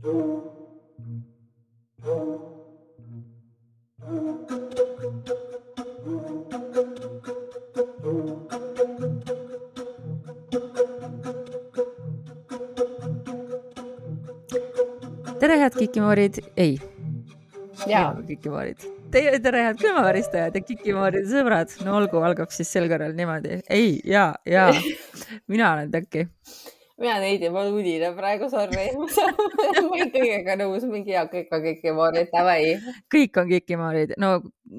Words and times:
tere, 0.00 0.12
head 15.60 15.76
kikimoorid, 15.76 16.40
ei. 16.56 16.80
kikimoorid. 18.24 18.80
Teie, 19.12 19.36
tere, 19.44 19.66
head 19.66 19.76
külmaväristajad 19.82 20.56
ja 20.56 20.62
kikimooride 20.64 21.28
sõbrad. 21.28 21.68
no 21.84 22.00
olgu, 22.00 22.24
algab 22.24 22.48
siis 22.56 22.72
sel 22.72 22.88
korral 22.88 23.12
niimoodi. 23.12 23.60
ei, 23.68 24.00
ja, 24.08 24.32
ja 24.48 24.72
mina 25.52 25.74
olen 25.74 25.92
Tõkki. 25.92 26.24
Mina 27.00 27.16
ma 27.50 27.62
olen 27.62 27.76
udine 27.80 28.12
praegu, 28.16 28.48
sorry 28.52 28.90
ma 28.98 29.06
olen 29.88 30.10
kõigega 30.12 30.56
nõus, 30.60 30.84
mingi 30.88 31.14
ja 31.14 31.24
kõik 31.30 31.52
on 31.56 31.62
kikimoorid, 31.64 32.28
davai. 32.32 32.76
kõik 33.12 33.40
on 33.40 33.48
kikimoorid, 33.48 34.14
no 34.20 34.34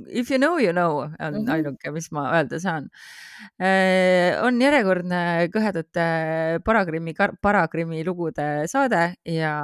if 0.08 0.30
you 0.30 0.38
know, 0.38 0.60
you 0.62 0.72
know 0.72 1.02
on 1.02 1.10
mm 1.18 1.40
-hmm. 1.40 1.54
ainuke, 1.54 1.92
mis 1.92 2.12
ma 2.12 2.28
öelda 2.38 2.60
saan 2.60 2.90
äh, 3.58 4.38
on 4.44 4.62
järjekordne 4.62 5.50
kõhedate 5.54 6.06
Paragrimmi, 6.66 7.14
Paragrimi 7.42 8.06
lugude 8.06 8.68
saade 8.68 9.16
ja 9.26 9.56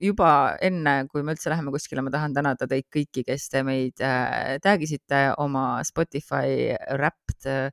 juba 0.00 0.56
enne, 0.64 1.06
kui 1.12 1.22
me 1.22 1.34
üldse 1.34 1.50
läheme 1.52 1.70
kuskile, 1.70 2.02
ma 2.02 2.10
tahan 2.10 2.34
tänada 2.34 2.66
teid 2.66 2.86
kõiki, 2.92 3.24
kes 3.26 3.48
te 3.52 3.62
meid 3.62 4.00
äh, 4.00 4.56
tag'isite 4.64 5.34
oma 5.38 5.84
Spotify 5.84 6.74
Wrapped 6.96 7.46
äh, 7.46 7.70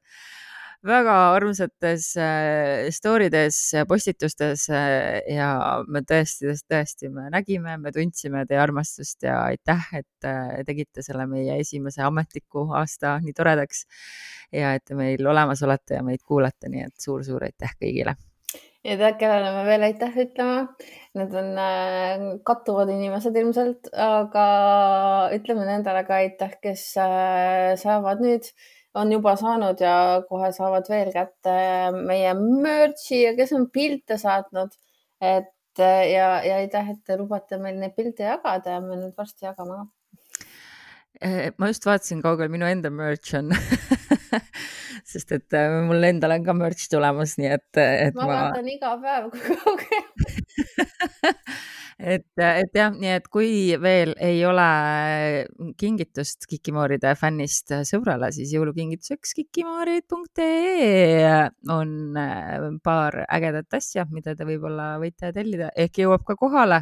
väga 0.87 1.15
armsates 1.35 2.07
äh, 2.17 2.89
story 2.91 3.29
des, 3.29 3.57
postitustes 3.87 4.65
äh, 4.73 5.21
ja 5.29 5.51
me 5.87 6.01
tõesti, 6.07 6.55
tõesti, 6.69 7.11
me 7.13 7.27
nägime, 7.33 7.77
me 7.81 7.93
tundsime 7.93 8.45
teie 8.49 8.61
armastust 8.61 9.21
ja 9.27 9.43
aitäh, 9.51 9.91
et 10.01 10.27
äh, 10.27 10.63
tegite 10.67 11.05
selle 11.05 11.27
meie 11.29 11.59
esimese 11.61 12.01
ametliku 12.07 12.65
aasta 12.79 13.19
nii 13.21 13.37
toredaks 13.37 13.85
ja 14.57 14.73
et 14.77 14.85
te 14.87 14.97
meil 14.97 15.21
olemas 15.27 15.61
olete 15.63 15.99
ja 15.99 16.03
meid 16.05 16.25
kuulate, 16.25 16.71
nii 16.73 16.89
et 16.89 17.05
suur-suur 17.05 17.45
aitäh 17.45 17.77
kõigile 17.77 18.17
ja 18.81 19.13
kellele 19.13 19.53
me 19.53 19.63
veel 19.67 19.85
aitäh 19.85 20.15
ütlema? 20.25 20.65
Need 21.17 21.33
on 21.37 21.49
äh, 21.61 22.27
kattuvad 22.47 22.89
inimesed 22.89 23.35
ilmselt, 23.37 23.91
aga 23.93 24.45
ütleme 25.35 25.67
nendele 25.67 26.05
ka 26.07 26.21
aitäh, 26.23 26.55
kes 26.63 26.85
äh, 27.01 27.73
saavad 27.79 28.23
nüüd, 28.23 28.47
on 28.95 29.11
juba 29.11 29.35
saanud 29.39 29.79
ja 29.81 29.95
kohe 30.29 30.51
saavad 30.55 30.89
veel 30.91 31.11
kätte 31.15 31.53
meie 31.95 32.33
merch'i 32.35 33.23
ja 33.23 33.33
kes 33.37 33.53
on 33.57 33.69
pilte 33.71 34.17
saatnud. 34.19 34.75
et 35.21 35.79
äh, 35.79 36.03
ja, 36.11 36.27
ja 36.43 36.59
aitäh, 36.59 36.89
et 36.91 37.03
te 37.05 37.17
lubate 37.17 37.57
meil 37.61 37.79
neid 37.79 37.95
pilte 37.95 38.23
jagada 38.27 38.77
ja 38.77 38.83
me 38.83 38.97
nüüd 38.99 39.15
varsti 39.17 39.45
jagame 39.47 39.79
ka 39.79 39.87
ma 41.57 41.69
just 41.69 41.85
vaatasin, 41.85 42.21
kaugel 42.25 42.49
minu 42.49 42.65
enda 42.65 42.89
merch 42.89 43.35
on 43.37 43.51
sest 45.11 45.31
et 45.35 45.53
äh, 45.57 45.81
mul 45.85 46.03
endal 46.07 46.33
on 46.35 46.45
ka 46.45 46.55
merch 46.57 46.87
tulemas, 46.91 47.37
nii 47.37 47.51
et, 47.57 47.69
et 47.81 48.17
ma. 48.17 48.25
ma 48.25 48.33
vaatan 48.33 48.71
iga 48.73 48.95
päev, 49.03 49.29
kui 49.33 49.59
kaugel 49.61 50.03
et, 52.01 52.25
et 52.41 52.75
jah, 52.75 52.91
nii 52.93 53.11
et 53.15 53.27
kui 53.31 53.77
veel 53.81 54.13
ei 54.21 54.45
ole 54.47 54.67
kingitust 55.79 56.45
Kikimooride 56.49 57.15
fännist 57.19 57.73
sõbrale, 57.87 58.31
siis 58.35 58.53
jõulukingituseks 58.55 59.33
kikimoorid.ee 59.41 61.49
on 61.71 62.17
äh, 62.17 62.71
paar 62.83 63.13
ägedat 63.27 63.73
asja, 63.77 64.05
mida 64.11 64.35
te 64.35 64.43
võib-olla 64.47 64.95
võite 65.01 65.31
tellida, 65.35 65.69
ehk 65.75 65.97
jõuab 66.03 66.23
ka 66.27 66.35
kohale 66.39 66.79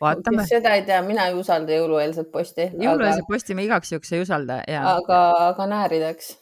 vaatame. 0.00 0.46
seda 0.48 0.74
ei 0.78 0.84
tea, 0.86 1.00
mina 1.06 1.28
ei 1.30 1.36
usalda 1.38 1.74
jõulueelset 1.74 2.30
posti. 2.32 2.68
jõulueelset 2.74 3.24
aga... 3.24 3.32
posti 3.32 3.56
me 3.58 3.66
igaks 3.66 3.92
juhuks 3.94 4.14
ei 4.14 4.22
usalda. 4.24 4.60
aga, 4.92 5.20
aga 5.50 5.68
näärideks 5.72 6.32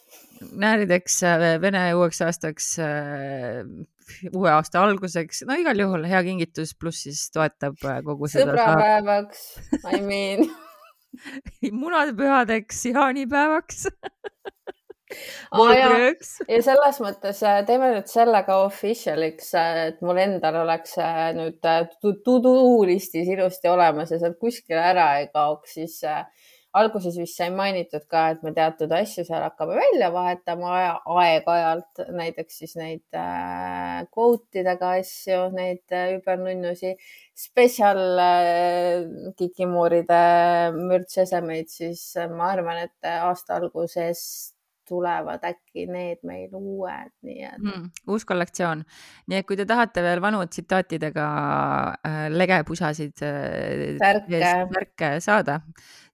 näärideks, 0.41 1.21
äh, 1.27 1.47
Vene 1.63 1.83
uueks 1.97 2.21
aastaks, 2.27 2.73
äh, 2.83 3.63
uue 4.33 4.51
aasta 4.53 4.83
alguseks, 4.87 5.45
no 5.49 5.57
igal 5.59 5.81
juhul 5.81 6.07
hea 6.09 6.23
kingitus, 6.27 6.75
pluss 6.79 7.07
siis 7.07 7.27
toetab 7.35 7.81
äh, 7.85 8.01
kogu 8.07 8.31
seda. 8.31 8.53
sõbrapäevaks, 8.53 9.47
I 9.93 10.03
mean 10.05 10.47
munadepühadeks, 11.83 12.85
jaanipäevaks 12.93 13.87
ah,. 15.51 15.73
ja, 15.73 15.91
ja 16.51 16.61
selles 16.65 17.01
mõttes 17.03 17.41
teeme 17.69 17.93
nüüd 17.95 18.11
selle 18.11 18.43
ka 18.47 18.59
official'iks, 18.67 19.53
et 19.89 20.03
mul 20.05 20.21
endal 20.23 20.61
oleks 20.65 20.99
nüüd 21.39 21.61
to-do 22.27 22.57
listis 22.89 23.31
ilusti 23.33 23.71
olemas 23.73 24.13
ja 24.13 24.21
sealt 24.23 24.39
kuskile 24.43 24.83
ära 24.93 25.15
ei 25.23 25.31
kaoks, 25.33 25.79
siis 25.79 26.03
äh, 26.07 26.27
alguses 26.77 27.17
vist 27.19 27.39
sai 27.41 27.49
mainitud 27.55 28.05
ka, 28.11 28.23
et 28.35 28.43
me 28.47 28.53
teatud 28.57 28.93
asju 28.93 29.25
seal 29.27 29.45
hakkame 29.47 29.77
välja 29.79 30.11
vahetama 30.15 30.73
aja, 30.77 30.91
aeg-ajalt, 31.23 32.03
näiteks 32.19 32.59
siis 32.63 32.75
neid 32.81 33.19
äh, 33.19 34.03
quote 34.13 34.63
idega 34.63 34.97
asju, 35.01 35.39
neid 35.57 35.97
äh, 35.97 36.17
übernunnusi, 36.19 36.97
spetsial 37.47 38.03
äh, 38.23 39.07
kikimooride 39.39 40.21
mürtsesemeid, 40.77 41.73
siis 41.73 42.11
äh, 42.21 42.29
ma 42.33 42.53
arvan, 42.57 42.85
et 42.89 43.11
aasta 43.17 43.59
alguses 43.61 44.27
tulevad 44.87 45.43
äkki 45.47 45.87
need 45.91 46.23
meil 46.27 46.53
uued, 46.55 47.13
nii 47.27 47.43
et 47.49 47.59
mm,. 47.59 47.87
uus 48.13 48.27
kollektsioon, 48.29 48.85
nii 49.31 49.41
et 49.41 49.49
kui 49.49 49.59
te 49.59 49.67
tahate 49.69 50.05
veel 50.05 50.23
vanu 50.23 50.45
tsitaatidega 50.47 51.27
äh, 52.07 52.21
legepusasid 52.35 53.25
äh, 53.27 53.99
värke 54.73 55.17
saada, 55.25 55.61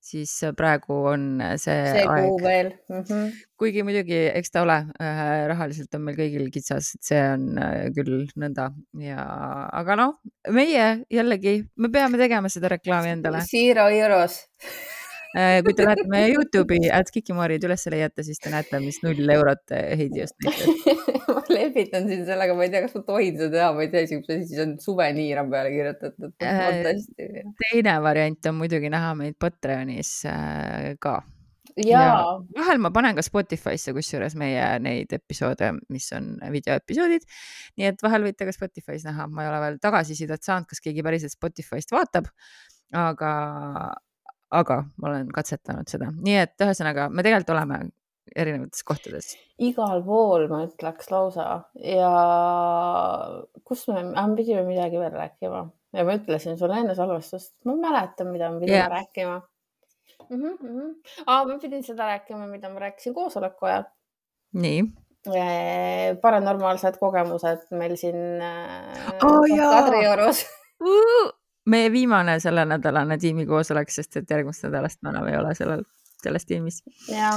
siis 0.02 0.32
praegu 0.58 0.96
on 1.12 1.26
see, 1.60 1.76
see 1.94 2.04
aeg. 2.04 2.30
veel 2.42 2.70
mm. 2.90 3.02
-hmm. 3.02 3.28
kuigi 3.58 3.84
muidugi, 3.86 4.18
eks 4.32 4.50
ta 4.54 4.64
ole 4.66 4.78
äh,, 5.00 5.46
rahaliselt 5.52 5.94
on 5.98 6.06
meil 6.06 6.18
kõigil 6.18 6.48
kitsas, 6.54 6.94
et 6.96 7.12
see 7.12 7.20
on 7.34 7.46
äh, 7.58 7.90
küll 7.96 8.26
nõnda 8.36 8.70
ja, 9.00 9.26
aga 9.82 9.98
noh, 10.00 10.18
meie 10.50 10.88
jällegi, 11.10 11.60
me 11.76 11.92
peame 11.94 12.18
tegema 12.18 12.50
seda 12.52 12.74
reklaami 12.76 13.14
endale. 13.16 13.44
Zero 13.48 13.88
euros 13.88 14.42
Äh, 14.64 15.01
kui 15.32 15.74
te 15.76 15.86
lähete 15.86 16.06
meie 16.12 16.30
Youtube'i, 16.34 16.90
at 16.92 17.10
Kikimoorid 17.12 17.64
üles 17.68 17.86
leiate, 17.92 18.24
siis 18.26 18.40
te 18.42 18.52
näete, 18.52 18.80
mis 18.84 19.00
null 19.04 19.34
eurot 19.36 19.72
Heidi 19.72 20.22
just 20.24 20.36
näitas 20.44 21.02
ma 21.34 21.42
lehvitan 21.48 22.08
siin 22.10 22.24
sellega, 22.28 22.56
ma 22.56 22.66
ei 22.66 22.72
tea, 22.72 22.82
kas 22.84 22.96
ma 22.98 23.04
tohin 23.06 23.36
seda 23.38 23.52
teha, 23.56 23.68
ma 23.76 23.84
ei 23.84 23.92
tea 23.92 24.06
mis 24.12 24.32
asi 24.32 24.48
see 24.54 24.64
on, 24.64 24.74
suveniir 24.82 25.42
on 25.42 25.52
peale 25.52 25.72
kirjutatud. 25.74 26.34
Äh, 26.44 26.90
teine 27.66 27.98
variant 28.04 28.50
on 28.50 28.58
muidugi 28.60 28.90
näha 28.92 29.14
meid 29.18 29.38
Patreonis 29.40 30.18
äh, 30.28 30.92
ka 31.02 31.20
ja 31.80 32.02
vahel 32.56 32.80
ma 32.82 32.90
panen 32.92 33.16
ka 33.16 33.24
Spotify'sse 33.24 33.94
kusjuures 33.96 34.36
meie 34.38 34.64
neid 34.84 35.12
episoode, 35.16 35.72
mis 35.92 36.08
on 36.16 36.34
videoepisoodid. 36.52 37.24
nii 37.80 37.88
et 37.92 38.04
vahel 38.04 38.26
võite 38.28 38.48
ka 38.48 38.54
Spotify's 38.54 39.06
näha, 39.08 39.28
ma 39.28 39.44
ei 39.44 39.52
ole 39.52 39.60
veel 39.66 39.78
tagasisidet 39.82 40.44
saanud, 40.44 40.68
kas 40.68 40.82
keegi 40.84 41.04
päriselt 41.04 41.34
Spotify'st 41.36 41.94
vaatab. 41.94 42.28
aga, 42.92 43.32
aga 44.52 44.82
ma 45.00 45.10
olen 45.10 45.28
katsetanud 45.34 45.88
seda, 45.90 46.10
nii 46.12 46.38
et 46.44 46.64
ühesõnaga 46.64 47.08
me 47.10 47.24
tegelikult 47.24 47.54
oleme 47.54 47.78
erinevates 48.36 48.84
kohtades. 48.86 49.32
igal 49.62 50.02
pool 50.06 50.46
ma 50.50 50.62
ütleks 50.66 51.10
lausa 51.12 51.46
ja 51.84 52.10
kus 53.68 53.86
me, 53.90 54.04
me 54.12 54.26
pidime 54.38 54.64
midagi 54.68 55.00
veel 55.00 55.14
rääkima 55.14 55.64
ja 55.96 56.04
ma 56.08 56.16
ütlesin 56.18 56.58
sulle 56.60 56.80
enne 56.82 56.96
salvestust, 56.98 57.54
ma 57.68 57.76
mäletan, 57.80 58.30
mida 58.32 58.50
me 58.52 58.62
pidime 58.62 58.78
yeah. 58.78 58.90
rääkima 58.92 59.40
mm. 60.28 60.36
-hmm, 60.36 60.56
mm 60.60 60.78
-hmm. 60.78 60.94
Ah, 61.26 61.46
ma 61.48 61.58
pidin 61.58 61.84
seda 61.84 62.06
rääkima, 62.06 62.46
mida 62.46 62.68
ma 62.68 62.78
rääkisin 62.86 63.14
koosoleku 63.14 63.66
ajal. 63.66 63.84
nii 64.52 64.82
paranormaalsed 66.22 66.98
kogemused 66.98 67.68
meil 67.70 67.94
siin 67.96 68.42
oh, 69.22 69.44
Kadriorus 69.70 70.46
meie 71.66 71.92
viimane 71.92 72.38
sellenädalane 72.40 73.18
tiimikoosolek, 73.18 73.90
sest 73.90 74.16
et 74.16 74.30
järgmist 74.30 74.64
nädalast 74.66 75.02
me 75.02 75.12
enam 75.12 75.28
ei 75.30 75.36
ole 75.38 75.54
sellel, 75.54 75.84
selles 76.22 76.46
tiimis. 76.46 76.82
ja, 77.08 77.32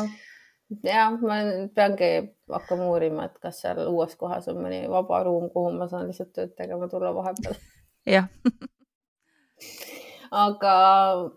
ja 0.84 1.10
ma 1.12 1.40
peangi 1.76 2.12
hakkama 2.52 2.90
uurima, 2.94 3.26
et 3.30 3.38
kas 3.42 3.62
seal 3.66 3.84
uues 3.88 4.16
kohas 4.16 4.48
on 4.52 4.62
mõni 4.64 4.86
vaba 4.90 5.24
ruum, 5.28 5.50
kuhu 5.54 5.76
ma 5.78 5.90
saan 5.92 6.10
lihtsalt 6.10 6.34
tööd 6.34 6.56
tegema 6.58 6.90
tulla 6.92 7.14
vahepeal. 7.16 7.60
jah 8.06 8.30
aga 10.32 10.76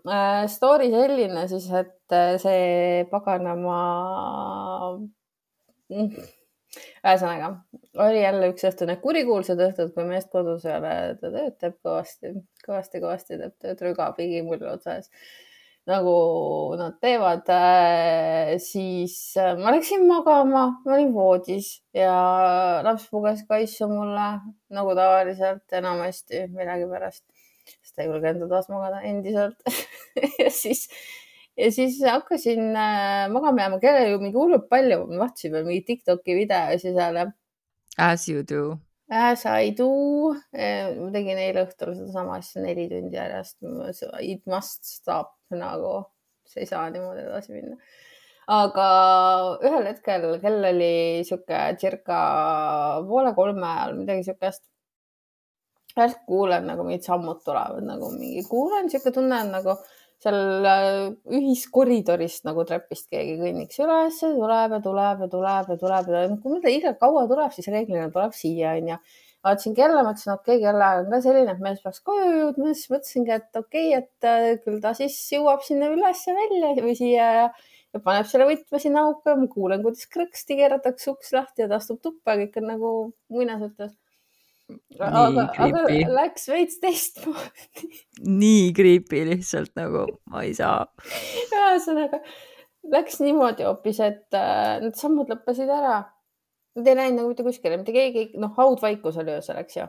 äh, 0.09 0.47
story 0.47 0.89
selline 0.91 1.47
siis, 1.47 1.69
et 1.71 2.15
äh, 2.15 2.35
see 2.41 3.05
paganama 3.11 3.79
ühesõnaga 7.03 7.51
oli 8.05 8.23
jälle 8.23 8.49
üks 8.53 8.65
õhtu, 8.69 8.87
need 8.89 9.01
kurikuulsad 9.03 9.61
õhtud, 9.69 9.93
kui 9.95 10.07
meest 10.07 10.31
kodus 10.33 10.65
ei 10.67 10.75
ole, 10.77 10.95
ta 11.21 11.31
tööd 11.35 11.59
teeb 11.61 11.77
kõvasti, 11.85 12.33
kõvasti, 12.65 13.03
kõvasti 13.03 13.39
teeb 13.41 13.55
tööd 13.61 13.85
rüga 13.87 14.11
pigimull 14.17 14.65
otsas 14.73 15.11
nagu 15.89 16.13
nad 16.77 16.99
teevad, 17.01 17.47
äh, 17.49 18.51
siis 18.61 19.15
äh, 19.41 19.55
ma 19.57 19.71
läksin 19.73 20.03
magama, 20.05 20.67
ma 20.85 20.93
olin 20.93 21.15
voodis 21.15 21.79
ja 21.97 22.13
laps 22.85 23.07
puges 23.09 23.41
kaisu 23.49 23.87
mulle 23.89 24.27
nagu 24.75 24.93
tavaliselt 24.99 25.79
enamasti 25.79 26.45
millegipärast 26.53 27.25
sest 27.77 27.95
ta 27.95 28.03
ei 28.03 28.09
julge 28.09 28.29
enda 28.33 28.49
toas 28.51 28.69
magada 28.71 29.01
endiselt. 29.05 29.59
Ja 30.41 30.49
siis, 30.51 30.87
ja 31.59 31.71
siis 31.75 31.99
hakkasin 32.05 32.69
äh, 32.71 33.25
magama 33.33 33.65
jääma, 33.65 33.79
kellel 33.83 34.13
ju 34.13 34.21
mingi 34.23 34.37
hullult 34.39 34.69
palju, 34.71 35.01
ma 35.11 35.25
vaatasin 35.25 35.55
veel 35.55 35.67
mingi 35.67 35.85
Tiktoki 35.87 36.37
videosi 36.37 36.93
seal. 36.95 37.19
As 37.99 38.27
you 38.31 38.43
do. 38.47 38.77
As 39.09 39.45
I 39.49 39.73
do. 39.77 39.89
ma 40.53 41.09
tegin 41.13 41.41
eile 41.41 41.65
õhtul 41.65 41.95
sedasama 41.97 42.37
asja 42.39 42.63
neli 42.63 42.87
tundi 42.91 43.17
järjest. 43.17 43.57
It 44.21 44.45
must 44.47 44.85
stop 44.85 45.35
nagu, 45.51 46.03
see 46.47 46.63
ei 46.63 46.69
saa 46.69 46.87
niimoodi 46.93 47.25
edasi 47.25 47.55
minna 47.55 47.79
aga 48.49 48.87
ühel 49.67 49.85
hetkel 49.91 50.25
kell 50.41 50.65
oli 50.71 51.21
sihuke 51.27 51.59
circa 51.81 52.19
poole 53.05 53.33
kolme 53.37 53.67
ajal, 53.67 53.95
midagi 54.01 54.25
siukest. 54.25 54.63
järsku 55.99 56.21
kuulen 56.29 56.67
nagu 56.69 56.85
mingid 56.85 57.03
sammud 57.03 57.41
tulevad 57.43 57.83
nagu 57.83 58.09
mingi, 58.13 58.43
kuulen 58.49 58.89
sihuke 58.89 59.11
tunne 59.13 59.41
on 59.43 59.49
nagu 59.57 59.75
seal 60.23 60.67
äh, 60.67 60.89
ühiskoridorist 61.39 62.45
nagu 62.47 62.65
trepist 62.67 63.07
keegi 63.13 63.37
kõnniks 63.39 63.79
üles, 63.83 64.19
tuleb 64.19 64.75
ja 64.75 64.81
tuleb 64.83 65.23
ja 65.25 65.31
tuleb 65.31 65.73
ja 65.73 65.79
tuleb 65.79 66.11
ja 66.13 66.27
kui 66.35 66.57
mõtle, 66.57 66.75
iga 66.75 66.93
kaua 66.99 67.25
tuleb, 67.31 67.55
siis 67.55 67.71
reeglina 67.71 68.11
tuleb 68.13 68.35
siia 68.35 68.75
onju. 68.79 68.99
Vaatasin 69.47 69.75
kella, 69.77 70.03
mõtlesin, 70.03 70.33
okei 70.33 70.57
okay,, 70.57 70.63
kellaaeg 70.65 71.05
on 71.05 71.13
ka 71.13 71.21
selline, 71.23 71.53
et 71.55 71.61
mees 71.63 71.79
peaks 71.79 72.01
koju 72.03 72.25
jõudma, 72.27 72.73
siis 72.75 72.91
mõtlesingi, 72.91 73.35
et 73.37 73.59
okei 73.61 73.93
okay,, 73.95 74.01
et 74.03 74.27
äh, 74.27 74.47
küll 74.65 74.81
ta 74.83 74.91
siis 74.97 75.15
jõuab 75.31 75.63
sinna 75.63 75.87
üles 75.93 76.25
ja 76.27 76.35
välja 76.35 76.73
või 76.83 76.95
siia 76.99 77.29
ja 77.37 77.45
ja 77.93 78.01
paneb 78.05 78.27
selle 78.29 78.45
võtme 78.49 78.81
sinna 78.81 79.05
auku 79.07 79.31
ja 79.31 79.37
ma 79.39 79.47
kuulen, 79.49 79.81
kuidas 79.85 80.05
krõksti 80.13 80.59
keeratakse 80.59 81.09
uks 81.13 81.33
lahti 81.33 81.63
ja 81.63 81.69
ta 81.71 81.79
astub 81.79 82.01
tuppa, 82.03 82.35
kõik 82.37 82.59
on 82.61 82.67
nagu 82.69 82.91
muinasjutus. 83.33 83.95
Aga, 84.99 85.45
aga 85.65 85.83
läks 86.15 86.49
veits 86.51 86.79
teistmoodi. 86.83 87.89
nii 88.25 88.69
creepy 88.77 89.23
lihtsalt 89.31 89.73
nagu, 89.79 90.05
ma 90.31 90.43
ei 90.47 90.55
saa. 90.57 90.85
ühesõnaga 91.49 92.21
läks 92.89 93.19
niimoodi 93.23 93.67
hoopis, 93.67 94.01
et 94.05 94.37
äh, 94.37 94.79
need 94.83 94.97
sammud 94.99 95.31
lõppesid 95.31 95.69
ära. 95.73 96.01
Nad 96.77 96.87
ei 96.87 96.97
läinud 96.97 97.17
nagu 97.19 97.31
mitte 97.31 97.43
kuskile, 97.45 97.79
mitte 97.79 97.93
keegi, 97.95 98.29
noh, 98.39 98.53
haudvaikus 98.57 99.17
oli 99.19 99.33
öösel, 99.33 99.57
eks 99.59 99.79
ju. 99.79 99.87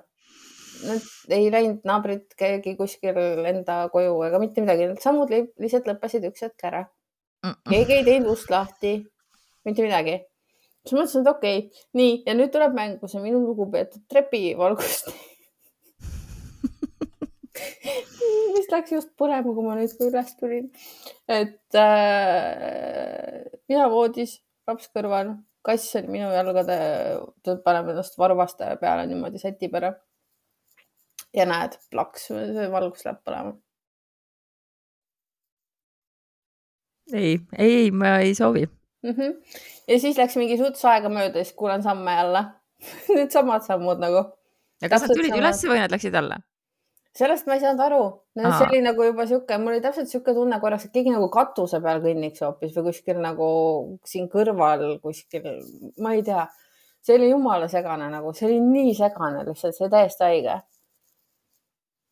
Nad 0.89 1.35
ei 1.37 1.51
läinud 1.53 1.85
naabrid, 1.87 2.25
keegi 2.41 2.73
kuskil 2.79 3.19
enda 3.47 3.83
koju 3.93 4.17
ega 4.27 4.41
mitte 4.41 4.65
midagi, 4.65 4.89
need 4.89 5.05
sammud 5.05 5.31
lihtsalt 5.31 5.91
lõppesid 5.91 6.25
üks 6.31 6.47
hetk 6.47 6.67
ära 6.71 6.87
keegi 7.71 7.97
ei 7.99 8.05
teinud 8.07 8.35
ust 8.35 8.51
lahti, 8.53 8.99
mitte 9.67 9.85
midagi. 9.85 10.19
Siis 10.85 10.97
mõtlesin, 10.97 11.25
et 11.25 11.31
okei 11.31 11.59
okay., 11.59 11.85
nii 11.99 12.13
ja 12.27 12.33
nüüd 12.37 12.51
tuleb 12.55 12.73
mängu 12.77 13.11
see 13.11 13.23
minu 13.25 13.39
lugupeetud 13.45 14.03
trepivalgust 14.11 15.07
mis 18.55 18.69
läks 18.73 18.95
just 18.95 19.11
põlema, 19.21 19.55
kui 19.55 19.67
ma 19.67 19.77
nüüd 19.79 20.05
üles 20.09 20.31
tulin. 20.41 20.67
et 21.29 21.79
äh, 21.79 23.45
mina 23.71 23.89
voodis, 23.93 24.39
laps 24.69 24.87
kõrval, 24.95 25.27
kass 25.67 25.97
oli 26.01 26.09
minu 26.17 26.29
jalgade, 26.33 26.77
ta 27.45 27.51
paneb 27.65 27.87
ennast 27.93 28.15
varvaste 28.21 28.65
peale 28.81 29.09
niimoodi 29.11 29.39
sätib 29.43 29.73
ära. 29.81 29.91
ja 31.37 31.45
näed, 31.47 31.73
plaks, 31.91 32.31
see 32.31 32.71
valgus 32.73 33.05
läheb 33.07 33.21
põlema 33.27 33.53
ei, 37.13 37.41
ei, 37.59 37.75
ei, 37.75 37.91
ma 37.91 38.19
ei 38.19 38.35
soovi 38.35 38.69
mm. 39.03 39.11
-hmm. 39.11 39.35
Ja 39.91 39.99
siis 39.99 40.19
läks 40.19 40.37
mingi 40.39 40.59
suts 40.61 40.85
aega 40.89 41.11
mööda, 41.13 41.43
siis 41.43 41.57
kuulen 41.59 41.83
samme 41.83 42.15
jälle 42.15 42.45
Needsamad 43.17 43.67
sammud 43.67 44.01
nagu. 44.03 44.25
ja 44.83 44.89
kas 44.93 45.05
nad 45.05 45.13
tulid 45.17 45.37
üles 45.37 45.67
või 45.67 45.83
nad 45.83 45.93
läksid 45.93 46.17
alla? 46.21 46.41
sellest 47.17 47.49
ma 47.51 47.57
ei 47.57 47.63
saanud 47.65 47.83
aru. 47.85 48.03
see 48.39 48.69
oli 48.69 48.81
nagu 48.87 49.05
juba 49.09 49.27
sihuke, 49.27 49.59
mul 49.59 49.75
oli 49.75 49.85
täpselt 49.85 50.09
sihuke 50.13 50.35
tunne 50.37 50.61
korraks, 50.63 50.87
et 50.87 50.95
keegi 50.95 51.13
nagu 51.13 51.29
katuse 51.33 51.83
peal 51.83 52.03
kõnniks 52.05 52.43
hoopis 52.47 52.75
või 52.77 52.91
kuskil 52.91 53.21
nagu 53.23 53.51
siin 54.07 54.31
kõrval 54.31 55.01
kuskil, 55.03 55.49
ma 55.99 56.15
ei 56.15 56.23
tea. 56.27 56.47
see 57.03 57.17
oli 57.19 57.31
jumala 57.33 57.69
segane 57.69 58.11
nagu, 58.13 58.33
see 58.37 58.47
oli 58.47 58.61
nii 58.63 58.95
segane 58.95 59.45
lihtsalt, 59.49 59.77
see 59.77 59.91
täiesti 59.91 60.29
haige 60.29 60.61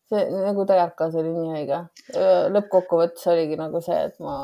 see 0.08 0.24
nagu 0.32 0.64
tegelikult 0.66 1.18
oli 1.20 1.32
nii 1.34 1.50
haige. 1.54 1.80
lõppkokkuvõttes 2.56 3.28
oligi 3.30 3.58
nagu 3.60 3.80
see, 3.84 3.98
et 4.08 4.16
ma 4.24 4.38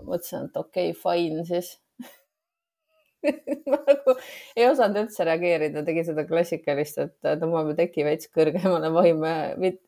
mõtlesin, 0.00 0.46
et 0.48 0.56
okei 0.56 0.92
okay,, 0.92 1.00
fine 1.02 1.44
siis 1.48 1.74
nagu 3.74 4.14
ei 4.56 4.66
osanud 4.68 5.02
üldse 5.04 5.26
reageerida, 5.28 5.82
tegin 5.86 6.06
seda 6.08 6.26
klassikalist, 6.28 7.00
et 7.02 7.30
tõmbame 7.42 7.76
teki 7.78 8.06
veits 8.06 8.30
kõrgemale, 8.34 8.90
vahime 8.94 9.34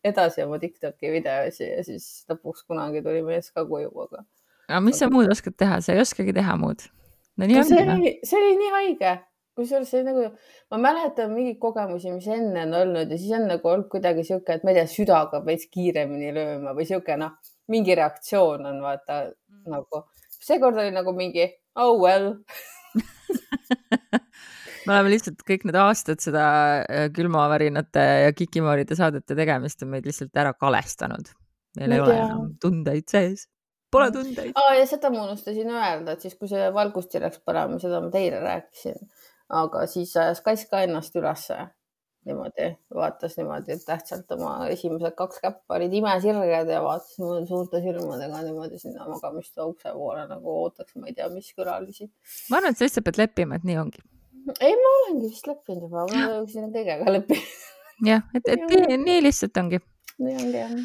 edasi 0.06 0.44
oma 0.44 0.60
Tiktoki 0.62 1.12
videosi 1.14 1.66
ja 1.68 1.86
siis 1.86 2.08
lõpuks 2.30 2.66
kunagi 2.68 3.02
tuli 3.04 3.22
mees 3.26 3.50
ka 3.54 3.66
koju, 3.68 3.90
aga. 4.06 4.24
aga 4.68 4.84
mis 4.84 5.00
sa 5.00 5.10
muud 5.12 5.30
oskad 5.32 5.56
teha, 5.58 5.80
sa 5.84 5.96
ei 5.96 6.04
oskagi 6.04 6.36
teha 6.36 6.58
muud? 6.60 6.86
no 7.38 7.48
see 7.48 7.82
noh. 7.86 7.96
oli, 7.96 8.14
see 8.26 8.38
oli 8.40 8.56
nii 8.58 8.70
haige, 8.74 9.12
kusjuures 9.58 9.90
see 9.92 10.04
nagu, 10.06 10.24
ma 10.72 10.80
mäletan 10.82 11.32
mingeid 11.34 11.60
kogemusi, 11.62 12.12
mis 12.14 12.26
enne 12.34 12.64
on 12.66 12.74
olnud 12.82 13.12
ja 13.12 13.18
siis 13.18 13.34
on 13.38 13.46
nagu 13.50 13.70
olnud 13.70 13.90
kuidagi 13.92 14.26
sihuke, 14.26 14.58
et 14.58 14.66
ma 14.66 14.74
ei 14.74 14.80
tea, 14.80 14.88
süda 14.90 15.22
hakkab 15.24 15.46
veits 15.48 15.68
kiiremini 15.72 16.32
lööma 16.34 16.74
või 16.76 16.88
sihuke 16.88 17.18
noh, 17.20 17.36
mingi 17.70 17.94
reaktsioon 17.98 18.66
on 18.70 18.82
vaata 18.82 19.20
mm. 19.28 19.62
nagu, 19.74 20.04
seekord 20.38 20.80
oli 20.82 20.94
nagu 20.94 21.14
mingi 21.16 21.46
oh 21.78 21.94
well 22.00 22.32
me 24.86 24.94
oleme 24.94 25.12
lihtsalt 25.12 25.44
kõik 25.46 25.66
need 25.68 25.78
aastad 25.78 26.22
seda 26.22 26.46
äh, 26.80 27.06
külmavärinate 27.14 28.04
ja 28.24 28.32
kikimooride 28.36 28.96
saadete 28.98 29.36
tegemist 29.38 29.84
on 29.84 29.92
meid 29.94 30.08
lihtsalt 30.08 30.40
ära 30.40 30.54
kalestanud. 30.56 31.30
meil 31.78 31.94
ei 31.94 32.02
ole 32.02 32.18
enam 32.18 32.52
tundeid 32.62 33.08
sees, 33.10 33.46
pole 33.92 34.10
tundeid. 34.14 34.52
Oh,. 34.56 34.72
ja 34.76 34.86
seda 34.88 35.12
ma 35.14 35.24
unustasin 35.26 35.72
öelda, 35.72 36.14
et 36.14 36.24
siis, 36.24 36.36
kui 36.38 36.50
see 36.50 36.68
valgusti 36.74 37.22
läks 37.22 37.42
põlema, 37.46 37.80
seda 37.82 38.00
ma 38.04 38.12
teile 38.14 38.40
rääkisin, 38.44 39.00
aga 39.62 39.86
siis 39.90 40.14
ajas 40.16 40.42
kass 40.44 40.68
ka 40.70 40.84
ennast 40.86 41.16
ülesse 41.18 41.58
niimoodi, 42.26 42.68
vaatas 42.94 43.36
niimoodi 43.38 43.76
tähtsalt 43.86 44.30
oma 44.36 44.52
esimesed 44.72 45.14
kaks 45.18 45.40
käppa 45.44 45.78
olid 45.78 45.94
imesirged 46.00 46.72
ja 46.72 46.82
vaatas 46.84 47.14
suurte 47.48 47.80
silmadega 47.84 48.42
niimoodi 48.44 48.80
sinna 48.80 49.06
magamiste 49.08 49.64
ukse 49.64 49.92
poole 49.94 50.26
nagu 50.30 50.54
ootaks, 50.64 50.96
ma 50.98 51.10
ei 51.10 51.16
tea, 51.16 51.28
mis 51.32 51.50
külalisi. 51.56 52.10
ma 52.50 52.60
arvan, 52.60 52.74
et 52.74 52.80
sa 52.80 52.88
lihtsalt 52.88 53.08
pead 53.08 53.20
leppima, 53.22 53.58
et 53.58 53.66
nii 53.68 53.78
ongi. 53.84 54.04
ei, 54.58 54.76
ma 54.82 54.94
olengi 55.00 55.32
vist 55.32 55.50
leppinud 55.50 55.88
juba, 55.88 56.06
ma 56.12 56.24
olen 56.28 56.72
kõigega 56.76 57.16
leppinud. 57.16 57.56
jah, 58.10 58.26
et, 58.34 58.52
et 58.56 58.66
nii, 58.74 59.00
nii 59.06 59.26
lihtsalt 59.28 59.62
ongi. 59.64 59.82
nii 60.18 60.38
ongi 60.42 60.62
jah 60.64 60.76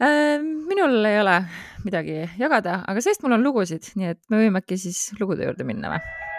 äh, 0.00 0.38
minul 0.40 1.04
ei 1.04 1.20
ole 1.20 1.36
midagi 1.84 2.22
jagada, 2.40 2.80
aga 2.88 3.04
sellest 3.04 3.26
mul 3.26 3.36
on 3.38 3.46
lugusid, 3.46 3.92
nii 4.00 4.14
et 4.14 4.22
me 4.32 4.44
võime 4.44 4.62
äkki 4.64 4.80
siis 4.80 5.08
lugude 5.20 5.48
juurde 5.48 5.66
minna 5.68 5.96
või? 5.96 6.29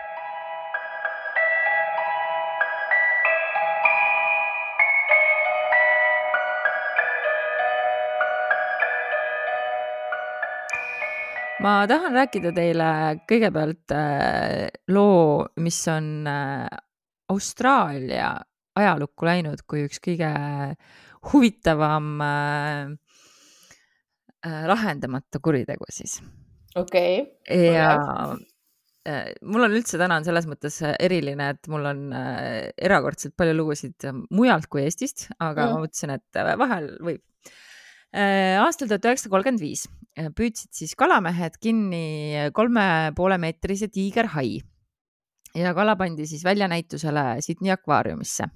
Ma 11.62 11.74
tahan 11.90 12.16
rääkida 12.16 12.52
teile 12.56 12.88
kõigepealt 13.30 13.94
äh, 13.96 14.68
loo, 14.94 15.46
mis 15.62 15.80
on 15.92 16.28
äh, 16.30 16.68
Austraalia 17.32 18.34
ajalukku 18.78 19.28
läinud 19.28 19.64
kui 19.70 19.86
üks 19.88 20.02
kõige 20.04 20.32
huvitavam 21.32 22.14
äh, 22.26 22.94
lahendamata 24.42 25.42
kuritegu 25.44 25.86
siis. 25.94 26.18
okei 26.76 27.22
okay.. 27.22 27.68
ja 27.76 27.92
mul 29.46 29.66
on 29.66 29.74
üldse 29.74 29.98
täna 30.02 30.20
on 30.20 30.26
selles 30.26 30.46
mõttes 30.50 30.76
eriline, 30.94 31.52
et 31.56 31.70
mul 31.74 31.86
on 31.90 32.02
erakordselt 32.14 33.34
palju 33.38 33.56
lugusid 33.58 34.06
mujalt 34.30 34.68
kui 34.70 34.84
Eestist, 34.86 35.28
aga 35.40 35.66
mm. 35.66 35.74
ma 35.74 35.86
mõtlesin, 35.86 36.14
et 36.18 36.42
vahel 36.62 36.90
võib 37.02 37.24
aastal 38.12 38.90
tuhat 38.90 39.06
üheksasada 39.08 39.32
kolmkümmend 39.32 39.64
viis 39.64 39.86
äh, 40.20 40.28
püüdsid 40.36 40.74
siis 40.76 40.96
kalamehed 41.00 41.56
kinni 41.64 42.50
kolme 42.56 42.84
poole 43.16 43.38
meetrise 43.40 43.88
tiigerhai. 43.88 44.60
Ja 45.56 45.74
kala 45.76 45.98
pandi 46.00 46.28
siis 46.28 46.44
väljanäitusele 46.48 47.42
Sydney 47.44 47.72
akvaariumisse. 47.74 48.48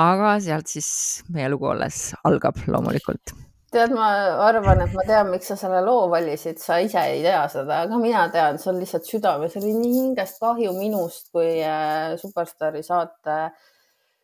aga 0.00 0.34
sealt 0.42 0.70
siis 0.70 1.22
meie 1.34 1.48
lugu 1.50 1.66
alles 1.70 2.12
algab 2.24 2.58
loomulikult. 2.66 3.34
Tead, 3.70 3.92
ma 3.94 4.06
arvan, 4.46 4.80
et 4.82 4.94
ma 4.94 5.02
tean, 5.06 5.28
miks 5.30 5.46
sa 5.50 5.56
selle 5.58 5.78
loo 5.86 6.08
valisid, 6.10 6.58
sa 6.58 6.80
ise 6.82 6.98
ei 7.12 7.20
tea 7.22 7.42
seda, 7.50 7.84
aga 7.84 7.98
mina 8.02 8.24
tean, 8.34 8.58
sul 8.58 8.78
lihtsalt 8.82 9.06
südames. 9.06 9.54
Oli 9.60 9.74
nii 9.76 9.92
hingest 9.94 10.42
kahju 10.42 10.72
minust 10.74 11.30
kui 11.34 11.60
äh, 11.62 12.16
Superstaari 12.18 12.82
saate 12.82 13.36
äh, 13.36 13.50
Äh, 13.50 13.69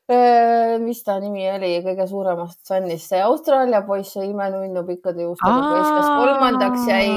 mis 0.06 1.02
ta 1.02 1.18
nimi 1.18 1.48
oli, 1.50 1.72
kõige 1.82 2.06
suuremast 2.06 2.62
fännist, 2.68 3.10
see 3.10 3.22
Austraalia 3.26 3.82
poiss, 3.86 4.14
see 4.14 4.28
imenunnu 4.30 4.86
pikkade 4.86 5.26
juustega 5.26 5.60
poiss, 5.64 5.94
kes 5.96 6.10
kolmandaks 6.20 6.84
jäi. 6.86 7.08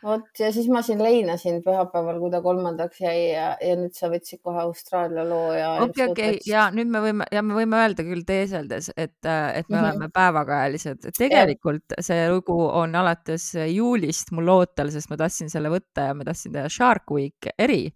vot 0.00 0.40
ja 0.40 0.48
siis 0.54 0.68
ma 0.72 0.80
siin 0.80 1.02
leinasin 1.02 1.58
pühapäeval, 1.64 2.20
kui 2.22 2.30
ta 2.32 2.38
kolmandaks 2.40 3.02
jäi 3.02 3.32
ja, 3.34 3.50
ja 3.60 3.74
nüüd 3.76 3.98
sa 3.98 4.08
võtsid 4.08 4.40
kohe 4.46 4.62
Austraalia 4.62 5.26
loo 5.28 5.50
ja. 5.52 5.74
okei, 5.84 6.06
okei 6.06 6.38
ja 6.48 6.68
nüüd 6.72 6.88
me 6.88 7.02
võime 7.04 7.26
ja 7.34 7.42
me 7.44 7.58
võime 7.58 7.82
öelda 7.82 8.06
küll 8.06 8.22
teeseldes, 8.24 8.92
et, 8.94 9.18
et 9.26 9.26
me 9.26 9.76
mm 9.76 9.82
-hmm. 9.82 9.90
oleme 9.90 10.08
päevakajalised. 10.14 11.10
tegelikult 11.18 11.98
ja. 11.98 12.02
see 12.06 12.30
lugu 12.30 12.56
on 12.62 12.94
alates 12.94 13.50
juulist 13.66 14.30
mul 14.30 14.48
ootel, 14.54 14.94
sest 14.94 15.10
ma 15.10 15.18
tahtsin 15.20 15.50
selle 15.50 15.68
võtta 15.68 16.08
ja 16.08 16.14
ma 16.14 16.24
tahtsin 16.24 16.54
teha 16.54 16.68
Shark 16.68 17.10
Week 17.10 17.52
eri 17.58 17.88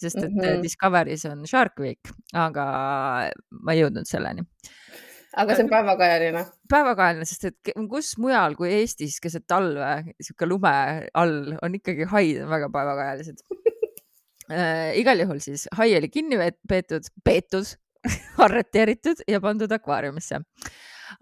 sest 0.00 0.18
et 0.18 0.30
mm 0.30 0.40
-hmm. 0.40 0.64
Discovery's 0.64 1.26
on 1.30 1.46
Shark 1.46 1.78
Week, 1.78 2.12
aga 2.32 2.66
ma 3.50 3.74
ei 3.74 3.82
jõudnud 3.82 4.08
selleni 4.08 4.46
aga 5.36 5.54
see 5.54 5.64
on 5.64 5.70
päevakajaline? 5.70 6.44
päevakajaline, 6.70 7.26
sest 7.28 7.48
et 7.50 7.72
kus 7.90 8.14
mujal 8.18 8.56
kui 8.58 8.72
Eestis 8.80 9.20
keset 9.22 9.46
talve, 9.50 10.14
sihuke 10.20 10.48
lume 10.48 10.74
all 11.14 11.54
on 11.62 11.76
ikkagi 11.78 12.08
haid 12.10 12.42
on 12.44 12.50
väga 12.50 12.70
päevakajalised 12.74 13.44
äh, 14.54 14.98
igal 15.00 15.22
juhul 15.22 15.42
siis 15.44 15.68
hai 15.78 15.92
oli 15.98 16.10
kinni 16.10 16.38
peetud, 16.68 17.06
peetud 17.24 17.74
arreteeritud 18.44 19.24
ja 19.28 19.40
pandud 19.40 19.72
akvaariumisse. 19.72 20.40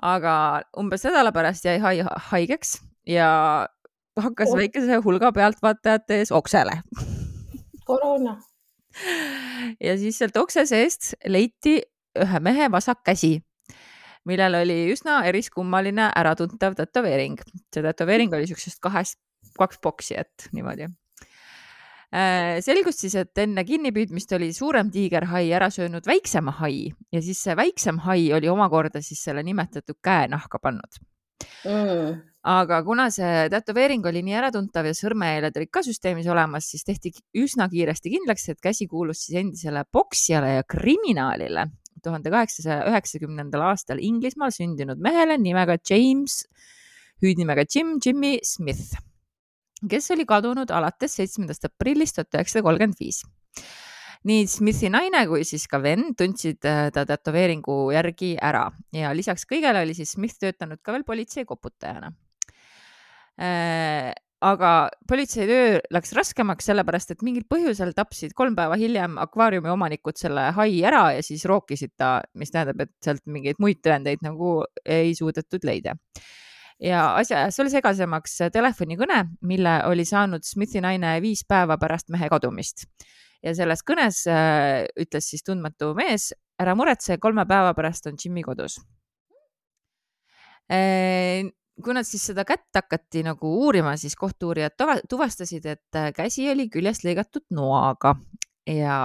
aga 0.03 0.35
umbes 0.79 1.05
nädala 1.05 1.33
pärast 1.33 1.65
jäi 1.65 1.79
hai 1.83 1.99
haigeks 2.31 2.79
ja 3.09 3.31
hakkas 4.19 4.53
oh. 4.53 4.59
väikese 4.59 5.01
hulga 5.05 5.33
pealtvaatajate 5.33 6.23
ees 6.23 6.33
oksele 6.33 6.81
koroona. 7.89 8.37
ja 9.87 9.99
siis 9.99 10.19
sealt 10.19 10.37
okse 10.37 10.67
seest 10.67 11.15
leiti 11.27 11.79
ühe 12.19 12.41
mehe 12.43 12.71
vasak 12.73 13.05
käsi 13.07 13.39
millel 14.29 14.61
oli 14.61 14.79
üsna 14.93 15.23
eriskummaline 15.29 16.11
äratuntav 16.19 16.77
tätoveering. 16.79 17.39
see 17.75 17.85
tätoveering 17.85 18.35
oli 18.35 18.49
siuksest 18.51 18.81
kahest, 18.85 19.21
kaks 19.59 19.81
boksi, 19.83 20.19
et 20.19 20.49
niimoodi. 20.53 20.89
Äh, 22.09 22.59
selgus 22.65 23.03
siis, 23.03 23.15
et 23.21 23.37
enne 23.39 23.65
kinnipüüdmist 23.69 24.33
oli 24.33 24.49
suurem 24.57 24.89
tiigerhai 24.93 25.51
ära 25.53 25.69
söönud 25.69 26.07
väiksema 26.09 26.55
hai 26.63 26.89
ja 27.13 27.21
siis 27.21 27.43
see 27.45 27.57
väiksem 27.57 27.99
hai 28.07 28.31
oli 28.33 28.49
omakorda 28.49 29.03
siis 29.05 29.21
selle 29.27 29.43
nimetatud 29.45 29.99
käenahka 30.01 30.57
pannud 30.63 30.97
mm. 31.69 32.15
Aga 32.47 32.83
kuna 32.87 33.09
see 33.11 33.49
tätoveering 33.51 34.05
oli 34.07 34.23
nii 34.23 34.37
äratuntav 34.39 34.87
ja 34.87 34.95
sõrmejäljed 34.95 35.57
olid 35.59 35.71
ka 35.75 35.83
süsteemis 35.83 36.29
olemas, 36.31 36.69
siis 36.71 36.87
tehti 36.87 37.13
üsna 37.39 37.69
kiiresti 37.71 38.13
kindlaks, 38.15 38.49
et 38.53 38.61
käsi 38.63 38.87
kuulus 38.87 39.25
siis 39.27 39.41
endisele 39.43 39.83
poksijale 39.91 40.55
ja 40.59 40.67
kriminaalile, 40.69 41.67
tuhande 42.05 42.31
kaheksasaja 42.31 42.87
üheksakümnendal 42.93 43.67
aastal 43.73 43.99
Inglismaal 43.99 44.55
sündinud 44.55 45.03
mehele 45.03 45.39
nimega 45.39 45.79
James, 45.91 46.45
hüüdnimega 47.23 47.67
Jim 47.67 47.99
Jimmy 48.05 48.39
Smith, 48.47 48.95
kes 49.91 50.11
oli 50.15 50.27
kadunud 50.27 50.71
alates 50.71 51.19
seitsmendast 51.19 51.67
aprillist 51.67 52.21
tuhat 52.21 52.39
üheksasada 52.39 52.67
kolmkümmend 52.71 53.03
viis. 53.03 53.25
Nii 54.27 54.49
Smithi 54.51 54.89
naine 54.91 55.21
kui 55.31 55.45
siis 55.47 55.69
ka 55.71 55.79
vend 55.79 56.17
tundsid 56.19 56.67
äh, 56.67 56.89
ta 56.95 57.05
tätoveeringu 57.07 57.93
järgi 57.95 58.33
ära 58.35 58.65
ja 58.93 59.13
lisaks 59.15 59.47
kõigele 59.47 59.85
oli 59.87 59.95
siis 59.95 60.17
Smith 60.17 60.41
töötanud 60.43 60.83
ka 60.83 60.95
veel 60.95 61.07
politsei 61.07 61.47
koputajana 61.47 62.11
aga 63.39 64.73
politsei 65.09 65.47
töö 65.49 65.79
läks 65.95 66.13
raskemaks, 66.15 66.69
sellepärast 66.71 67.13
et 67.15 67.23
mingil 67.27 67.45
põhjusel 67.51 67.91
tapsid 67.97 68.35
kolm 68.39 68.55
päeva 68.59 68.77
hiljem 68.79 69.17
akvaariumi 69.19 69.71
omanikud 69.73 70.19
selle 70.19 70.49
hai 70.55 70.83
ära 70.87 71.09
ja 71.17 71.23
siis 71.27 71.45
rookisid 71.49 71.97
ta, 71.99 72.19
mis 72.39 72.53
tähendab, 72.55 72.85
et 72.87 72.93
sealt 73.05 73.25
mingeid 73.27 73.59
muid 73.63 73.83
tõendeid 73.85 74.23
nagu 74.27 74.61
ei 74.85 75.15
suudetud 75.19 75.67
leida. 75.67 75.97
ja 76.79 77.15
asja 77.19 77.43
ajas 77.43 77.59
veel 77.59 77.71
segasemaks 77.73 78.37
telefonikõne, 78.55 79.25
mille 79.43 79.79
oli 79.91 80.05
saanud 80.07 80.47
Smithi 80.47 80.81
naine 80.81 81.17
viis 81.23 81.43
päeva 81.49 81.79
pärast 81.79 82.11
mehe 82.15 82.29
kadumist. 82.31 82.87
ja 83.43 83.55
selles 83.55 83.83
kõnes 83.83 84.23
äh, 84.31 84.87
ütles 84.99 85.31
siis 85.31 85.43
tundmatu 85.43 85.95
mees, 85.99 86.33
ära 86.59 86.75
muretse, 86.79 87.19
kolme 87.19 87.47
päeva 87.47 87.75
pärast 87.75 88.07
on 88.07 88.15
Jimmy 88.23 88.43
kodus 88.47 88.79
äh, 90.71 91.43
kui 91.85 91.95
nad 91.95 92.07
siis 92.07 92.25
seda 92.31 92.45
kätt 92.49 92.75
hakati 92.75 93.23
nagu 93.27 93.51
uurima, 93.65 93.97
siis 93.97 94.17
kohtu-uurijad 94.19 94.75
tuvastasid, 95.09 95.67
et 95.67 95.99
äh, 95.99 96.11
käsi 96.17 96.49
oli 96.51 96.69
küljest 96.73 97.07
lõigatud 97.07 97.47
noaga 97.55 98.17
ja 98.69 98.97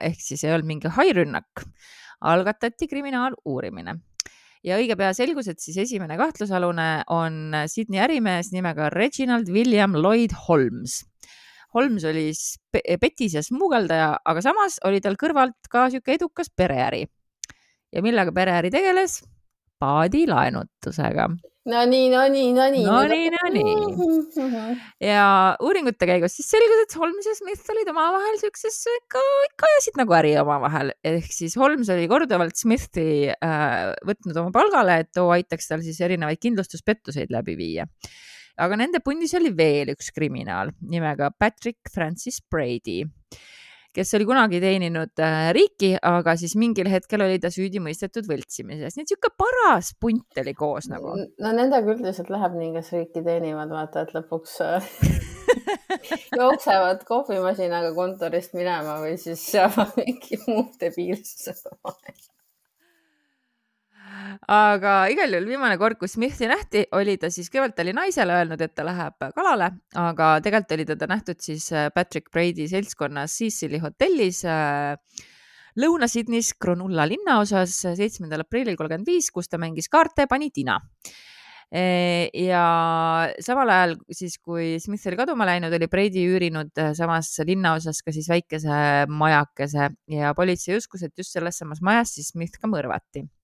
ehk 0.00 0.20
siis 0.20 0.44
ei 0.44 0.54
olnud 0.54 0.68
mingi 0.68 0.92
hairünnak. 0.92 1.66
algatati 2.22 2.86
kriminaaluurimine 2.86 3.96
ja 4.62 4.76
õige 4.78 4.96
pea 4.98 5.10
selgus, 5.16 5.48
et 5.50 5.60
siis 5.62 5.78
esimene 5.82 6.16
kahtlusalune 6.18 7.02
on 7.10 7.56
Sydney 7.66 7.98
ärimees 8.02 8.52
nimega 8.54 8.90
Reginald 8.94 9.50
William 9.50 9.96
Lloyd 9.98 10.36
Holmes. 10.46 11.00
Holmes 11.74 12.04
oli 12.04 12.28
petis 13.00 13.34
ja 13.34 13.42
smuugeldaja, 13.42 14.12
aga 14.28 14.44
samas 14.44 14.76
oli 14.86 15.00
tal 15.00 15.16
kõrvalt 15.20 15.70
ka 15.72 15.88
niisugune 15.88 16.18
edukas 16.20 16.52
pereäri. 16.54 17.06
ja 17.92 18.02
millega 18.02 18.32
pereäri 18.32 18.70
tegeles? 18.70 19.22
Paadilaenutusega 19.82 21.28
no 21.70 21.82
nii, 21.86 22.08
no 22.10 22.22
nii, 22.30 22.48
no 22.56 22.64
nii. 22.74 22.84
no 22.86 23.02
nii, 23.06 23.28
no 23.34 23.50
nii. 23.54 24.46
ja 25.10 25.26
uuringute 25.62 26.08
käigus 26.10 26.34
siis 26.38 26.50
selgus, 26.50 26.82
et 26.84 26.96
Holmes 26.98 27.28
ja 27.28 27.34
Smith 27.38 27.70
olid 27.74 27.90
omavahel 27.92 28.40
siukses 28.40 28.80
ikka, 28.96 29.22
ikka 29.46 29.70
ajasid 29.70 30.00
nagu 30.00 30.16
äri 30.18 30.34
omavahel, 30.42 30.92
ehk 31.06 31.30
siis 31.30 31.54
Holmes 31.60 31.90
oli 31.94 32.08
korduvalt 32.10 32.58
Smithi 32.58 33.30
äh, 33.30 33.92
võtnud 34.08 34.42
oma 34.42 34.54
palgale, 34.54 35.00
et 35.04 35.12
too 35.14 35.30
aitaks 35.34 35.70
tal 35.70 35.86
siis 35.86 36.00
erinevaid 36.02 36.42
kindlustuspettuseid 36.42 37.32
läbi 37.34 37.56
viia. 37.58 37.86
aga 38.62 38.76
nende 38.76 39.00
pundis 39.04 39.32
oli 39.38 39.54
veel 39.56 39.94
üks 39.94 40.10
kriminaal 40.14 40.74
nimega 40.82 41.30
Patrick 41.38 41.88
Francis 41.94 42.42
Brady 42.42 43.04
kes 43.94 44.14
oli 44.16 44.26
kunagi 44.28 44.60
teeninud 44.62 45.22
äh, 45.22 45.50
riiki, 45.56 45.92
aga 46.08 46.34
siis 46.40 46.54
mingil 46.60 46.88
hetkel 46.92 47.24
oli 47.26 47.38
ta 47.42 47.50
süüdi 47.52 47.82
mõistetud 47.84 48.28
võltsimises, 48.30 48.96
nii 48.96 49.04
et 49.04 49.12
sihuke 49.12 49.32
paras 49.38 49.92
punt 50.00 50.42
oli 50.42 50.54
koos 50.58 50.88
nagu. 50.92 51.14
no 51.16 51.54
nendega 51.54 51.94
üldiselt 51.94 52.32
läheb 52.32 52.56
nii, 52.58 52.72
kes 52.78 52.92
riiki 52.96 53.24
teenivad, 53.26 53.72
vaata, 53.72 54.06
et 54.06 54.14
lõpuks 54.16 54.58
äh, 54.66 54.92
jooksevad 56.40 57.04
kohvimasinaga 57.08 57.94
kontorist 57.96 58.56
minema 58.56 59.00
või 59.04 59.16
siis 59.20 59.44
mingi 59.98 60.40
muud 60.46 60.78
debiilsused 60.80 61.66
omavahel 61.72 62.31
aga 64.50 64.92
igal 65.12 65.32
juhul 65.34 65.48
viimane 65.52 65.76
kord, 65.80 65.98
kus 66.00 66.16
Smithi 66.16 66.48
nähti, 66.50 66.84
oli 66.98 67.16
ta 67.20 67.30
siis, 67.32 67.50
kõigepealt 67.52 67.82
oli 67.84 67.94
naisele 67.96 68.36
öelnud, 68.40 68.62
et 68.64 68.74
ta 68.74 68.86
läheb 68.86 69.26
kalale, 69.36 69.70
aga 69.98 70.32
tegelikult 70.44 70.76
oli 70.76 70.86
teda 70.88 71.08
nähtud 71.10 71.42
siis 71.42 71.68
äh, 71.72 71.90
Patrick 71.94 72.30
Brady 72.32 72.68
seltskonnas 72.70 73.36
Cecili 73.38 73.80
hotellis 73.82 74.42
äh, 74.48 74.96
Lõuna-Sydneys 75.80 76.52
Cronulla 76.60 77.06
linnaosas 77.08 77.78
seitsmendal 77.96 78.44
aprillil 78.44 78.76
kolmkümmend 78.76 79.08
viis, 79.08 79.30
kus 79.32 79.48
ta 79.48 79.60
mängis 79.60 79.88
kaarte, 79.92 80.26
pani 80.28 80.50
tina. 80.52 80.78
Äh, 81.72 82.28
ja 82.36 82.64
samal 83.40 83.70
ajal 83.72 83.94
siis, 84.12 84.36
kui 84.42 84.74
Smith 84.82 85.08
oli 85.08 85.20
kaduma 85.22 85.46
läinud, 85.48 85.72
oli 85.72 85.88
Brady 85.92 86.26
üürinud 86.28 86.82
samas 86.98 87.30
linnaosas 87.48 88.02
ka 88.04 88.12
siis 88.12 88.28
väikese 88.28 89.06
majakese 89.08 89.92
ja 90.12 90.34
politsei 90.36 90.76
uskus, 90.76 91.06
et 91.06 91.14
just 91.16 91.32
selles 91.32 91.62
samas 91.62 91.80
majas 91.80 92.18
siis 92.18 92.34
Smith 92.34 92.60
ka 92.60 92.68
mõrvati. 92.68 93.24
Äh, 93.24 93.41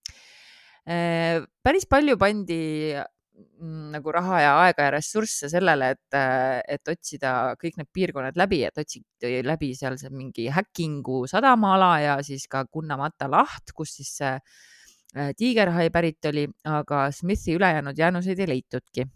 päris 0.88 1.84
palju 1.88 2.16
pandi 2.16 2.60
mm, 2.96 3.90
nagu 3.92 4.12
raha 4.14 4.40
ja 4.40 4.52
aega 4.62 4.86
ja 4.86 4.92
ressursse 4.94 5.50
sellele, 5.52 5.90
et, 5.96 6.16
äh, 6.16 6.60
et 6.76 6.88
otsida 6.88 7.32
kõik 7.60 7.76
need 7.80 7.90
piirkonnad 7.94 8.38
läbi, 8.40 8.62
et 8.64 8.80
otsiti 8.80 9.42
läbi 9.44 9.74
seal 9.76 9.98
see 10.00 10.12
mingi 10.14 10.48
Häkingu 10.54 11.24
sadamaala 11.30 11.90
ja 12.04 12.16
siis 12.24 12.48
ka 12.50 12.64
Gunnamata 12.72 13.28
laht, 13.30 13.74
kus 13.76 13.98
siis 13.98 14.14
see 14.22 14.32
äh, 14.38 15.34
tiigerhai 15.36 15.90
pärit 15.92 16.30
oli, 16.30 16.46
aga 16.64 17.08
Smithi 17.12 17.58
ülejäänud 17.58 17.98
jäänuseid 17.98 18.40
ei 18.44 18.50
leitudki. 18.56 19.10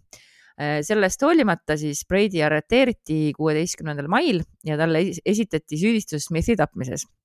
Sellest 0.85 1.23
hoolimata 1.25 1.79
siis 1.81 2.03
Brady 2.07 2.43
arreteeriti 2.45 3.33
kuueteistkümnendal 3.35 4.07
mail 4.13 4.43
ja 4.69 4.77
talle 4.79 5.01
esitati 5.27 5.79
süüdistus 5.81 6.29
Smithi 6.29 6.55
tapmises. 6.61 7.07
Äh, 7.09 7.22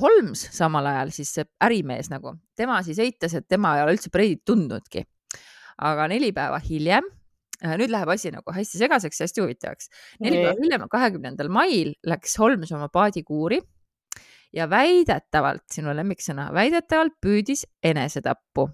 Holmes 0.00 0.40
samal 0.54 0.86
ajal 0.90 1.12
siis 1.14 1.30
see 1.36 1.46
ärimees 1.64 2.10
nagu, 2.12 2.34
tema 2.56 2.80
siis 2.86 2.98
eitas, 3.02 3.34
et 3.36 3.46
tema 3.48 3.76
ei 3.76 3.84
ole 3.84 3.94
üldse 3.96 4.10
Brady't 4.14 4.44
tundnudki. 4.48 5.04
aga 5.78 6.08
neli 6.10 6.32
päeva 6.34 6.58
hiljem, 6.58 7.06
äh, 7.62 7.76
nüüd 7.78 7.92
läheb 7.94 8.10
asi 8.10 8.32
nagu 8.34 8.50
hästi 8.50 8.80
segaseks 8.80 9.20
ja 9.20 9.28
hästi 9.28 9.44
huvitavaks. 9.44 9.90
neli 10.20 10.40
päeva 10.42 10.56
hiljem, 10.58 10.88
kahekümnendal 10.90 11.48
mail 11.48 11.94
läks 12.06 12.38
Holmes 12.38 12.72
oma 12.72 12.88
paadikuuri 12.88 13.60
ja 14.52 14.66
väidetavalt, 14.70 15.66
sinu 15.70 15.92
lemmiksõna, 15.94 16.48
väidetavalt 16.54 17.18
püüdis 17.20 17.66
enesetappu. 17.84 18.70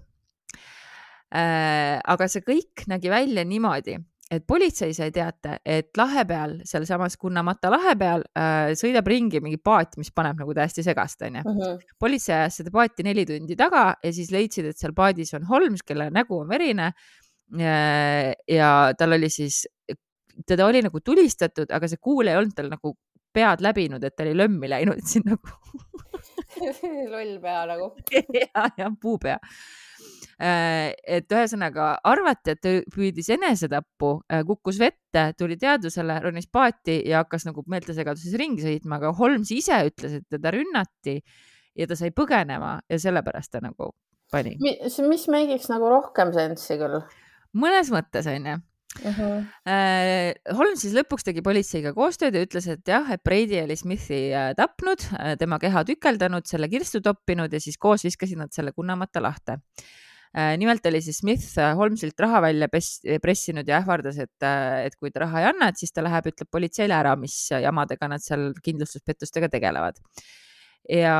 Äh, 1.35 1.99
aga 1.99 2.27
see 2.31 2.45
kõik 2.45 2.85
nägi 2.87 3.09
välja 3.11 3.43
niimoodi, 3.43 3.97
et 4.31 4.45
politsei 4.47 4.93
sai 4.97 5.11
teate, 5.13 5.59
et 5.61 5.91
lahe 5.97 6.23
peal, 6.25 6.55
sealsamas 6.65 7.17
Gunnamata 7.21 7.69
lahe 7.69 7.93
peal 7.99 8.23
äh, 8.37 8.71
sõidab 8.77 9.05
ringi 9.09 9.41
mingi 9.43 9.59
paat, 9.61 9.99
mis 10.01 10.09
paneb 10.15 10.41
nagu 10.41 10.55
täiesti 10.57 10.85
segast, 10.85 11.21
onju. 11.27 11.43
Mhm. 11.45 11.83
politsei 12.01 12.35
ajas 12.39 12.61
seda 12.61 12.73
paati 12.73 13.05
neli 13.05 13.25
tundi 13.29 13.57
taga 13.59 13.91
ja 14.01 14.13
siis 14.15 14.31
leidsid, 14.33 14.71
et 14.71 14.81
seal 14.81 14.95
paadis 14.97 15.35
on 15.37 15.45
Holmes, 15.49 15.85
kelle 15.85 16.09
nägu 16.13 16.41
on 16.41 16.49
verine 16.49 16.91
äh,. 17.59 18.33
ja 18.49 18.71
tal 18.97 19.13
oli 19.19 19.29
siis 19.29 19.65
teda 20.47 20.65
oli 20.65 20.81
nagu 20.83 20.99
tulistatud, 20.99 21.69
aga 21.71 21.87
see 21.87 22.01
kuul 22.01 22.27
ei 22.27 22.39
olnud 22.39 22.55
tal 22.57 22.71
nagu 22.73 22.95
pead 23.35 23.61
läbinud, 23.63 24.03
et 24.03 24.15
ta 24.15 24.25
oli 24.25 24.35
lömmi 24.37 24.69
läinud 24.71 25.05
siin 25.11 25.29
nagu 25.29 25.53
loll 27.13 27.39
pea 27.43 27.65
nagu 27.69 27.91
ja, 28.41 28.69
ja 28.77 28.91
puupea 29.01 29.37
et 30.39 31.31
ühesõnaga 31.31 31.95
arvati, 32.03 32.55
et 32.55 32.61
ta 32.63 32.73
püüdis 32.91 33.29
enesetappu, 33.35 34.11
äh, 34.31 34.43
kukkus 34.47 34.79
vette, 34.81 35.29
tuli 35.39 35.57
teadvusele, 35.59 36.19
ronis 36.23 36.49
paati 36.51 36.99
ja 37.07 37.23
hakkas 37.23 37.47
nagu 37.47 37.63
meeltesegaduses 37.71 38.35
ringi 38.39 38.65
sõitma, 38.65 38.99
aga 38.99 39.13
Holmes 39.15 39.51
ise 39.55 39.79
ütles, 39.87 40.19
et 40.19 40.27
teda 40.29 40.51
rünnati 40.55 41.21
ja 41.75 41.87
ta 41.87 41.95
sai 41.95 42.11
põgenema 42.15 42.77
ja 42.89 42.99
sellepärast 42.99 43.55
ta 43.55 43.63
nagu 43.63 43.93
pani. 44.31 44.57
mis, 44.59 44.99
mis 45.07 45.27
mängiks 45.31 45.71
nagu 45.71 45.91
rohkem 45.91 46.33
sensi 46.35 46.79
küll? 46.79 47.01
mõnes 47.55 47.91
mõttes 47.93 48.27
onju. 48.27 48.59
Uh 48.95 49.11
-huh. 49.11 49.39
Holmes 50.55 50.79
siis 50.79 50.93
lõpuks 50.95 51.25
tegi 51.27 51.41
politseiga 51.43 51.91
koostööd 51.93 52.35
ja 52.35 52.43
ütles, 52.45 52.67
et 52.71 52.87
jah, 52.87 53.09
et 53.11 53.23
Brady 53.23 53.59
oli 53.59 53.75
Smithi 53.75 54.31
äh, 54.31 54.53
tapnud, 54.55 55.03
tema 55.39 55.59
keha 55.59 55.83
tükeldanud, 55.83 56.47
selle 56.47 56.69
kirstu 56.69 57.01
toppinud 57.01 57.51
ja 57.51 57.59
siis 57.59 57.77
koos 57.77 58.03
viskasid 58.03 58.39
nad 58.39 58.55
selle 58.55 58.71
Kunnamata 58.71 59.19
lahte 59.19 59.59
Äh, 59.59 60.04
nimelt 60.59 60.85
oli 60.85 60.99
siis 61.01 61.21
Smith 61.21 61.59
äh, 61.61 61.75
Holmesilt 61.77 62.19
raha 62.19 62.41
välja 62.43 62.67
pressinud 63.23 63.67
ja 63.69 63.77
ähvardas, 63.79 64.17
et, 64.19 64.35
äh, 64.43 64.85
et 64.89 64.97
kui 64.99 65.11
ta 65.13 65.23
raha 65.23 65.43
ei 65.43 65.47
anna, 65.51 65.69
et 65.71 65.79
siis 65.79 65.95
ta 65.95 66.03
läheb, 66.03 66.27
ütleb 66.31 66.49
politseile 66.51 66.97
ära, 66.97 67.13
mis 67.19 67.37
jamadega 67.53 68.09
nad 68.11 68.23
seal 68.23 68.49
kindlustuspettustega 68.65 69.47
tegelevad. 69.53 70.01
ja 70.91 71.13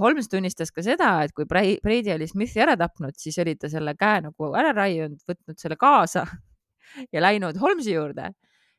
Holmes 0.00 0.26
tunnistas 0.28 0.72
ka 0.74 0.82
seda, 0.84 1.12
et 1.24 1.32
kui 1.32 1.46
Brady 1.48 2.10
oli 2.12 2.26
Smithi 2.28 2.60
ära 2.60 2.74
tapnud, 2.76 3.14
siis 3.16 3.38
oli 3.40 3.54
ta 3.56 3.70
selle 3.72 3.94
käe 3.96 4.24
nagu 4.26 4.50
ära 4.58 4.74
raiunud, 4.76 5.22
võtnud 5.28 5.56
selle 5.62 5.78
kaasa 5.80 6.26
ja 7.14 7.22
läinud 7.22 7.56
Holmesi 7.62 7.94
juurde 7.94 8.32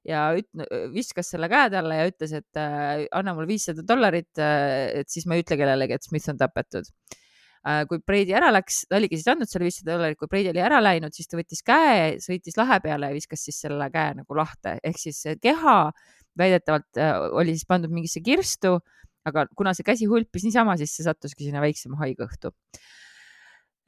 ja 0.05 0.27
üt-, 0.35 0.67
viskas 0.91 1.31
selle 1.31 1.47
käe 1.49 1.71
talle 1.71 2.01
ja 2.01 2.11
ütles, 2.11 2.35
et 2.35 2.59
äh, 2.59 3.07
anna 3.15 3.33
mulle 3.33 3.47
viissada 3.49 3.87
dollarit, 3.87 4.35
et 4.35 5.07
siis 5.09 5.25
ma 5.25 5.39
ei 5.39 5.47
ütle 5.47 5.57
kellelegi, 5.57 5.95
et 5.95 6.11
Smith 6.11 6.29
on 6.35 6.43
tapetud 6.43 6.91
Äh, 6.91 7.18
kui 7.89 7.99
Brady 8.07 8.33
ära 8.37 8.51
läks, 8.53 8.85
ta 8.89 8.97
oligi 8.99 9.19
siis 9.19 9.27
andnud 9.33 9.49
selle 9.51 9.67
viissada 9.67 9.95
dollarit, 9.95 10.17
kui 10.19 10.29
Brady 10.31 10.51
oli 10.53 10.61
ära 10.63 10.79
läinud, 10.83 11.15
siis 11.15 11.27
ta 11.27 11.39
võttis 11.39 11.63
käe, 11.65 12.13
sõitis 12.23 12.55
lahe 12.59 12.79
peale 12.83 13.09
ja 13.11 13.17
viskas 13.17 13.43
siis 13.43 13.59
selle 13.65 13.89
käe 13.93 14.13
nagu 14.21 14.37
lahte, 14.37 14.77
ehk 14.83 15.01
siis 15.01 15.19
keha 15.43 15.75
väidetavalt 16.39 17.01
äh, 17.01 17.17
oli 17.35 17.55
siis 17.57 17.67
pandud 17.69 17.91
mingisse 17.93 18.23
kirstu, 18.23 18.77
aga 19.27 19.45
kuna 19.57 19.73
see 19.75 19.87
käsi 19.87 20.07
hulpis 20.09 20.45
niisama, 20.47 20.77
siis 20.79 20.93
see 20.95 21.05
sattuski 21.07 21.47
sinna 21.47 21.63
väiksema 21.63 21.99
haigõhtu. 21.99 22.53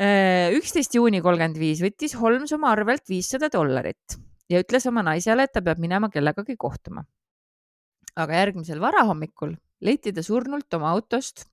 Äh, 0.01 0.51
üksteist 0.57 0.95
juuni 0.97 1.21
kolmkümmend 1.23 1.59
viis 1.61 1.81
võttis 1.83 2.15
Holmes 2.19 2.51
oma 2.57 2.71
arvelt 2.73 3.07
viissada 3.11 3.51
dollarit 3.53 4.17
ja 4.51 4.61
ütles 4.63 4.87
oma 4.89 5.03
naisele, 5.05 5.45
et 5.45 5.53
ta 5.55 5.63
peab 5.63 5.79
minema 5.79 6.09
kellegagi 6.11 6.57
kohtuma. 6.59 7.05
aga 8.11 8.35
järgmisel 8.35 8.81
varahommikul 8.83 9.53
leiti 9.87 10.11
ta 10.11 10.19
surnult 10.19 10.73
oma 10.75 10.89
autost 10.91 11.45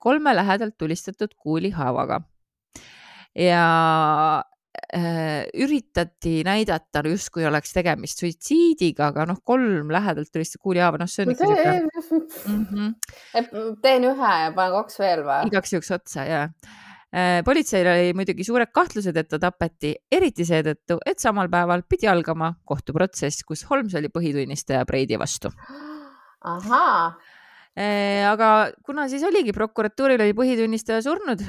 kolme 0.00 0.34
lähedalt 0.36 0.76
tulistatud 0.78 1.34
kuulihaavaga. 1.36 2.20
ja 3.36 3.64
äh, 4.94 5.44
üritati 5.54 6.40
näidata 6.46 7.02
justkui 7.08 7.44
oleks 7.46 7.74
tegemist 7.74 8.22
suitsiidiga, 8.22 9.10
aga 9.12 9.26
noh, 9.28 9.42
kolm 9.44 9.92
lähedalt 9.92 10.32
tulistatud 10.32 10.62
kuulihaava, 10.62 11.02
noh, 11.02 11.10
see 11.10 11.26
on 11.26 11.34
ikka 11.34 11.50
siuke 11.50 11.74
mm. 12.48 12.66
-hmm. 12.72 13.78
teen 13.82 14.08
ühe 14.08 14.34
ja 14.42 14.50
panen 14.56 14.76
kaks 14.80 14.98
veel 15.02 15.24
või? 15.28 15.46
igaks 15.50 15.76
juhuks 15.76 15.92
otsa 15.98 16.24
ja 16.24 16.42
eh, 17.12 17.42
politseil 17.44 17.92
oli 17.92 18.12
muidugi 18.16 18.48
suured 18.48 18.72
kahtlused, 18.72 19.16
et 19.16 19.28
ta 19.28 19.40
tapeti, 19.42 19.94
eriti 20.12 20.48
seetõttu, 20.48 21.00
et 21.04 21.20
samal 21.20 21.52
päeval 21.52 21.84
pidi 21.88 22.08
algama 22.08 22.54
kohtuprotsess, 22.64 23.44
kus 23.44 23.66
Holmes 23.70 23.94
oli 23.94 24.12
põhitunnistaja 24.12 24.84
Brady 24.88 25.20
vastu. 25.20 25.52
ahaa 26.40 27.08
Äh, 27.08 27.35
aga 27.76 28.72
kuna 28.86 29.04
siis 29.10 29.24
oligi, 29.28 29.52
prokuratuuril 29.52 30.22
oli 30.24 30.34
põhitunnistaja 30.36 31.02
surnud, 31.04 31.42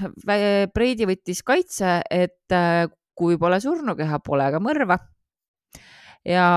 Breidi 0.75 1.07
võttis 1.07 1.39
kaitse, 1.47 2.01
et 2.11 2.55
äh, 2.55 2.87
kui 3.17 3.37
pole 3.39 3.61
surnukeha, 3.63 4.19
pole 4.25 4.49
ka 4.51 4.59
mõrva. 4.59 4.99
ja 6.27 6.47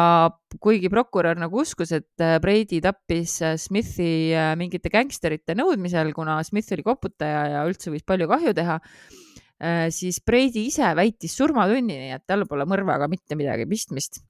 kuigi 0.58 0.90
prokurör 0.90 1.38
nagu 1.38 1.60
uskus, 1.62 1.92
et 1.94 2.24
äh, 2.24 2.40
Breidi 2.42 2.80
tappis 2.82 3.36
Smithi 3.62 4.34
mingite 4.58 4.90
gängsterite 4.90 5.54
nõudmisel, 5.54 6.10
kuna 6.16 6.40
Smith 6.42 6.74
oli 6.74 6.82
koputaja 6.82 7.46
ja 7.54 7.64
üldse 7.68 7.94
võis 7.94 8.02
palju 8.02 8.26
kahju 8.26 8.56
teha, 8.58 8.80
siis 9.94 10.18
Breidi 10.26 10.66
ise 10.66 10.90
väitis 10.96 11.36
surmatunnini, 11.38 12.10
et 12.16 12.26
tal 12.26 12.42
pole 12.48 12.66
mõrvaga 12.66 13.06
mitte 13.12 13.38
midagi 13.38 13.68
pistmist 13.70 14.24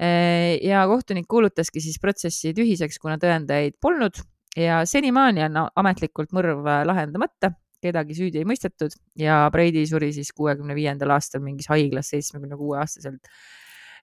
ja 0.00 0.80
kohtunik 0.90 1.28
kuulutaski 1.30 1.78
siis 1.84 2.00
protsessi 2.02 2.50
tühiseks, 2.56 2.98
kuna 2.98 3.20
tõendeid 3.22 3.76
polnud 3.78 4.18
ja 4.56 4.80
senimaani 4.86 5.44
on 5.48 5.60
ametlikult 5.80 6.32
mõrv 6.34 6.66
lahendamata, 6.86 7.52
kedagi 7.84 8.16
süüdi 8.16 8.40
ei 8.40 8.48
mõistetud 8.48 8.94
ja 9.20 9.44
Brady 9.52 9.84
suri 9.88 10.10
siis 10.16 10.32
kuuekümne 10.36 10.76
viiendal 10.76 11.14
aastal 11.16 11.44
mingis 11.44 11.68
haiglas 11.72 12.12
seitsmekümne 12.14 12.58
kuue 12.60 12.78
aastaselt. 12.80 13.28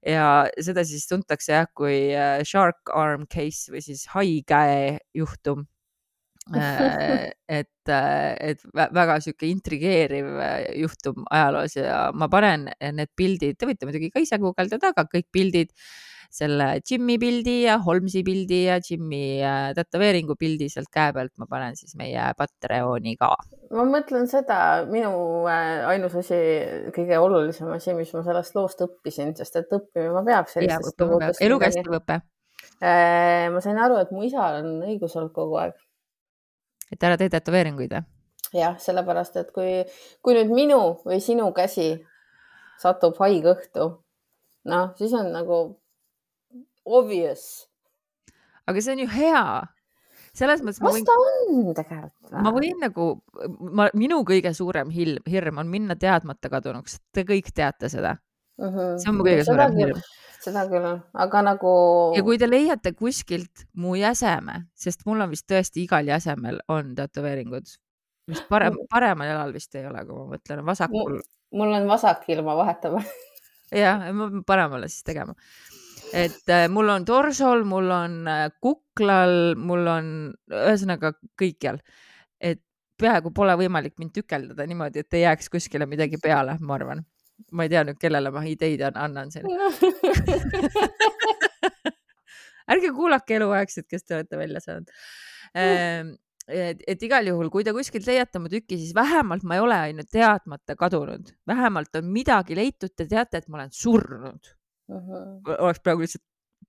ja 0.06 0.48
seda 0.58 0.84
siis 0.88 1.06
tuntakse 1.10 1.54
jah 1.54 1.68
kui 1.78 2.10
äh, 2.18 2.42
shark 2.48 2.90
arm 2.98 3.28
case 3.30 3.72
või 3.74 3.84
siis 3.86 4.08
hai 4.16 4.42
käe 4.48 4.98
juhtum 5.14 5.66
äh, 6.56 7.30
et, 7.62 7.90
äh, 7.90 8.32
et 8.52 8.64
väga 8.74 9.20
sihuke 9.22 9.50
intrigeeriv 9.50 10.32
juhtum 10.82 11.26
ajaloos 11.30 11.78
ja 11.78 12.08
ma 12.14 12.30
panen 12.30 12.70
need 12.82 13.14
pildid, 13.16 13.58
te 13.58 13.70
võite 13.70 13.90
muidugi 13.90 14.10
ka 14.14 14.26
ise 14.26 14.42
guugeldada, 14.42 14.94
aga 14.94 15.06
kõik 15.10 15.30
pildid 15.34 15.74
selle 16.32 16.68
Jimmy 16.90 17.18
pildi 17.20 17.56
ja 17.66 17.78
Holmesi 17.84 18.24
pildi 18.24 18.62
ja 18.66 18.78
Jimmy 18.80 19.42
äh, 19.44 19.72
tätoveeringu 19.76 20.38
pildi 20.40 20.70
sealt 20.72 20.88
käe 20.94 21.12
pealt 21.16 21.34
ma 21.42 21.48
panen 21.50 21.76
siis 21.76 21.96
meie 22.00 22.30
Patreoni 22.38 23.18
ka. 23.20 23.34
ma 23.76 23.86
mõtlen 23.88 24.30
seda, 24.32 24.60
minu 24.90 25.12
äh, 25.52 25.84
ainus 25.92 26.16
asi, 26.22 26.40
kõige 26.96 27.20
olulisem 27.20 27.72
asi, 27.76 27.96
mis 27.98 28.14
ma 28.16 28.24
sellest 28.28 28.56
loost 28.56 28.86
õppisin, 28.88 29.36
sest 29.36 29.60
et 29.60 29.76
õppima 29.76 30.24
peab 30.28 30.48
sellistest 30.52 31.04
lugudest. 31.04 31.44
elukestev 31.44 32.00
õpe. 32.00 32.22
Äh, 32.82 33.50
ma 33.52 33.62
sain 33.64 33.80
aru, 33.82 34.00
et 34.02 34.16
mu 34.16 34.24
isal 34.28 34.62
on 34.62 34.72
õigus 34.88 35.18
olnud 35.20 35.36
kogu 35.36 35.60
aeg. 35.62 35.76
et 36.92 37.04
ära 37.04 37.20
tee 37.20 37.32
tätoveeringuid 37.34 37.98
või? 37.98 38.08
jah, 38.56 38.80
sellepärast, 38.80 39.36
et 39.40 39.52
kui, 39.56 39.84
kui 40.24 40.36
nüüd 40.36 40.52
minu 40.52 40.80
või 41.06 41.20
sinu 41.24 41.52
käsi 41.56 41.94
satub 42.82 43.20
haige 43.22 43.54
õhtu, 43.54 43.88
noh, 44.72 44.92
siis 44.98 45.14
on 45.18 45.32
nagu 45.36 45.62
obvious. 46.86 47.68
aga 48.68 48.82
see 48.82 48.96
on 48.96 49.04
ju 49.04 49.12
hea. 49.12 49.44
selles 50.34 50.62
mõttes. 50.64 50.82
las 50.84 51.04
ta 51.08 51.18
on 51.20 51.74
tegelikult. 51.76 52.32
ma 52.32 52.54
võin 52.56 52.80
nagu, 52.82 53.12
ma, 53.60 53.90
minu 53.94 54.22
kõige 54.28 54.54
suurem 54.56 54.92
hirm, 54.94 55.24
hirm 55.30 55.62
on 55.64 55.68
minna 55.72 55.98
teadmata 56.00 56.50
kadunuks. 56.50 57.00
Te 57.12 57.26
kõik 57.28 57.52
teate 57.56 57.90
seda 57.92 58.16
mm. 58.62 58.68
-hmm. 58.68 58.98
see 58.98 59.12
on 59.12 59.18
mu 59.20 59.28
kõige 59.28 59.44
seda 59.44 59.52
suurem 59.52 59.78
küll, 59.78 59.94
hirm. 59.94 60.02
seda 60.46 60.66
küll, 60.72 60.90
aga 61.26 61.44
nagu. 61.50 61.74
ja 62.16 62.24
kui 62.24 62.40
te 62.42 62.50
leiate 62.50 62.94
kuskilt 62.98 63.66
mu 63.76 63.96
jäseme, 64.00 64.66
sest 64.74 65.06
mul 65.06 65.26
on 65.26 65.34
vist 65.34 65.48
tõesti 65.52 65.86
igal 65.86 66.08
jäsemel 66.08 66.62
on 66.68 66.96
tätoveeringud, 66.96 67.76
mis 68.32 68.46
parem, 68.50 68.80
paremal 68.90 69.34
jalal 69.34 69.54
vist 69.54 69.76
ei 69.76 69.86
ole, 69.90 70.06
kui 70.06 70.16
ma 70.16 70.30
mõtlen, 70.36 70.66
vasakul. 70.66 71.20
mul 71.52 71.76
on 71.76 71.88
vasak 71.88 72.30
ilma 72.32 72.56
vahetama 72.56 73.04
jah, 73.72 74.08
ma 74.14 74.30
pean 74.30 74.44
paremale 74.48 74.90
siis 74.92 75.04
tegema 75.08 75.36
et 76.14 76.50
äh, 76.50 76.68
mul 76.72 76.90
on 76.94 77.06
torsol, 77.08 77.64
mul 77.68 77.90
on 77.96 78.28
äh, 78.30 78.46
kuklal, 78.64 79.56
mul 79.60 79.88
on 79.92 80.12
ühesõnaga 80.52 81.14
kõikjal, 81.40 81.80
et 82.40 82.62
peaaegu 83.02 83.32
pole 83.36 83.56
võimalik 83.60 83.98
mind 84.00 84.14
tükeldada 84.16 84.68
niimoodi, 84.70 85.04
et 85.04 85.18
ei 85.18 85.26
jääks 85.26 85.50
kuskile 85.54 85.88
midagi 85.90 86.18
peale, 86.22 86.58
ma 86.60 86.78
arvan. 86.78 87.06
ma 87.52 87.66
ei 87.66 87.72
tea 87.74 87.82
nüüd, 87.88 87.98
kellele 87.98 88.30
ma 88.32 88.44
ideid 88.46 88.84
annan 88.92 89.32
siin 89.34 89.48
ärge 92.72 92.92
kuulake 92.94 93.36
eluaegset, 93.40 93.88
kes 93.90 94.06
te 94.06 94.16
olete 94.20 94.38
välja 94.38 94.62
saanud 94.62 94.92
ehm, 95.58 96.14
et, 96.48 96.84
et 96.88 97.04
igal 97.06 97.28
juhul, 97.28 97.50
kui 97.54 97.66
te 97.66 97.74
kuskilt 97.76 98.08
leiate 98.08 98.42
mu 98.42 98.52
tüki, 98.52 98.78
siis 98.80 98.94
vähemalt 98.98 99.46
ma 99.48 99.58
ei 99.58 99.64
ole 99.66 99.78
ainult 99.90 100.10
teadmata 100.14 100.76
kadunud, 100.80 101.34
vähemalt 101.48 101.96
on 102.00 102.10
midagi 102.14 102.58
leitud, 102.58 102.94
te 102.96 103.08
teate, 103.10 103.42
et 103.42 103.48
ma 103.50 103.62
olen 103.62 103.74
surnud. 103.76 104.54
Oleks 104.92 105.82
praegu 105.84 106.06
lihtsalt 106.06 106.24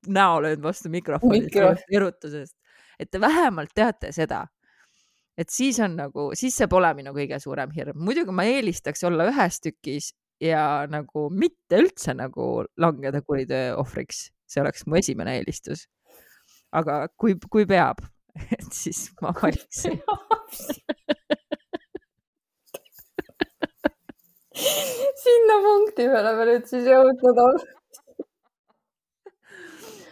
näo 0.07 0.43
löönud 0.43 0.63
vastu 0.63 0.89
mikrofoni 0.89 1.41
Mikro. 1.41 1.75
erutusest, 1.97 2.57
et 2.99 3.11
te 3.11 3.21
vähemalt 3.21 3.71
teate 3.75 4.13
seda. 4.13 4.47
et 5.39 5.49
siis 5.49 5.81
on 5.81 5.97
nagu, 5.97 6.31
siis 6.37 6.57
see 6.57 6.69
pole 6.69 6.95
minu 6.95 7.15
kõige 7.17 7.39
suurem 7.41 7.71
hirm, 7.73 7.99
muidugi 8.05 8.35
ma 8.37 8.45
eelistaks 8.45 9.05
olla 9.09 9.25
ühes 9.31 9.61
tükis 9.65 10.13
ja 10.43 10.87
nagu 10.91 11.31
mitte 11.31 11.79
üldse 11.81 12.15
nagu 12.15 12.65
langeda 12.77 13.23
kuriteo 13.23 13.79
ohvriks, 13.81 14.27
see 14.47 14.61
oleks 14.63 14.87
mu 14.87 14.97
esimene 15.01 15.39
eelistus. 15.39 15.87
aga 16.73 17.07
kui, 17.17 17.37
kui 17.51 17.67
peab, 17.67 17.97
et 18.59 18.73
siis 18.73 19.11
ma 19.23 19.33
valiksin 19.43 20.01
sinna 25.23 25.55
punkti 25.65 26.05
peale 26.13 26.33
me 26.37 26.45
nüüd 26.49 26.67
siis 26.69 26.85
jõudnud 26.91 27.39
oleme 27.45 27.82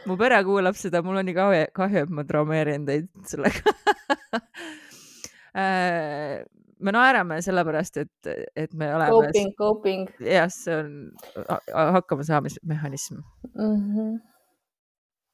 mu 0.08 0.16
pere 0.20 0.38
kuulab 0.46 0.78
seda, 0.78 1.02
mul 1.04 1.20
on 1.20 1.28
nii 1.28 1.36
kahju, 1.36 1.66
kahju, 1.76 2.06
et 2.06 2.14
ma 2.14 2.24
traumeerin 2.28 2.86
teid 2.88 3.10
sellega 3.28 3.74
äh, 5.60 6.40
me 6.80 6.94
naerame 6.96 7.40
sellepärast, 7.44 8.00
et, 8.00 8.30
et 8.56 8.74
me 8.74 8.88
oleme. 8.94 9.10
Coping, 9.12 9.52
coping. 9.58 10.08
jah, 10.24 10.48
see 10.52 10.76
on 10.76 11.92
hakkamasaamismehhanism 11.96 13.20
mm. 13.54 13.76
-hmm. 13.94 14.18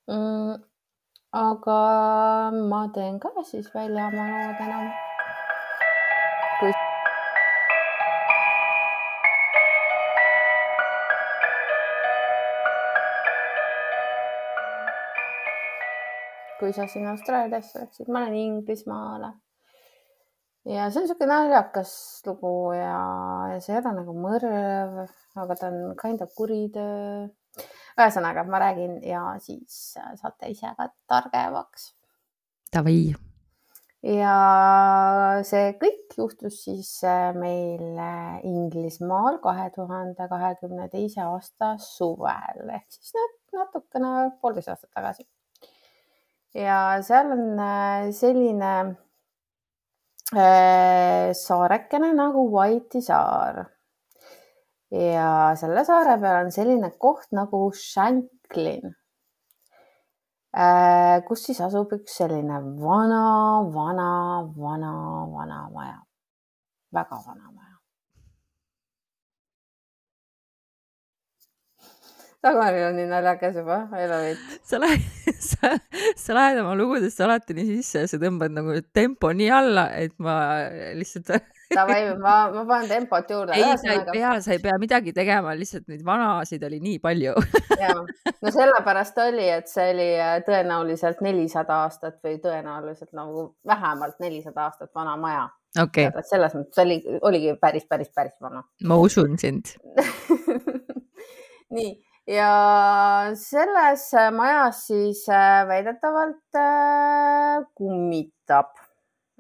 Mm, 0.07 0.63
aga 1.33 1.81
ma 2.71 2.89
teen 2.95 3.21
ka 3.21 3.31
siis 3.43 3.75
välja 3.75 4.07
oma 4.07 4.27
lood 4.33 4.61
enam. 4.67 4.91
kui 6.61 6.73
kui 16.61 16.73
sa 16.77 16.87
sinna 16.91 17.13
Austraaliasse 17.15 17.83
läksid, 17.83 18.09
ma 18.09 18.25
lähen 18.25 18.39
Inglismaale. 18.41 19.33
ja 20.67 20.89
see 20.91 20.99
on 21.01 21.05
niisugune 21.07 21.29
naljakas 21.31 21.93
lugu 22.27 22.73
ja, 22.75 22.97
ja 23.53 23.61
see 23.63 23.77
ei 23.77 23.83
ole 23.83 23.93
nagu 24.01 24.15
mõrv, 24.19 24.97
aga 25.43 25.59
ta 25.61 25.69
on 25.71 25.93
kind 26.01 26.25
of 26.25 26.33
kuritöö. 26.39 27.29
ühesõnaga, 27.97 28.45
ma 28.49 28.61
räägin 28.61 28.99
ja 29.07 29.23
siis 29.41 29.95
saate 29.95 30.51
ise 30.53 30.73
ka 30.77 30.91
targemaks. 31.09 31.93
Davai. 32.75 33.15
ja 34.03 34.35
see 35.47 35.71
kõik 35.81 36.19
juhtus 36.19 36.59
siis 36.65 36.91
meil 37.39 38.03
Inglismaal 38.49 39.41
kahe 39.45 39.71
tuhande 39.77 40.29
kahekümne 40.29 40.91
teise 40.93 41.23
aasta 41.25 41.77
suvel 41.83 42.77
ehk 42.81 42.87
siis 42.99 43.17
natukene 43.57 44.13
poolteist 44.43 44.75
aastat 44.75 44.93
tagasi 44.93 45.27
ja 46.57 47.03
seal 47.05 47.33
on 47.35 47.61
äh, 47.61 48.11
selline 48.17 48.73
äh, 50.33 51.33
saarekene 51.37 52.13
nagu 52.17 52.47
White'i 52.55 53.03
saar. 53.05 53.67
ja 54.91 55.53
selle 55.59 55.83
saare 55.85 56.17
peal 56.23 56.45
on 56.45 56.53
selline 56.55 56.93
koht 57.03 57.33
nagu 57.37 57.61
Shanklin, 57.75 58.95
äh, 60.57 61.19
kus 61.29 61.45
siis 61.49 61.61
asub 61.61 61.93
üks 61.99 62.17
selline 62.23 62.63
vana, 62.81 63.23
vana, 63.75 64.11
vana, 64.57 64.93
vana 65.35 65.63
maja, 65.75 65.99
väga 66.95 67.23
vana 67.27 67.51
maja. 67.51 67.76
Tagantjärele 72.47 72.87
on 72.91 72.97
nii 73.01 73.09
naljakas 73.11 73.59
juba, 73.61 73.81
I 73.93 74.07
love 74.11 74.31
it. 74.31 74.47
sa 74.67 74.81
lähed, 74.83 75.05
sa, 75.51 75.75
sa 76.17 76.39
lähed 76.39 76.63
oma 76.63 76.77
lugudesse 76.79 77.27
alati 77.27 77.57
nii 77.59 77.77
sisse 77.77 78.05
ja 78.05 78.11
sa 78.11 78.21
tõmbad 78.23 78.55
nagu 78.55 78.79
tempo 78.95 79.33
nii 79.35 79.53
alla, 79.53 79.91
et 79.99 80.15
ma 80.23 80.39
lihtsalt 80.97 81.35
Davai, 81.75 82.15
ma, 82.23 82.35
ma 82.55 82.63
panen 82.67 82.89
tempot 82.89 83.31
juurde. 83.31 83.57
ei, 83.59 83.79
sa 83.79 83.93
ei 83.93 84.03
pea, 84.13 84.41
sa 84.41 84.53
ei 84.55 84.61
pea 84.63 84.77
midagi 84.79 85.13
tegema, 85.17 85.55
lihtsalt 85.59 85.89
neid 85.91 86.05
vanasid 86.07 86.63
oli 86.69 86.79
nii 86.83 87.01
palju 87.03 87.35
no 88.43 88.53
sellepärast 88.55 89.19
oli, 89.25 89.49
et 89.51 89.71
see 89.71 89.89
oli 89.95 90.09
äh, 90.15 90.37
tõenäoliselt 90.47 91.23
nelisada 91.27 91.83
aastat 91.87 92.21
või 92.25 92.39
tõenäoliselt 92.43 93.11
nagu 93.19 93.49
vähemalt 93.67 94.23
nelisada 94.23 94.69
aastat 94.69 94.95
vana 94.95 95.17
maja. 95.21 95.49
okei 95.83 96.07
okay.. 96.13 96.27
selles 96.31 96.55
mõttes 96.55 96.85
oli, 96.85 97.01
oligi 97.27 97.57
päris, 97.61 97.89
päris, 97.91 98.15
päris 98.15 98.39
vana. 98.41 98.63
ma 98.85 99.01
usun 99.03 99.35
sind 99.43 99.75
nii 101.77 101.91
ja 102.27 102.51
selles 103.39 104.11
majas 104.35 104.83
siis 104.89 105.25
äh, 105.29 105.63
väidetavalt 105.69 106.59
äh, 106.59 107.65
kummitab. 107.75 108.75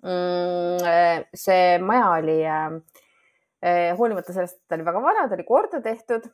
Mm, 0.06 0.82
äh, 0.86 1.24
see 1.34 1.78
maja 1.82 2.10
oli, 2.20 2.40
hoolimata 3.98 4.34
sellest, 4.34 4.60
et 4.60 4.68
ta 4.68 4.76
oli 4.76 4.84
väga 4.86 5.00
vana, 5.02 5.24
ta 5.26 5.34
oli 5.34 5.46
korda 5.48 5.80
tehtud 5.82 6.28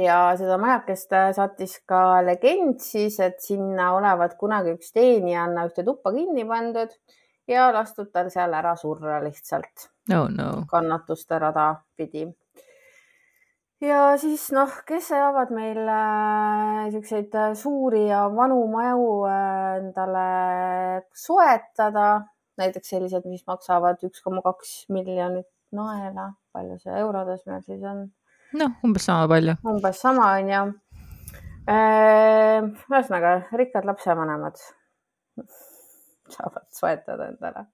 ja 0.00 0.16
seda 0.38 0.56
majakest 0.58 1.12
saatis 1.36 1.76
ka 1.86 2.24
legend 2.26 2.80
siis, 2.82 3.20
et 3.22 3.38
sinna 3.44 3.92
olevat 3.94 4.34
kunagi 4.40 4.74
üks 4.74 4.90
teenijanna 4.96 5.68
ühte 5.68 5.84
tuppa 5.86 6.10
kinni 6.16 6.42
pandud 6.48 6.96
ja 7.46 7.68
lastud 7.76 8.10
tal 8.10 8.32
seal 8.34 8.56
ära 8.56 8.74
surra 8.80 9.20
lihtsalt 9.22 9.86
oh,. 10.10 10.26
No. 10.32 10.64
kannatuste 10.72 11.38
rada 11.38 11.68
pidi 11.94 12.26
ja 13.84 14.00
siis 14.20 14.46
noh, 14.56 14.72
kes 14.88 15.10
saavad 15.12 15.50
meil 15.54 15.82
äh, 15.82 16.86
siukseid 16.94 17.34
äh, 17.36 17.52
suuri 17.58 18.06
ja 18.08 18.24
vanu 18.32 18.62
maju 18.72 19.10
äh, 19.28 19.76
endale 19.80 20.28
soetada, 21.16 22.08
näiteks 22.60 22.94
sellised, 22.94 23.28
mis 23.28 23.44
maksavad 23.48 24.00
üks 24.06 24.24
koma 24.24 24.42
kaks 24.44 24.86
miljonit 24.92 25.48
naela, 25.76 26.30
palju 26.56 26.78
see 26.80 26.96
eurodes 27.02 27.44
meil 27.50 27.62
siis 27.66 27.84
on? 27.84 28.06
noh, 28.56 28.80
umbes 28.86 29.08
sama 29.10 29.28
palju. 29.28 29.58
umbes 29.68 30.00
sama 30.00 30.32
on 30.38 30.52
ju. 30.54 30.64
Äh, 31.66 32.62
ühesõnaga 32.86 33.40
rikkad 33.58 33.88
lapsevanemad 33.88 34.60
saavad 36.30 36.64
soetada 36.74 37.26
endale 37.32 37.64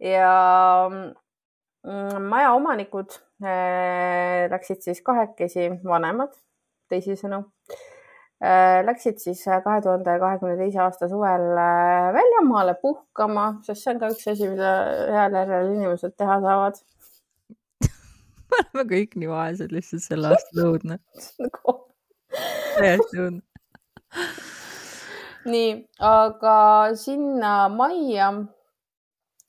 ja 0.00 0.30
mm, 0.88 2.24
maja 2.32 2.54
omanikud 2.56 3.12
Äh, 3.12 3.27
läksid 3.40 4.82
siis 4.82 5.00
kahekesi 5.06 5.68
vanemad, 5.86 6.32
teisisõnu, 6.90 7.40
äh, 8.42 8.80
läksid 8.86 9.20
siis 9.22 9.44
kahe 9.64 9.80
tuhande 9.84 10.16
kahekümne 10.18 10.56
teise 10.58 10.82
aasta 10.82 11.08
suvel 11.10 11.46
äh, 11.54 12.08
väljamaale 12.16 12.74
puhkama, 12.82 13.48
sest 13.66 13.84
see 13.84 13.94
on 13.94 14.02
ka 14.02 14.10
üks 14.14 14.26
asi, 14.34 14.50
mida 14.50 14.74
heal 15.14 15.38
järjel 15.38 15.72
inimesed 15.76 16.16
teha 16.18 16.40
saavad. 16.44 16.82
Me 18.50 18.62
oleme 18.64 18.86
kõik 18.90 19.16
nii 19.20 19.30
vaesed 19.30 19.74
lihtsalt 19.74 20.06
selle 20.08 20.34
aasta 20.34 20.64
õudne. 20.68 21.00
Täiesti 22.78 23.22
õudne. 23.22 23.42
nii, 25.52 25.74
aga 26.04 26.54
sinna 26.98 27.56
majja 27.72 28.32
Äh, 28.32 28.57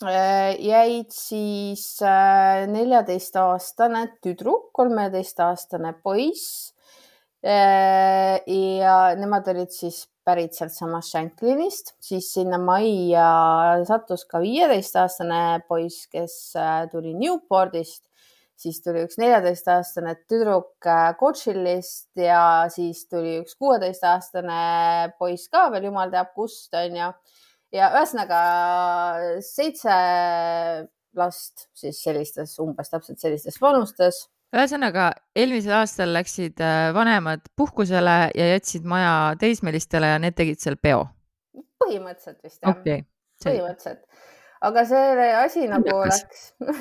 jäid 0.07 1.11
siis 1.11 1.99
äh, 2.01 2.65
neljateistaastane 2.71 4.05
tüdruk, 4.23 4.69
kolmeteistaastane 4.73 5.93
poiss. 6.03 6.73
Äh, 7.43 8.39
ja 8.79 9.15
nemad 9.15 9.47
olid 9.47 9.71
siis 9.71 10.05
pärit 10.27 10.53
sealtsamast 10.53 11.13
Shanklinist, 11.13 11.93
siis 12.03 12.27
sinna 12.33 12.59
majja 12.61 13.79
sattus 13.87 14.25
ka 14.29 14.41
viieteistaastane 14.43 15.63
poiss, 15.67 16.05
kes 16.11 16.35
tuli 16.91 17.15
Newportist, 17.17 18.03
siis 18.59 18.81
tuli 18.83 19.05
üks 19.07 19.17
neljateistaastane 19.17 20.17
tüdruk 20.29 20.89
Coachellist 21.19 22.11
ja 22.19 22.67
siis 22.71 23.05
tuli 23.09 23.39
üks 23.39 23.55
kuueteistaastane 23.57 25.15
poiss 25.17 25.49
ka 25.49 25.69
veel, 25.73 25.87
jumal 25.89 26.11
teab 26.13 26.35
kust, 26.35 26.75
onju 26.75 27.13
ja 27.75 27.89
ühesõnaga 27.93 28.39
seitse 29.45 29.95
last 31.17 31.67
siis 31.77 32.01
sellistes, 32.03 32.53
umbes 32.61 32.91
täpselt 32.91 33.21
sellistes 33.21 33.59
vanustes. 33.61 34.27
ühesõnaga 34.55 35.11
eelmisel 35.37 35.75
aastal 35.79 36.13
läksid 36.13 36.61
äh, 36.63 36.89
vanemad 36.95 37.45
puhkusele 37.57 38.17
ja 38.35 38.49
jätsid 38.53 38.87
maja 38.89 39.35
teismelistele 39.41 40.15
ja 40.15 40.21
need 40.21 40.37
tegid 40.37 40.61
seal 40.61 40.77
peo. 40.81 41.05
põhimõtteliselt 41.83 42.41
vist 42.43 42.63
jah 42.63 42.73
okay,. 42.73 43.05
põhimõtteliselt, 43.45 44.01
aga 44.69 44.85
see 44.89 45.29
asi 45.43 45.67
nagu 45.71 46.01
läks 46.09 46.43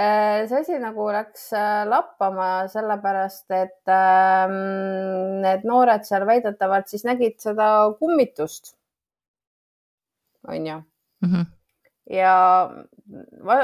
äh, 0.00 0.48
see 0.48 0.58
asi 0.62 0.80
nagu 0.82 1.08
läks 1.12 1.50
äh, 1.52 1.84
lappama 1.88 2.50
sellepärast, 2.72 3.46
et 3.52 3.94
ähm, 3.94 5.40
need 5.44 5.68
noored 5.68 6.08
seal 6.08 6.26
väidetavalt 6.28 6.92
siis 6.92 7.06
nägid 7.08 7.40
seda 7.44 7.70
kummitust 8.00 8.74
onju 10.48 10.76
mm. 10.76 11.32
-hmm. 11.32 11.46
ja 12.10 12.34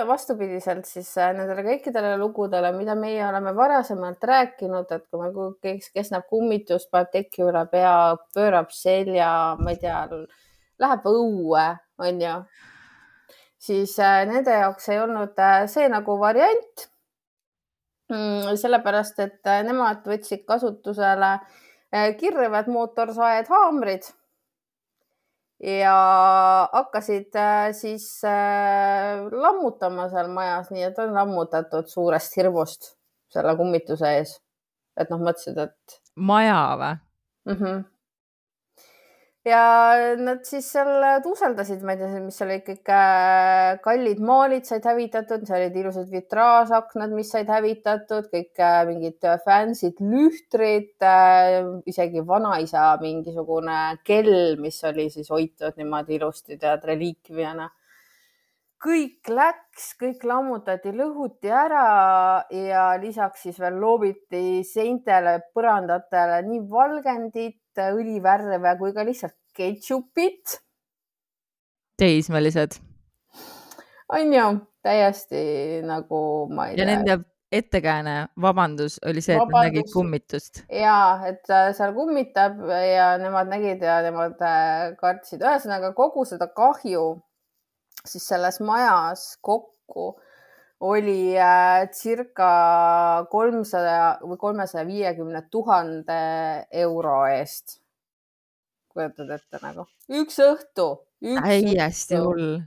vastupidiselt 0.06 0.84
siis 0.84 1.08
äh, 1.18 1.32
nendele 1.36 1.62
kõikidele 1.62 2.16
lugudele, 2.18 2.72
mida 2.72 2.94
meie 2.98 3.22
oleme 3.28 3.54
varasemalt 3.56 4.24
rääkinud, 4.24 4.90
et 4.90 5.06
kui 5.10 5.20
me, 5.20 5.50
kes, 5.62 5.90
kes 5.94 6.10
näeb 6.10 6.26
kummitust, 6.30 6.90
paneb 6.90 7.12
teki 7.12 7.44
üle 7.46 7.66
pea, 7.70 8.16
pöörab 8.34 8.70
selja, 8.70 9.56
ma 9.60 9.70
ei 9.70 9.80
tea, 9.82 10.02
läheb 10.82 11.06
õue, 11.06 11.66
onju, 11.98 12.34
siis 13.58 13.98
äh, 13.98 14.24
nende 14.26 14.58
jaoks 14.60 14.88
ei 14.88 15.00
olnud 15.00 15.38
äh, 15.38 15.64
see 15.70 15.88
nagu 15.88 16.18
variant 16.20 16.88
mm,. 18.10 18.56
sellepärast, 18.56 19.20
et 19.20 19.54
nemad 19.64 20.06
võtsid 20.06 20.44
kasutusele 20.46 21.38
kirvevad 22.18 22.66
mootorsaed, 22.68 23.46
haamrid 23.48 24.10
ja 25.62 25.96
hakkasid 26.72 27.34
äh, 27.36 27.72
siis 27.72 28.24
äh, 28.24 29.24
lammutama 29.32 30.08
seal 30.12 30.28
majas, 30.32 30.70
nii 30.70 30.84
et 30.90 30.98
on 31.00 31.14
lammutatud 31.16 31.88
suurest 31.88 32.36
hirmust 32.36 32.92
selle 33.32 33.56
kummituse 33.56 34.12
ees. 34.18 34.36
et 34.96 35.10
noh, 35.12 35.20
mõtlesid, 35.20 35.58
et. 35.60 36.00
maja 36.16 36.60
või 36.80 36.94
mm? 37.44 37.56
-hmm. 37.60 37.84
Ja 39.46 39.62
nad 40.18 40.42
siis 40.46 40.66
seal 40.74 41.20
tuuseldasid, 41.24 41.84
ma 41.86 41.94
ei 41.94 42.00
tea, 42.00 42.20
mis 42.24 42.38
seal 42.40 42.52
kõik 42.66 42.90
äh, 42.92 43.76
kallid 43.84 44.20
maalid 44.26 44.66
said 44.68 44.86
hävitatud, 44.88 45.46
seal 45.46 45.62
olid 45.62 45.78
ilusad 45.82 46.10
vitraažaknad, 46.10 47.14
mis 47.14 47.30
said 47.34 47.50
hävitatud, 47.52 48.28
kõik 48.32 48.62
äh, 48.62 48.80
mingid 48.90 49.28
fancy'd 49.46 50.02
lühtrid, 50.02 50.94
äh, 51.06 51.60
isegi 51.88 52.24
vanaisa 52.26 52.92
mingisugune 53.02 53.80
kell, 54.06 54.56
mis 54.62 54.82
oli 54.88 55.08
siis 55.14 55.30
hoitud 55.32 55.78
niimoodi 55.78 56.18
ilusti 56.18 56.58
tead 56.60 56.86
reliikviana 56.90 57.70
kõik 58.86 59.30
läks, 59.32 59.90
kõik 60.00 60.24
lammutati, 60.26 60.92
lõhuti 60.94 61.50
ära 61.50 61.86
ja 62.52 62.86
lisaks 63.02 63.46
siis 63.46 63.58
veel 63.60 63.78
loobiti 63.82 64.62
seintele, 64.66 65.40
põrandatele 65.56 66.42
nii 66.46 66.62
valgendit, 66.70 67.62
õlivärve 67.76 68.76
kui 68.80 68.94
ka 68.96 69.04
lihtsalt 69.04 69.36
ketšupit. 69.56 70.60
teismelised. 71.98 72.78
on 74.08 74.32
ju, 74.32 74.50
täiesti 74.82 75.82
nagu 75.84 76.20
ma 76.52 76.68
ei 76.68 76.78
ja 76.78 76.84
tea. 76.84 76.92
nende 76.94 77.18
ettekääne, 77.52 78.28
vabandus, 78.42 78.98
oli 79.06 79.20
see, 79.22 79.34
et 79.34 79.40
vabandus. 79.40 79.56
nad 79.56 79.70
nägid 79.70 79.92
kummitust. 79.92 80.64
ja, 80.70 81.20
et 81.26 81.54
seal 81.76 81.94
kummitab 81.94 82.58
ja 82.70 83.16
nemad 83.18 83.50
nägid 83.50 83.82
ja 83.82 84.00
nemad 84.06 84.40
äh, 84.42 84.94
kartsid, 85.00 85.42
ühesõnaga 85.42 85.92
kogu 85.94 86.24
seda 86.28 86.48
kahju 86.54 87.06
siis 88.06 88.26
selles 88.28 88.60
majas 88.64 89.34
kokku 89.44 90.14
oli 90.80 91.36
äh, 91.40 91.88
circa 91.92 93.24
kolmsada 93.32 94.18
või 94.22 94.38
kolmesaja 94.40 94.84
viiekümne 94.88 95.46
tuhande 95.50 96.20
euro 96.84 97.24
eest. 97.32 97.80
kujutad 98.92 99.30
ette 99.30 99.60
nagu 99.62 99.86
üks 100.08 100.38
õhtu. 100.40 100.88
täiesti 101.20 102.20
hull. 102.20 102.58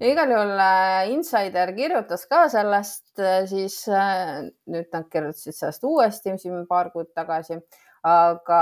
igal 0.00 0.34
juhul 0.34 0.54
äh, 0.66 1.10
Insider 1.14 1.74
kirjutas 1.76 2.26
ka 2.26 2.48
sellest 2.50 3.18
äh,, 3.22 3.44
siis 3.46 3.84
nüüd 3.86 4.90
nad 4.92 5.06
kirjutasid 5.10 5.54
sellest 5.54 5.84
uuesti 5.84 6.38
siin 6.38 6.66
paar 6.66 6.90
kuud 6.90 7.14
tagasi 7.14 7.60
aga 8.06 8.60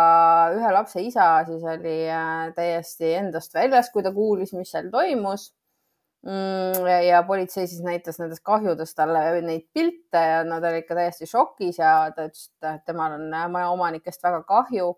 ühe 0.57 0.73
lapse 0.73 1.01
isa 1.01 1.45
siis 1.49 1.65
oli 1.65 1.99
täiesti 2.57 3.13
endast 3.17 3.55
väljas, 3.55 3.91
kui 3.93 4.05
ta 4.05 4.13
kuulis, 4.13 4.53
mis 4.57 4.73
seal 4.73 4.89
toimus 4.93 5.51
ja 7.07 7.21
politsei 7.23 7.67
siis 7.71 7.83
näitas 7.85 8.19
nendest 8.19 8.43
kahjudest 8.43 8.97
talle 8.99 9.21
neid 9.45 9.69
pilte 9.75 10.19
ja 10.19 10.41
nad 10.45 10.65
olid 10.65 10.83
ikka 10.83 10.97
täiesti 10.99 11.29
šokis 11.31 11.79
ja 11.79 11.93
ta 12.17 12.27
ütles, 12.27 12.49
et 12.67 12.83
temal 12.89 13.15
on 13.19 13.29
maja 13.53 13.69
omanikest 13.71 14.25
väga 14.27 14.43
kahju 14.49 14.89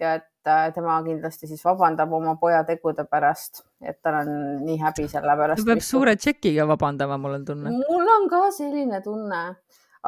ja 0.00 0.14
et 0.18 0.50
äh, 0.50 0.72
tema 0.74 0.96
kindlasti 1.06 1.48
siis 1.48 1.62
vabandab 1.64 2.12
oma 2.12 2.34
poja 2.40 2.62
tegude 2.66 3.04
pärast, 3.10 3.62
et 3.82 4.00
tal 4.02 4.20
on 4.22 4.32
nii 4.64 4.78
häbi 4.82 5.06
selle 5.10 5.36
pärast. 5.38 5.62
ta 5.62 5.70
peab 5.70 5.84
suure 5.84 6.16
tšekiga 6.18 6.66
vabandama, 6.68 7.18
mul 7.20 7.38
on 7.38 7.46
tunne. 7.48 7.74
mul 7.78 8.10
on 8.16 8.28
ka 8.30 8.42
selline 8.56 9.00
tunne, 9.04 9.44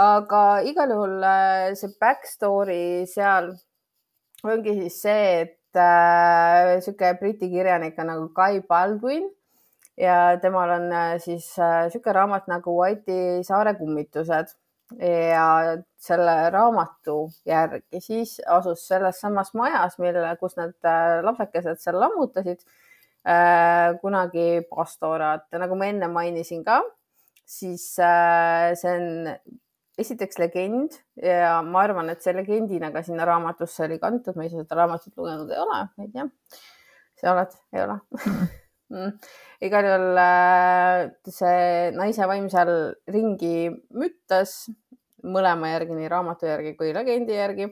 aga 0.06 0.42
igal 0.66 0.92
juhul 0.96 1.16
äh, 1.22 1.70
see 1.78 1.94
back 2.00 2.26
story 2.28 3.06
seal 3.10 3.52
ongi 4.44 4.76
siis 4.82 5.00
see, 5.06 5.30
et 5.46 5.80
äh, 5.80 6.76
sihuke 6.84 7.14
Briti 7.20 7.50
kirjanik 7.52 7.98
on 8.02 8.12
nagu 8.12 8.28
Guy 8.34 8.62
Baldwin 8.66 9.30
ja 9.96 10.36
temal 10.40 10.70
on 10.76 10.92
äh, 10.92 11.16
siis 11.22 11.48
niisugune 11.58 12.12
äh, 12.12 12.16
raamat 12.20 12.48
nagu 12.52 12.76
White'i 12.80 13.42
saare 13.46 13.74
kummitused 13.78 14.54
ja 15.02 15.46
selle 15.98 16.34
raamatu 16.54 17.16
järgi 17.48 18.00
siis 18.00 18.36
asus 18.46 18.84
selles 18.86 19.18
samas 19.20 19.50
majas, 19.58 19.96
mille, 19.98 20.28
kus 20.40 20.54
need 20.60 20.76
äh, 20.86 21.18
lapsekesed 21.26 21.80
seal 21.82 22.00
lammutasid 22.00 22.66
kunagi 23.98 24.60
pastorat, 24.70 25.48
nagu 25.58 25.74
ma 25.74 25.88
enne 25.90 26.06
mainisin 26.06 26.60
ka, 26.62 26.76
siis 27.42 27.88
see 27.98 28.92
on 28.92 29.32
esiteks 29.98 30.38
legend 30.38 30.94
ja 31.18 31.56
ma 31.66 31.82
arvan, 31.88 32.12
et 32.12 32.22
see 32.22 32.36
legendina 32.36 32.92
ka 32.94 33.02
sinna 33.02 33.26
raamatusse 33.26 33.82
oli 33.88 33.98
kantud, 33.98 34.38
ma 34.38 34.46
ise 34.46 34.60
seda 34.60 34.78
raamatut 34.78 35.18
lugenud 35.18 35.50
ei 35.50 35.58
ole, 35.58 35.80
ma 35.96 36.06
ei 36.06 36.12
tea. 36.14 36.28
sa 37.18 37.32
oled, 37.32 37.58
ei 37.74 37.82
ole 37.82 37.98
mm.? 38.20 38.54
Igal 39.66 39.88
juhul 39.88 40.20
äh, 40.22 41.08
see 41.26 41.92
naise 41.96 42.28
vaim 42.30 42.48
seal 42.52 42.72
ringi 43.10 43.70
müttas 43.90 44.66
mõlema 45.26 45.72
järgi, 45.72 45.96
nii 45.98 46.10
raamatu 46.10 46.46
järgi 46.46 46.76
kui 46.78 46.92
legendi 46.94 47.34
järgi. 47.34 47.70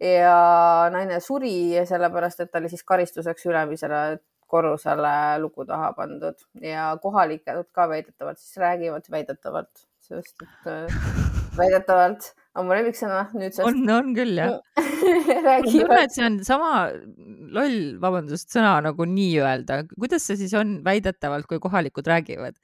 ja 0.00 0.88
naine 0.92 1.20
suri 1.20 1.76
sellepärast, 1.88 2.40
et 2.40 2.50
ta 2.52 2.58
oli 2.58 2.68
siis 2.72 2.84
karistuseks 2.84 3.46
ülemisele 3.46 4.20
korrusele 4.50 5.38
lugu 5.38 5.64
taha 5.64 5.92
pandud 5.96 6.38
ja 6.64 6.90
kohalikud 7.02 7.68
ka 7.72 7.86
väidetavalt 7.88 8.40
siis 8.40 8.56
räägivad, 8.60 9.06
väidetavalt, 9.10 9.86
sest 10.04 10.42
et 10.42 10.70
äh, 10.72 11.00
väidetavalt 11.56 12.32
on 12.58 12.66
mu 12.66 12.74
lemmiksõna 12.74 13.20
nüüdsest. 13.34 13.62
on, 13.66 13.84
on 13.94 14.10
küll 14.16 14.40
jah 14.40 14.58
räägivad. 15.48 16.04
et 16.04 16.16
see 16.16 16.26
on 16.26 16.40
sama 16.46 16.72
loll, 17.54 17.78
vabandust, 18.02 18.50
sõna 18.52 18.76
nagu 18.84 19.06
nii-öelda. 19.06 19.84
kuidas 19.96 20.26
see 20.26 20.40
siis 20.40 20.54
on 20.58 20.78
väidetavalt, 20.86 21.48
kui 21.50 21.62
kohalikud 21.62 22.10
räägivad? 22.10 22.58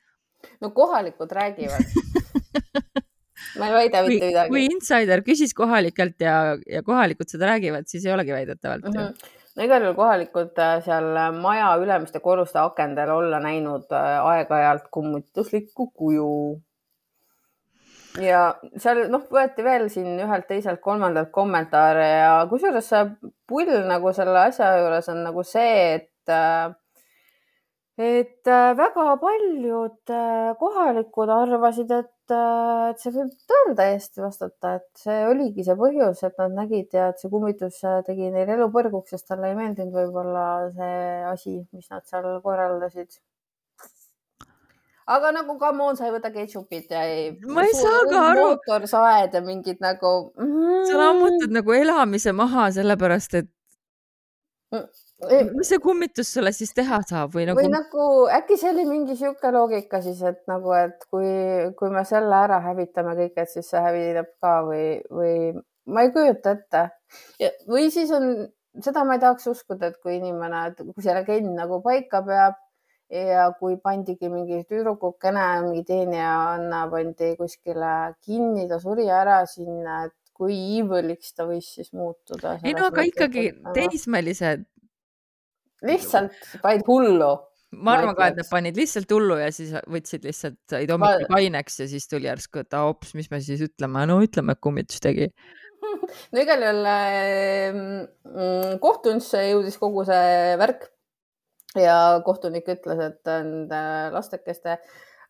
no 0.62 0.72
kohalikud 0.75 1.33
räägivad 1.38 1.87
ma 3.61 3.70
ei 3.70 3.77
väida 3.79 4.03
mitte 4.09 4.31
midagi. 4.33 4.53
kui 4.53 4.66
insider 4.66 5.22
küsis 5.27 5.55
kohalikelt 5.57 6.20
ja, 6.20 6.37
ja 6.66 6.83
kohalikud 6.87 7.31
seda 7.31 7.55
räägivad, 7.55 7.88
siis 7.90 8.07
ei 8.07 8.14
olegi 8.16 8.35
väidetavalt 8.37 8.90
mm. 8.90 9.01
-hmm 9.01 9.35
no 9.57 9.64
igal 9.64 9.87
juhul 9.87 9.96
kohalikud 9.96 10.59
äh, 10.61 10.83
seal 10.85 11.07
maja 11.40 11.70
ülemiste 11.81 12.20
korruste 12.20 12.61
akendel 12.61 13.14
olla 13.14 13.40
näinud 13.40 13.88
äh, 13.88 14.18
aeg-ajalt 14.20 14.90
kummutuslikku 14.92 15.90
kuju 15.96 16.29
ja 18.23 18.41
seal 18.81 19.07
noh, 19.13 19.27
võeti 19.33 19.65
veel 19.67 19.89
siin 19.93 20.17
ühelt, 20.23 20.47
teiselt, 20.49 20.81
kolmandalt 20.85 21.31
kommentaare 21.35 22.09
ja 22.09 22.33
kusjuures 22.51 22.91
pull 23.49 23.71
nagu 23.89 24.13
selle 24.17 24.47
asja 24.49 24.73
juures 24.81 25.09
on 25.13 25.23
nagu 25.27 25.45
see, 25.47 26.01
et 26.01 26.33
äh, 26.33 26.75
et 27.97 28.51
äh, 28.53 28.73
väga 28.77 29.07
paljud 29.21 30.13
äh, 30.13 30.51
kohalikud 30.61 31.33
arvasid, 31.33 31.93
et, 31.97 32.35
et 32.35 33.01
see 33.01 33.15
võib 33.15 33.31
tõele 33.49 33.77
täiesti 33.79 34.25
vastata, 34.25 34.75
et 34.81 35.05
see 35.05 35.23
oligi 35.31 35.65
see 35.65 35.79
põhjus, 35.79 36.25
et 36.27 36.37
nad 36.43 36.57
nägid 36.59 36.97
ja 36.97 37.11
et 37.13 37.23
see 37.23 37.33
kummitus 37.33 37.81
tegi 38.09 38.33
neil 38.35 38.53
elu 38.57 38.69
põrguks, 38.75 39.15
sest 39.15 39.31
talle 39.31 39.53
ei 39.53 39.57
meeldinud 39.59 39.97
võib-olla 39.97 40.45
see 40.77 41.01
asi, 41.33 41.57
mis 41.73 41.89
nad 41.93 42.05
seal 42.09 42.37
korraldasid 42.45 43.17
aga 45.07 45.33
nagu 45.33 45.59
come 45.59 45.85
on, 45.87 45.99
sa 45.99 46.09
ei 46.09 46.14
võta 46.14 46.33
ketšupit 46.35 46.90
ja 46.90 47.05
ei. 47.07 47.29
ma 47.47 47.64
ei 47.66 47.75
saa 47.79 48.03
ka 48.11 48.23
aru. 48.33 48.47
mootorsaed 48.51 49.37
ja 49.38 49.42
mingid 49.45 49.83
nagu 49.85 50.14
mm.. 50.35 50.87
sa 50.88 50.99
lammutad 51.01 51.55
nagu 51.55 51.77
elamise 51.77 52.35
maha 52.35 52.69
sellepärast, 52.75 53.37
et 53.40 53.51
mm. 54.75 55.53
mis 55.55 55.71
see 55.71 55.79
kummitus 55.83 56.33
sulle 56.35 56.51
siis 56.57 56.75
teha 56.75 57.01
saab 57.07 57.37
või 57.38 57.47
nagu? 57.47 57.62
või 57.62 57.71
nagu 57.71 58.09
äkki 58.40 58.59
see 58.59 58.73
oli 58.75 58.88
mingi 58.90 59.19
sihuke 59.21 59.55
loogika 59.55 60.03
siis, 60.03 60.25
et 60.27 60.42
nagu, 60.51 60.75
et 60.75 61.07
kui, 61.07 61.31
kui 61.79 61.95
me 61.95 62.03
selle 62.09 62.42
ära 62.49 62.59
hävitame 62.66 63.14
kõik, 63.23 63.38
et 63.38 63.55
siis 63.55 63.71
see 63.71 63.87
hävitab 63.87 64.35
ka 64.42 64.59
või, 64.66 64.85
või 65.07 65.33
ma 65.87 66.03
ei 66.03 66.12
kujuta 66.14 66.59
ette. 66.59 66.87
või 67.71 67.90
siis 67.95 68.11
on, 68.11 68.49
seda 68.83 69.07
ma 69.07 69.16
ei 69.16 69.23
tahaks 69.23 69.47
uskuda, 69.55 69.92
et 69.92 70.03
kui 70.03 70.19
inimene, 70.19 70.69
kui 70.83 71.05
see 71.05 71.14
legend 71.14 71.55
nagu 71.55 71.79
paika 71.85 72.27
peab 72.27 72.59
ja 73.12 73.49
kui 73.59 73.77
pandigi 73.83 74.29
mingi 74.31 74.62
tüdrukukene, 74.66 75.47
mingi 75.66 75.83
teenijanna 75.87 76.85
pandi 76.90 77.33
kuskile 77.38 77.97
kinni, 78.25 78.66
ta 78.71 78.81
suri 78.83 79.07
ära 79.12 79.42
sinna, 79.51 80.05
et 80.09 80.14
kui 80.37 80.57
evil'iks 80.81 81.37
ta 81.37 81.47
võis 81.49 81.69
siis 81.79 81.92
muutuda. 81.97 82.59
ei 82.64 82.75
no 82.77 82.90
aga 82.90 83.05
ikkagi 83.09 83.51
teismelised. 83.77 84.64
lihtsalt 85.87 86.35
panid 86.64 86.83
hullu. 86.88 87.31
ma 87.77 87.95
arvan 87.97 88.16
ka, 88.19 88.33
et 88.33 88.40
nad 88.42 88.51
panid 88.51 88.77
lihtsalt 88.79 89.12
hullu 89.12 89.38
ja 89.40 89.53
siis 89.55 89.73
võtsid 89.87 90.27
lihtsalt, 90.27 90.59
said 90.71 90.90
hommikul 90.90 91.31
kaineks 91.31 91.81
ja 91.85 91.88
siis 91.92 92.11
tuli 92.11 92.29
järsku, 92.29 92.64
et 92.64 92.77
hops, 92.77 93.14
mis 93.14 93.31
me 93.31 93.40
siis 93.45 93.62
ütleme, 93.69 94.05
no 94.11 94.19
ütleme, 94.25 94.57
et 94.57 94.62
kummitus 94.66 95.01
tegi 95.05 95.31
no 96.33 96.42
igal 96.42 96.66
juhul 96.66 96.90
äh, 96.90 97.81
kohtusse 98.83 99.47
jõudis 99.47 99.79
kogu 99.79 100.05
see 100.09 100.55
värk 100.59 100.90
ja 101.81 102.21
kohtunik 102.25 102.69
ütles, 102.77 103.03
et 103.11 103.29
nende 103.29 103.83
lastekeste, 104.15 104.79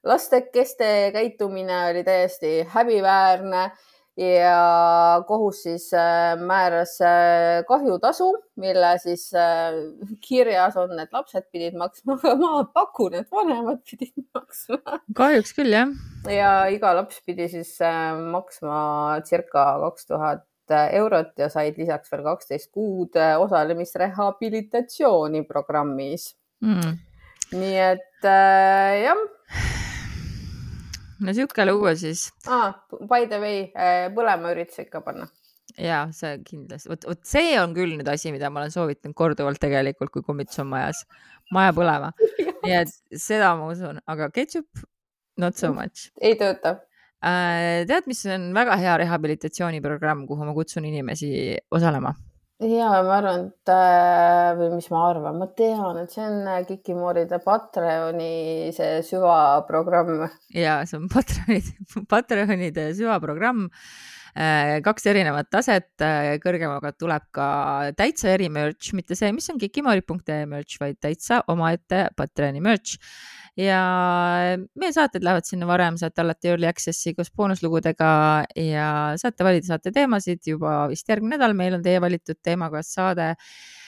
lastekeste 0.06 1.11
käitumine 1.14 1.82
oli 1.90 2.04
täiesti 2.06 2.61
häbiväärne 2.72 3.70
ja 4.16 5.22
kohus 5.28 5.62
siis 5.62 5.90
äh, 5.94 6.38
määras 6.40 6.96
äh, 7.04 7.64
kahjutasu, 7.68 8.30
mille 8.56 8.94
siis 8.98 9.28
äh, 9.35 9.76
kirjas 10.24 10.76
on, 10.80 10.96
et 11.00 11.12
lapsed 11.12 11.44
pidid 11.52 11.76
maksma, 11.76 12.16
aga 12.16 12.35
ma 12.40 12.64
pakun, 12.72 13.18
et 13.20 13.28
vanemad 13.32 13.82
pidid 13.88 14.14
maksma. 14.37 15.00
kahjuks 15.16 15.52
küll 15.59 15.76
jah. 15.76 15.92
ja 16.32 16.52
iga 16.72 16.94
laps 16.96 17.20
pidi 17.26 17.48
siis 17.52 17.76
maksma 18.32 19.20
circa 19.28 19.68
kaks 19.85 20.09
tuhat 20.09 20.46
eurot 20.98 21.33
ja 21.38 21.48
said 21.52 21.74
lisaks 21.79 22.12
veel 22.12 22.24
kaksteist 22.26 22.68
kuud 22.74 23.12
osalemist 23.38 23.96
rehabilitatsiooniprogrammis 24.02 26.22
mm.. 26.64 26.92
nii 27.61 27.76
et 27.87 28.24
äh, 28.24 29.02
jah. 29.05 29.20
no 31.20 31.33
sihuke 31.33 31.64
lugu 31.68 31.96
siis 31.96 32.33
ah,. 32.46 32.74
By 33.07 33.26
the 33.31 33.38
way, 33.42 33.72
põlema 34.16 34.50
üritas 34.55 34.79
ikka 34.87 35.00
panna 35.05 35.26
ja 35.81 36.00
see 36.14 36.37
kindlasti, 36.46 36.90
vot, 36.90 37.07
vot 37.11 37.22
see 37.29 37.55
on 37.61 37.74
küll 37.76 37.96
nüüd 37.98 38.09
asi, 38.11 38.33
mida 38.35 38.50
ma 38.52 38.62
olen 38.62 38.74
soovitanud 38.74 39.16
korduvalt 39.18 39.61
tegelikult, 39.62 40.12
kui 40.14 40.24
kummitus 40.26 40.61
on 40.62 40.70
majas, 40.72 41.02
maja 41.55 41.74
põlema. 41.76 42.12
nii 42.64 42.76
et 42.81 42.92
seda 43.20 43.55
ma 43.59 43.70
usun, 43.72 44.00
aga 44.09 44.31
ketšup, 44.35 44.85
not 45.42 45.59
so 45.59 45.72
much. 45.76 46.11
ei 46.20 46.38
tööta 46.40 46.76
äh,. 46.76 46.85
Tead, 47.20 48.07
mis 48.07 48.24
on 48.31 48.50
väga 48.55 48.76
hea 48.81 48.96
rehabilitatsiooniprogramm, 49.02 50.26
kuhu 50.29 50.48
ma 50.48 50.55
kutsun 50.57 50.88
inimesi 50.88 51.57
osalema? 51.70 52.14
ja 52.61 52.88
ma 53.05 53.18
arvan, 53.18 53.50
et 53.50 53.68
äh, 53.68 54.50
või 54.57 54.70
mis 54.79 54.87
ma 54.88 55.02
arvan, 55.11 55.37
ma 55.37 55.48
tean, 55.59 55.98
et 56.00 56.12
see 56.14 56.24
on 56.24 56.46
äh, 56.48 56.62
Kikimooride 56.64 57.42
Patreoni 57.44 58.72
see 58.76 59.02
süvaprogramm. 59.05 60.24
ja 60.57 60.79
see 60.88 60.96
on 61.02 61.11
Patreonide, 61.12 61.76
Patreonide 62.09 62.92
süvaprogramm 62.96 63.66
Äh, 63.68 64.15
kaks 64.85 65.07
erinevat 65.09 65.49
taset, 65.51 65.88
äh, 66.05 66.35
kõrgemaga 66.42 66.92
tuleb 66.92 67.25
ka 67.35 67.46
täitsa 67.96 68.35
eri 68.35 68.51
merch, 68.53 68.92
mitte 68.96 69.16
see, 69.16 69.31
mis 69.33 69.49
on 69.53 69.61
kikimori.ee 69.61 70.44
merch, 70.51 70.77
vaid 70.83 71.01
täitsa 71.01 71.40
omaette 71.53 72.09
Patreoni 72.16 72.61
merch. 72.64 72.99
Ja 73.57 73.81
meie 74.77 74.92
saated 74.92 75.25
lähevad 75.25 75.49
sinna 75.49 75.68
varem, 75.68 75.96
saate 75.96 76.20
alati 76.20 76.53
early 76.53 76.68
access'i 76.68 77.14
koos 77.16 77.33
boonuslugudega 77.33 78.11
ja 78.61 78.90
saate 79.16 79.46
valida 79.46 79.70
saate 79.70 79.94
teemasid 79.96 80.44
juba 80.53 80.83
vist 80.92 81.09
järgmine 81.09 81.38
nädal, 81.38 81.57
meil 81.57 81.79
on 81.79 81.87
teie 81.87 82.03
valitud 82.05 82.37
teemakohast 82.44 82.99
saade 82.99 83.33
Äh, 83.33 83.86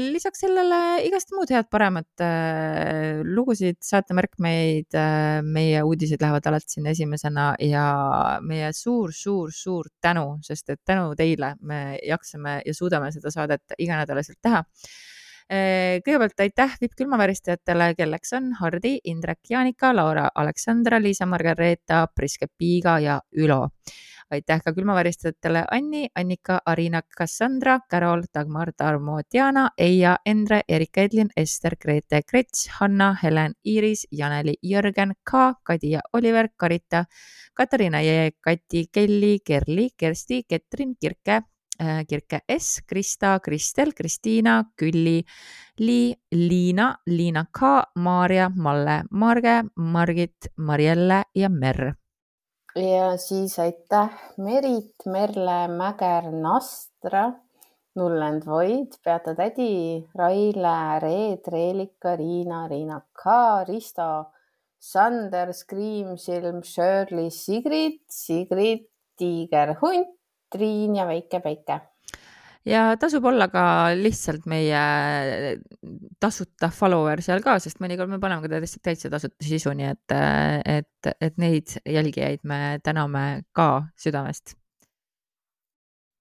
lisaks 0.00 0.40
sellele 0.40 1.04
igast 1.04 1.32
muud 1.36 1.50
head-paremat 1.52 2.22
äh, 2.24 3.20
lugusid, 3.24 3.76
saatemärkmeid, 3.84 4.94
äh, 4.96 5.42
meie 5.44 5.82
uudised 5.84 6.22
lähevad 6.22 6.46
alati 6.48 6.78
sinna 6.78 6.94
esimesena 6.94 7.54
ja 7.60 8.38
meie 8.40 8.72
suur-suur-suur 8.72 9.90
tänu, 10.00 10.38
sest 10.42 10.70
et 10.70 10.80
tänu 10.84 11.12
teile 11.14 11.56
me 11.60 11.98
jaksame 12.02 12.62
ja 12.64 12.74
suudame 12.74 13.12
seda 13.12 13.30
saadet 13.30 13.76
iganädalaselt 13.78 14.40
teha. 14.42 14.64
Kõigepealt 15.44 16.40
aitäh 16.40 16.76
vippkülmaväristajatele, 16.80 17.90
kelleks 17.98 18.32
on 18.32 18.46
Hardi, 18.56 18.94
Indrek, 19.12 19.42
Jaanika, 19.50 19.90
Laura, 19.92 20.30
Aleksandra, 20.34 20.96
Liisa, 21.04 21.26
Margareeta, 21.28 22.06
Priske, 22.16 22.48
Piiga 22.48 22.96
ja 23.04 23.18
Ülo 23.36 23.66
aitäh 24.30 24.60
ka 24.64 24.72
külmaväristajatele 24.74 25.64
Anni, 25.70 26.08
Annika, 26.14 26.60
Arina, 26.66 27.02
Cassandra, 27.18 27.78
Carol, 27.90 28.22
Dagmar, 28.34 28.72
Tarmo, 28.76 29.20
Diana, 29.32 29.68
Eija, 29.78 30.16
Endre, 30.26 30.62
Erika, 30.68 31.02
Edlin, 31.02 31.30
Ester, 31.36 31.76
Grete, 31.80 32.22
Krets, 32.22 32.68
Hanna, 32.78 33.14
Helen, 33.22 33.54
Iiris, 33.66 34.06
Janeli, 34.10 34.56
Jörgen, 34.62 35.14
K, 35.24 35.54
Kadi 35.62 35.90
ja 35.90 36.00
Oliver, 36.12 36.48
Karita, 36.56 37.04
Katariina 37.54 38.02
Jee, 38.02 38.32
Kati, 38.40 38.86
Kelly, 38.92 39.38
Kerli, 39.44 39.90
Kersti, 39.96 40.42
Ketrin, 40.48 40.96
Kirke, 41.00 41.42
äh, 41.80 42.04
Kirke 42.06 42.40
S, 42.48 42.82
Krista, 42.86 43.38
Kristel, 43.40 43.92
Kristiina, 43.94 44.64
Külli, 44.76 45.24
Li, 45.78 46.14
Liina, 46.30 46.94
Liina 47.06 47.46
K, 47.52 47.82
Maarja, 47.96 48.50
Malle, 48.54 49.04
Marge, 49.10 49.62
Margit, 49.76 50.52
Marielle 50.56 51.24
ja 51.34 51.48
Merr 51.48 52.03
ja 52.76 53.16
siis 53.16 53.58
aitäh, 53.58 54.10
Merit, 54.36 55.06
Merle, 55.06 55.68
Mäger, 55.68 56.30
Nastra, 56.32 57.32
Nullend 57.94 58.46
Void, 58.46 58.98
Beata 59.04 59.34
Tädi, 59.34 60.04
Raile, 60.18 60.98
Reet, 61.00 61.48
Reelika, 61.48 62.16
Riina, 62.16 62.66
Riina 62.68 63.00
K, 63.12 63.64
Risto, 63.68 64.32
Sander, 64.78 65.52
Screamsilm, 65.52 66.62
Shirley, 66.62 67.30
Sigrid, 67.30 68.00
Sigrid, 68.10 68.88
Tiiger 69.16 69.76
Hunt, 69.80 70.18
Triin 70.50 70.96
ja 70.96 71.06
Väike 71.06 71.40
Päike 71.40 71.93
ja 72.68 72.82
tasub 73.00 73.24
olla 73.28 73.48
ka 73.52 73.64
lihtsalt 73.98 74.48
meie 74.50 74.80
tasuta 76.22 76.70
follower 76.72 77.22
seal 77.24 77.42
ka, 77.44 77.58
sest 77.62 77.80
mõnikord 77.84 78.12
me 78.12 78.18
paneme 78.22 78.44
ka 78.44 78.60
täitsa, 78.88 79.12
tasuta 79.12 79.44
sisu, 79.44 79.74
nii 79.76 79.88
et, 79.92 80.16
et, 80.78 81.14
et 81.20 81.40
neid 81.40 81.76
jälgijaid 81.84 82.44
me 82.48 82.78
täname 82.84 83.44
ka 83.56 83.86
südamest. 84.00 84.56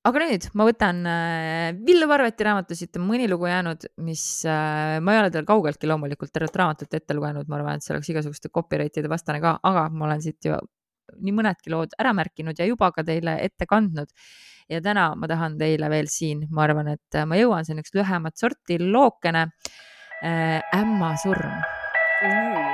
aga 0.04 0.20
nüüd 0.20 0.50
ma 0.60 0.68
võtan 0.68 0.98
äh, 1.08 1.70
Villu 1.88 2.10
Parveti 2.12 2.44
raamatu, 2.44 2.76
siit 2.76 3.00
on 3.00 3.06
mõni 3.08 3.30
lugu 3.32 3.48
jäänud, 3.48 3.88
mis 4.04 4.44
äh, 4.44 5.00
ma 5.00 5.16
ei 5.16 5.22
ole 5.22 5.32
tal 5.32 5.48
kaugeltki 5.48 5.88
loomulikult 5.88 6.34
tervet 6.36 6.60
raamatut 6.60 7.00
ette 7.00 7.16
lugenud, 7.16 7.48
ma 7.48 7.62
arvan, 7.62 7.80
et 7.80 7.88
see 7.88 7.96
oleks 7.96 8.12
igasuguste 8.12 8.52
copyright'ide 8.52 9.12
vastane 9.12 9.40
ka, 9.44 9.62
aga 9.64 9.88
ma 9.96 10.10
olen 10.10 10.26
siit 10.26 10.44
ju 10.50 10.60
nii 11.24 11.36
mõnedki 11.36 11.72
lood 11.72 11.96
ära 12.00 12.12
märkinud 12.16 12.60
ja 12.60 12.68
juba 12.68 12.90
ka 12.92 13.04
teile 13.08 13.38
ette 13.46 13.68
kandnud 13.70 14.12
ja 14.70 14.82
täna 14.82 15.12
ma 15.20 15.30
tahan 15.30 15.58
teile 15.60 15.90
veel 15.94 16.10
siin, 16.12 16.48
ma 16.52 16.68
arvan, 16.68 16.94
et 16.96 17.22
ma 17.28 17.40
jõuan, 17.40 17.66
see 17.66 17.76
on 17.76 17.84
üks 17.84 17.96
lühemat 17.98 18.40
sorti 18.40 18.80
lookene 18.82 19.48
äh,. 20.24 20.60
ämma 20.80 21.14
surm 21.22 21.62
mm.. 22.24 22.74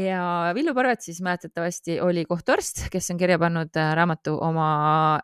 ja 0.00 0.52
Villu 0.54 0.74
Parvet 0.74 1.02
siis 1.02 1.20
mäletatavasti 1.24 2.00
oli 2.00 2.24
kohtuarst, 2.24 2.86
kes 2.92 3.10
on 3.12 3.20
kirja 3.20 3.38
pannud 3.42 3.76
äh, 3.76 3.92
raamatu 3.98 4.36
oma 4.44 4.70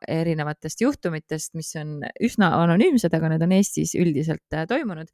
erinevatest 0.08 0.82
juhtumitest, 0.84 1.54
mis 1.58 1.72
on 1.80 2.00
üsna 2.20 2.52
anonüümsed, 2.62 3.14
aga 3.14 3.32
need 3.32 3.46
on 3.46 3.56
Eestis 3.56 3.96
üldiselt 3.98 4.46
äh, 4.54 4.66
toimunud 4.68 5.10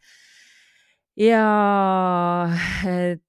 ja 1.19 2.49
eh, 2.89 3.21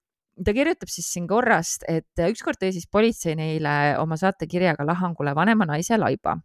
ta 0.43 0.55
kirjutab 0.55 0.91
siis 0.91 1.09
siin 1.13 1.27
korrast, 1.29 1.85
et 1.89 2.23
ükskord 2.29 2.59
tõi 2.61 2.73
siis 2.75 2.87
politsei 2.91 3.35
neile 3.39 3.95
oma 4.01 4.17
saatekirjaga 4.19 4.85
lahangule 4.87 5.35
vanema 5.35 5.67
naise 5.69 5.97
laiba. 5.99 6.37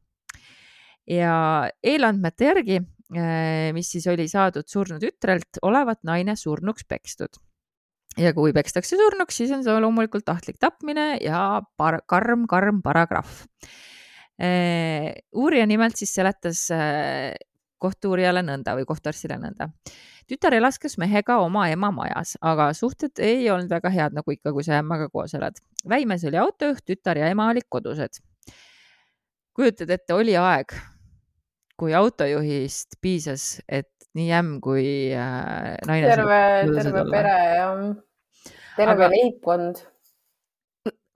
ja 1.08 1.68
eelandmete 1.82 2.44
järgi, 2.44 2.80
eh, 3.16 3.70
mis 3.72 3.90
siis 3.90 4.06
oli 4.12 4.28
saadud 4.28 4.66
surnud 4.68 5.00
tütrelt, 5.00 5.60
olevat 5.62 6.02
naine 6.04 6.36
surnuks 6.36 6.84
pekstud. 6.88 7.40
ja 8.18 8.32
kui 8.34 8.52
pekstakse 8.52 8.96
surnuks, 8.96 9.36
siis 9.36 9.52
on 9.54 9.62
see 9.64 9.80
loomulikult 9.80 10.24
tahtlik 10.24 10.58
tapmine 10.58 11.18
ja 11.22 11.62
par 11.76 12.02
karm, 12.06 12.46
karm 12.46 12.82
paragrahv. 12.82 13.46
Eh, 14.38 15.14
uurija 15.34 15.66
nimelt 15.66 15.96
siis 15.96 16.12
seletas 16.14 16.68
kohtu-uurijale 17.78 18.42
nõnda 18.46 18.74
või 18.78 18.86
kohtuarstile 18.88 19.38
nõnda 19.40 19.70
tütar 20.28 20.54
elas 20.56 20.78
koos 20.80 20.98
mehega 21.00 21.38
oma 21.42 21.66
ema 21.72 21.90
majas, 21.94 22.36
aga 22.44 22.70
suhted 22.76 23.20
ei 23.24 23.48
olnud 23.50 23.70
väga 23.72 23.92
head, 23.92 24.16
nagu 24.16 24.34
ikka, 24.34 24.52
kui 24.52 24.66
sa 24.66 24.78
ämmaga 24.82 25.08
koos 25.12 25.34
elad. 25.38 25.56
Väimes 25.88 26.24
oli 26.28 26.40
autojuht, 26.40 26.84
tütar 26.88 27.20
ja 27.20 27.30
ema 27.32 27.48
olid 27.52 27.68
kodused. 27.68 28.20
kujutad 29.58 29.90
ette, 29.90 30.14
oli 30.14 30.36
aeg, 30.38 30.74
kui 31.78 31.94
autojuhist 31.94 32.98
piisas, 33.02 33.58
et 33.66 33.90
nii 34.14 34.28
ämm 34.38 34.58
kui 34.62 35.10
äh, 35.14 35.74
naine. 35.86 36.06
terve, 36.06 36.42
terve 36.76 37.04
pere 37.10 37.34
ja 37.56 37.66
terve 38.76 38.94
aga... 38.94 39.08
leibkond 39.14 39.82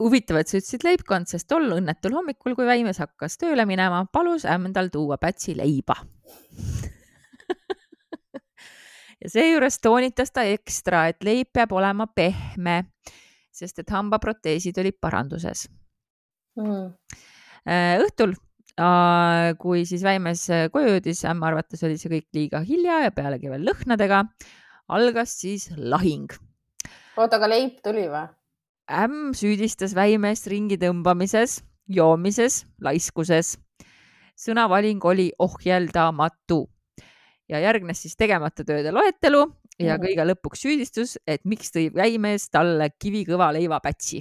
huvitav, 0.03 0.41
et 0.41 0.51
sa 0.51 0.59
ütlesid 0.59 0.85
leibkond, 0.87 1.29
sest 1.31 1.49
tol 1.51 1.69
õnnetul 1.77 2.15
hommikul, 2.17 2.57
kui 2.59 2.67
Väimes 2.69 3.01
hakkas 3.03 3.39
tööle 3.41 3.67
minema, 3.69 4.05
palus 4.13 4.47
ämm 4.49 4.73
tal 4.75 4.91
tuua 4.93 5.19
pätsi 5.23 5.55
leiba 5.59 5.97
ja 9.23 9.31
seejuures 9.31 9.79
toonitas 9.83 10.35
ta 10.35 10.45
ekstra, 10.51 11.07
et 11.13 11.23
leib 11.27 11.53
peab 11.55 11.75
olema 11.77 12.09
pehme, 12.11 12.79
sest 13.55 13.83
et 13.83 13.93
hambaproteesid 13.93 14.79
olid 14.83 14.99
paranduses 15.03 15.67
mm.. 16.59 16.89
õhtul, 18.07 18.35
kui 19.63 19.85
siis 19.89 20.03
Väimes 20.07 20.47
koju 20.75 20.97
jõudis, 20.97 21.23
ämma 21.29 21.53
arvates 21.53 21.85
oli 21.87 22.01
see 22.01 22.11
kõik 22.17 22.29
liiga 22.35 22.59
hilja 22.67 23.05
ja 23.07 23.15
pealegi 23.15 23.53
veel 23.53 23.67
lõhnadega, 23.69 24.25
algas 24.93 25.31
siis 25.45 25.71
lahing. 25.77 26.33
oota, 27.17 27.37
aga 27.37 27.47
leib 27.53 27.79
tuli 27.85 28.09
või? 28.11 28.27
Ämm 28.91 29.33
süüdistas 29.37 29.95
Väimeest 29.95 30.47
ringi 30.51 30.79
tõmbamises, 30.81 31.61
joomises, 31.89 32.65
laiskuses. 32.81 33.59
sõnavaling 34.43 35.05
oli 35.05 35.31
ohjeldamatu 35.39 36.67
ja 37.49 37.61
järgnes 37.61 38.01
siis 38.03 38.17
tegemata 38.17 38.65
tööde 38.65 38.91
loetelu 38.93 39.45
ja 39.79 39.99
kõige 40.01 40.25
lõpuks 40.27 40.65
süüdistus, 40.65 41.19
et 41.27 41.45
miks 41.45 41.71
tõi 41.71 41.91
Väimees 41.95 42.49
talle 42.51 42.91
kivikõva 42.99 43.53
leivapätsi. 43.53 44.21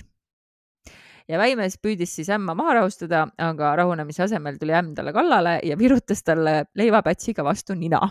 ja 1.28 1.38
Väimees 1.38 1.78
püüdis 1.78 2.16
siis 2.16 2.30
ämma 2.30 2.56
maha 2.56 2.74
rahustada, 2.82 3.28
aga 3.38 3.76
rahunemise 3.76 4.24
asemel 4.24 4.58
tuli 4.58 4.74
ämm 4.74 4.96
talle 4.96 5.14
kallale 5.14 5.60
ja 5.64 5.78
virutas 5.78 6.24
talle 6.24 6.66
leivapätsiga 6.76 7.44
vastu 7.44 7.74
nina 7.74 8.02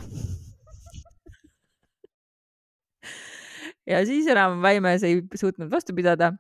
ja 3.91 4.01
siis 4.07 4.29
enam 4.31 4.63
Väimees 4.63 5.03
ei 5.07 5.23
suutnud 5.35 5.71
vastu 5.71 5.95
pidada. 5.97 6.33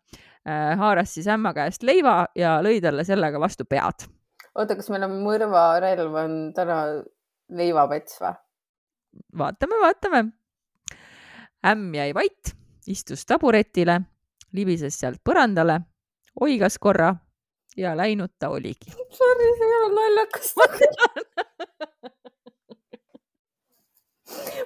haaras 0.80 1.14
siis 1.14 1.26
ämma 1.28 1.52
käest 1.52 1.82
leiva 1.84 2.26
ja 2.34 2.62
lõi 2.64 2.78
talle 2.80 3.04
sellega 3.04 3.40
vastu 3.40 3.64
pead. 3.68 4.06
oota, 4.54 4.76
kas 4.76 4.90
meil 4.90 5.04
on 5.04 5.18
mõrvarelv 5.24 6.14
on 6.24 6.52
täna 6.56 6.76
leivapets 7.50 8.20
või? 8.22 8.34
vaatame, 9.38 9.80
vaatame. 9.82 10.24
ämm 11.66 11.94
jäi 11.94 12.14
vait, 12.14 12.54
istus 12.86 13.26
taburetile, 13.26 14.00
libises 14.52 15.00
sealt 15.00 15.20
põrandale, 15.24 15.80
oigas 16.40 16.78
korra 16.78 17.14
ja 17.76 17.96
läinud 17.96 18.30
ta 18.38 18.48
oligi. 18.48 18.90
Sorry, 19.18 19.54
see 19.58 19.66
ei 19.66 19.74
olnud 19.82 20.00
naljakas 20.00 20.54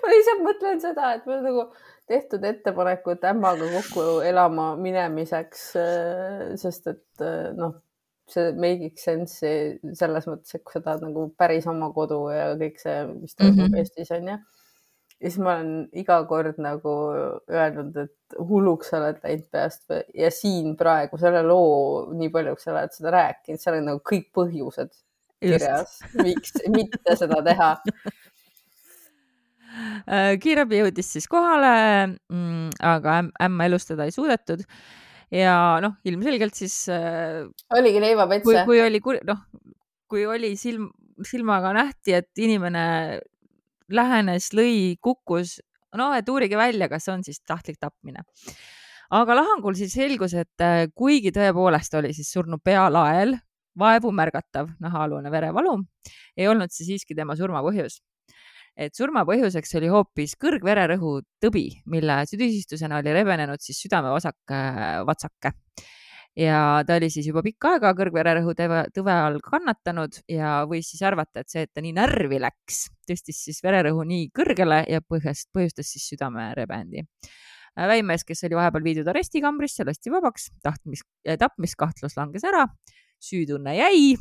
ma 0.03 0.13
lihtsalt 0.13 0.43
mõtlen 0.45 0.81
seda, 0.83 1.15
et 1.17 1.27
me 1.29 1.39
nagu 1.45 1.67
tehtud 2.09 2.45
ettepanekut 2.45 3.25
ämmaga 3.25 3.69
kokku 3.73 4.21
elama 4.27 4.75
minemiseks, 4.77 5.71
äh, 5.81 6.43
sest 6.61 6.91
et 6.93 7.25
äh, 7.25 7.53
noh, 7.57 7.79
see 8.31 8.53
make 8.57 8.97
sense'i 9.01 9.95
selles 9.97 10.27
mõttes, 10.29 10.57
et 10.57 10.65
kui 10.65 10.77
sa 10.77 10.83
tahad 10.85 11.05
nagu 11.05 11.29
päris 11.39 11.67
oma 11.69 11.91
kodu 11.97 12.23
ja 12.33 12.53
kõik 12.61 12.81
see, 12.81 12.99
mis 13.13 13.37
toimub 13.37 13.67
mm 13.67 13.67
-hmm. 13.67 13.79
Eestis 13.81 14.13
on 14.17 14.29
ju. 14.33 14.37
ja 15.21 15.31
siis 15.31 15.39
ma 15.39 15.55
olen 15.55 15.89
iga 15.93 16.19
kord 16.29 16.59
nagu 16.59 16.95
öelnud, 17.51 17.97
et 17.97 18.39
hulluks 18.49 18.91
sa 18.91 18.99
oled 18.99 19.21
läinud 19.25 19.49
peast 19.53 19.93
ja 20.15 20.31
siin 20.31 20.77
praegu 20.77 21.19
selle 21.19 21.43
loo, 21.43 22.13
nii 22.13 22.31
palju, 22.31 22.57
kui 22.57 22.65
sa 22.65 22.73
oled 22.73 22.93
seda 22.97 23.11
rääkinud, 23.11 23.61
seal 23.61 23.79
on 23.79 23.91
nagu 23.93 24.01
kõik 24.13 24.31
põhjused 24.35 24.93
kirjas, 25.41 25.99
miks 26.15 26.57
mitte 26.69 27.17
seda 27.17 27.43
teha 27.45 27.71
kiirabi 30.41 30.83
jõudis 30.83 31.09
siis 31.17 31.27
kohale, 31.31 31.71
mm, 32.29 32.75
aga 32.85 33.23
ämma 33.47 33.71
elustada 33.71 34.05
ei 34.05 34.13
suudetud 34.13 34.65
ja 35.35 35.55
noh, 35.83 35.97
ilmselgelt 36.07 36.57
siis. 36.59 36.77
Äh, 36.93 37.45
oligi 37.75 38.03
leivapets. 38.03 38.45
kui, 38.47 38.59
kui 38.69 38.83
oli, 38.83 39.01
noh, 39.29 39.45
kui 40.11 40.27
oli 40.29 40.55
silm, 40.61 40.91
silmaga 41.27 41.73
nähti, 41.77 42.17
et 42.21 42.31
inimene 42.43 42.85
lähenes, 43.95 44.51
lõi, 44.57 44.97
kukkus, 45.03 45.59
no 45.99 46.11
et 46.17 46.29
uurige 46.33 46.59
välja, 46.59 46.89
kas 46.93 47.09
on 47.13 47.25
siis 47.27 47.43
tahtlik 47.47 47.79
tapmine. 47.81 48.25
aga 49.15 49.35
lahangul 49.37 49.77
siis 49.79 49.93
selgus, 49.95 50.35
et 50.35 50.65
äh, 50.65 50.87
kuigi 50.95 51.33
tõepoolest 51.35 51.95
oli 52.01 52.15
siis 52.17 52.33
surnu 52.33 52.59
pealael, 52.65 53.37
vaevu 53.79 54.13
märgatav 54.15 54.71
nahaalune 54.81 55.31
verevalu, 55.31 55.81
ei 56.37 56.49
olnud 56.49 56.71
see 56.71 56.87
siiski 56.93 57.15
tema 57.15 57.35
surma 57.37 57.63
põhjus 57.63 57.99
et 58.77 58.95
surma 58.97 59.23
põhjuseks 59.29 59.77
oli 59.79 59.91
hoopis 59.93 60.35
kõrgvererõhu 60.41 61.19
tõbi, 61.43 61.69
mille 61.91 62.23
tüsistusena 62.31 62.99
oli 63.03 63.15
rebenenud 63.15 63.63
siis 63.63 63.79
südameosak 63.85 64.55
vatsake 65.07 65.55
ja 66.37 66.83
ta 66.87 66.97
oli 66.99 67.11
siis 67.11 67.29
juba 67.29 67.43
pikka 67.47 67.75
aega 67.77 67.93
kõrgvererõhu 67.97 68.55
tõve 68.59 69.15
all 69.15 69.39
kannatanud 69.45 70.19
ja 70.31 70.65
võis 70.71 70.91
siis 70.91 71.03
arvata, 71.07 71.45
et 71.45 71.53
see, 71.53 71.65
et 71.67 71.73
ta 71.75 71.85
nii 71.85 71.95
närvi 71.97 72.41
läks, 72.43 72.89
tõstis 73.09 73.45
siis 73.47 73.63
vererõhu 73.65 74.05
nii 74.09 74.29
kõrgele 74.35 74.83
ja 74.91 75.03
põhjast, 75.07 75.51
põhjustas 75.55 75.95
siis 75.95 76.09
südamerebendi. 76.13 77.07
väimees, 77.75 78.25
kes 78.25 78.45
oli 78.47 78.55
vahepeal 78.55 78.85
viidud 78.85 79.09
arestikambrisse, 79.11 79.85
lasti 79.87 80.11
vabaks, 80.11 80.51
tahtmis, 80.63 81.03
tapmiskahtlus 81.39 82.17
langes 82.17 82.45
ära, 82.45 82.67
süütunne 83.23 83.77
jäi, 83.77 84.15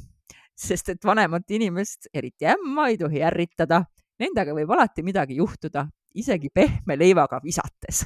sest 0.57 0.89
et 0.89 1.05
vanemat 1.05 1.49
inimest, 1.49 2.07
eriti 2.13 2.45
ämma, 2.45 2.89
ei 2.89 2.97
tohi 2.97 3.21
ärritada 3.25 3.83
Nendega 4.21 4.53
võib 4.53 4.69
alati 4.75 5.03
midagi 5.03 5.39
juhtuda, 5.39 5.87
isegi 6.13 6.51
pehme 6.53 6.97
leivaga 6.99 7.39
visates 7.43 8.03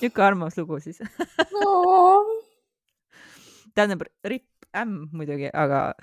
niisugune 0.00 0.26
armas 0.26 0.56
lugu 0.56 0.80
siis 0.80 1.00
no. 1.52 2.24
tähendab, 3.74 4.06
ripp 4.24 4.64
ämm 4.76 5.08
muidugi, 5.12 5.50
aga, 5.52 5.94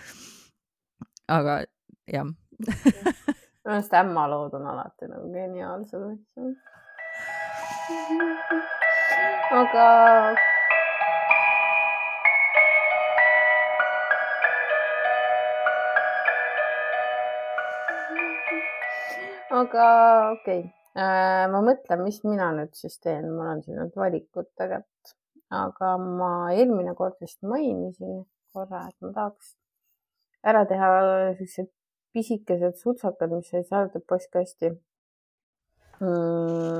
aga 1.27 1.63
jah 2.07 2.27
minu 2.27 3.73
arust 3.73 3.93
ämma 3.93 4.27
lood 4.29 4.53
on 4.53 4.67
alati 4.67 5.09
nagu 5.11 5.31
geniaalsed 5.33 6.03
asju. 6.11 6.53
aga 9.61 9.87
aga 19.49 19.85
okei 20.31 20.59
okay. 20.59 20.71
äh,, 20.97 21.45
ma 21.51 21.61
mõtlen, 21.65 22.03
mis 22.05 22.19
mina 22.25 22.51
nüüd 22.55 22.73
siis 22.77 22.99
teen, 23.03 23.29
mul 23.31 23.47
on 23.53 23.63
siin 23.63 23.77
nüüd 23.79 23.93
valikud 23.95 24.47
tegelikult, 24.59 25.15
aga 25.53 25.93
ma 26.01 26.31
eelmine 26.55 26.93
kord 26.97 27.15
vist 27.23 27.41
mainisin 27.43 28.25
korra, 28.53 28.87
et 28.89 28.97
ma 29.05 29.09
tahaks 29.15 29.55
ära 30.47 30.65
teha 30.69 30.89
siuksed 31.39 31.69
pisikesed 32.15 32.75
sutsakad, 32.81 33.29
mis 33.35 33.49
said 33.51 33.65
saadetud 33.69 34.03
postkasti 34.09 34.67
mm,. 36.01 36.77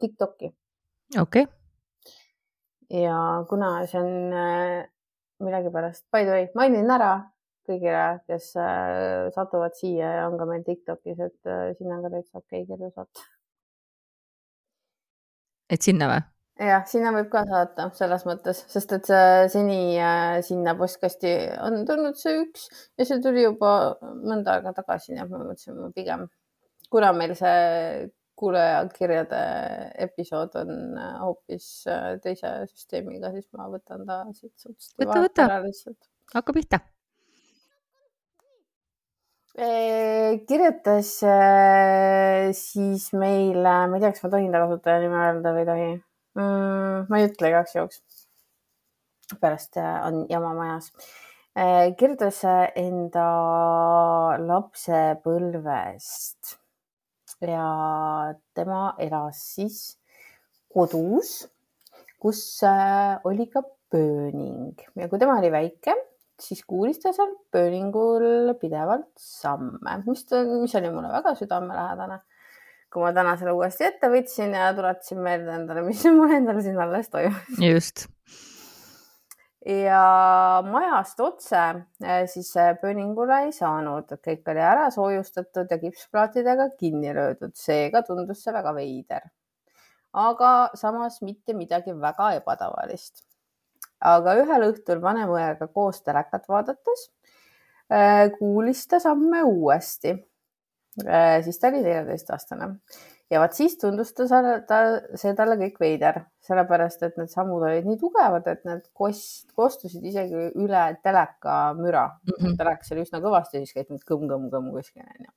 Tiktoki. 0.00 0.48
okei 1.20 1.44
okay.. 1.44 1.44
ja 3.02 3.44
kuna 3.48 3.86
see 3.86 4.00
on 4.00 4.32
äh, 4.32 4.88
millegipärast, 5.44 6.04
by 6.12 6.24
the 6.24 6.30
way, 6.30 6.46
mainin 6.54 6.90
ära, 6.90 7.12
kõigile, 7.68 8.04
kes 8.28 8.52
äh, 8.60 9.30
satuvad 9.34 9.74
siia 9.78 10.10
ja 10.18 10.28
on 10.28 10.36
ka 10.40 10.46
meil 10.48 10.62
Tiktokis, 10.66 11.18
et 11.18 11.50
äh, 11.50 11.72
sinna 11.78 11.98
on 11.98 12.04
ka 12.06 12.12
täitsa 12.14 12.40
okei 12.40 12.62
okay 12.62 12.68
kirju 12.70 12.90
saata. 12.92 13.26
et 15.74 15.86
sinna 15.86 16.08
või? 16.10 16.20
jah, 16.68 16.84
sinna 16.88 17.12
võib 17.16 17.30
ka 17.32 17.44
saata 17.48 17.88
selles 17.98 18.26
mõttes, 18.28 18.64
sest 18.70 18.96
et 18.98 19.10
see 19.10 19.48
seni 19.56 19.78
äh, 19.98 20.38
sinna 20.46 20.76
postkasti 20.78 21.34
on 21.64 21.80
tulnud 21.88 22.18
see 22.20 22.42
üks 22.44 22.68
ja 22.98 23.08
see 23.08 23.22
tuli 23.24 23.46
juba 23.46 23.74
mõnda 24.02 24.58
aega 24.58 24.74
tagasi, 24.76 25.14
nii 25.14 25.24
et 25.24 25.32
ma 25.32 25.42
mõtlesin, 25.42 25.80
ma 25.80 25.90
pigem, 25.96 26.28
kuna 26.92 27.12
meil 27.16 27.34
see 27.38 28.10
kuulajakirjade 28.38 29.40
episood 30.08 30.56
on 30.58 30.98
hoopis 31.22 31.68
teise 32.24 32.50
süsteemiga, 32.72 33.30
siis 33.30 33.46
ma 33.54 33.68
võtan 33.70 34.02
ta 34.08 34.24
siit 34.34 34.52
suhteliselt. 34.58 34.98
võta, 35.06 35.22
võta, 35.22 36.10
hakka 36.34 36.56
pihta 36.58 36.82
kirjutas 39.54 41.22
siis 42.58 43.04
meile, 43.14 43.74
ma 43.86 43.94
ei 43.94 44.02
tea, 44.02 44.10
kas 44.10 44.24
ma 44.24 44.30
tohin 44.32 44.50
ta 44.50 44.58
kasutaja 44.64 44.98
nime 45.04 45.14
öelda 45.20 45.52
või 45.54 45.62
ei 45.62 45.68
tohi 45.68 45.84
mm,. 46.40 47.04
ma 47.06 47.14
ei 47.20 47.28
ütle 47.28 47.52
igaks 47.52 47.76
juhuks. 47.76 48.00
pärast 49.40 49.78
on 49.78 50.26
jama 50.30 50.54
majas. 50.58 50.90
kirjutas 52.00 52.40
enda 52.82 53.28
lapsepõlvest 54.42 56.56
ja 57.44 57.68
tema 58.56 58.94
elas 58.98 59.38
siis 59.54 59.98
kodus, 60.72 61.46
kus 62.18 62.40
oli 63.22 63.46
ka 63.52 63.62
pööning 63.92 64.74
ja 64.98 65.08
kui 65.08 65.18
tema 65.22 65.38
oli 65.38 65.52
väike 65.54 65.94
siis 66.40 66.62
kuulis 66.66 66.98
ta 67.02 67.12
seal 67.14 67.34
pööningul 67.54 68.54
pidevalt 68.60 69.10
samme, 69.20 69.98
mis, 70.06 70.24
mis 70.62 70.74
oli 70.80 70.90
mulle 70.94 71.12
väga 71.12 71.34
südamelähedane. 71.38 72.20
kui 72.94 73.02
ma 73.02 73.08
täna 73.10 73.32
selle 73.34 73.50
uuesti 73.58 73.88
ette 73.88 74.06
võtsin 74.06 74.52
ja 74.54 74.68
tuletasin 74.74 75.18
meelde 75.18 75.50
endale, 75.56 75.82
mis 75.82 76.04
mul 76.14 76.34
endal 76.36 76.60
siin 76.62 76.78
alles 76.78 77.10
toimus. 77.10 77.58
just. 77.62 78.06
ja 79.66 80.02
majast 80.66 81.20
otse 81.24 81.62
eh, 82.02 82.26
siis 82.30 82.52
pööningule 82.82 83.44
ei 83.46 83.52
saanud, 83.54 84.16
kõik 84.26 84.50
oli 84.52 84.66
ära 84.72 84.90
soojustatud 84.94 85.70
ja 85.70 85.80
kipsplaatidega 85.82 86.68
kinni 86.78 87.14
löödud, 87.14 87.54
seega 87.58 88.02
tundus 88.06 88.42
see 88.44 88.54
väga 88.54 88.74
veider. 88.74 89.30
aga 90.12 90.50
samas 90.78 91.22
mitte 91.22 91.54
midagi 91.54 91.94
väga 92.00 92.34
ebatavalist 92.40 93.24
aga 94.04 94.36
ühel 94.42 94.68
õhtul 94.70 95.00
vanemõega 95.02 95.68
koos 95.72 96.02
telekat 96.04 96.48
vaadates 96.48 97.08
äh, 97.92 98.28
kuulis 98.38 98.86
ta 98.90 99.00
samme 99.02 99.42
uuesti. 99.48 100.16
Äh, 101.04 101.40
siis 101.42 101.58
ta 101.58 101.72
oli 101.72 101.82
neljateistaastane 101.82 102.68
ja 103.32 103.40
vaat 103.42 103.56
siis 103.56 103.74
tundus 103.80 104.12
ta, 104.14 104.26
ta, 104.68 104.80
see 105.18 105.32
talle 105.34 105.56
kõik 105.58 105.80
veider, 105.82 106.20
sellepärast 106.44 107.02
et 107.06 107.16
need 107.18 107.32
sammud 107.32 107.64
olid 107.66 107.88
nii 107.88 107.98
tugevad, 107.98 108.46
et 108.52 108.66
need 108.68 108.84
kost, 108.94 109.48
kostusid 109.56 110.04
isegi 110.06 110.50
üle 110.60 110.84
teleka 111.02 111.72
müra 111.78 112.04
mm. 112.12 112.36
-hmm. 112.36 112.58
telekas 112.60 112.92
oli 112.92 113.06
üsna 113.06 113.22
kõvasti, 113.24 113.64
siis 113.64 113.74
käis 113.74 114.06
kõmm-kõmm-kõmm 114.10 114.70
kuskil 114.76 115.02
onju 115.02 115.32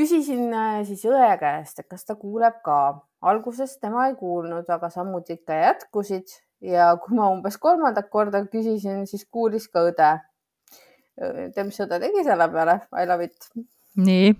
küsisin 0.00 0.52
äh, 0.54 0.82
siis 0.88 1.02
õe 1.08 1.32
käest, 1.40 1.80
et 1.80 1.88
kas 1.88 2.04
ta 2.04 2.16
kuuleb 2.16 2.60
ka. 2.64 3.00
alguses 3.20 3.74
tema 3.78 4.06
ei 4.08 4.14
kuulnud, 4.16 4.68
aga 4.68 4.88
sammud 4.90 5.28
ikka 5.28 5.58
jätkusid 5.58 6.32
ja 6.60 6.96
kui 7.02 7.16
ma 7.16 7.30
umbes 7.32 7.56
kolmandat 7.58 8.10
korda 8.12 8.42
küsisin, 8.46 9.06
siis 9.06 9.26
kuulis 9.30 9.68
ka 9.68 9.84
õde. 9.88 10.10
tead, 11.20 11.64
mis 11.66 11.80
õde 11.84 12.00
tegi 12.00 12.24
selle 12.24 12.48
peale? 12.52 12.80
I 12.96 13.06
love 13.08 13.24
it. 13.24 13.50
nii? 13.96 14.34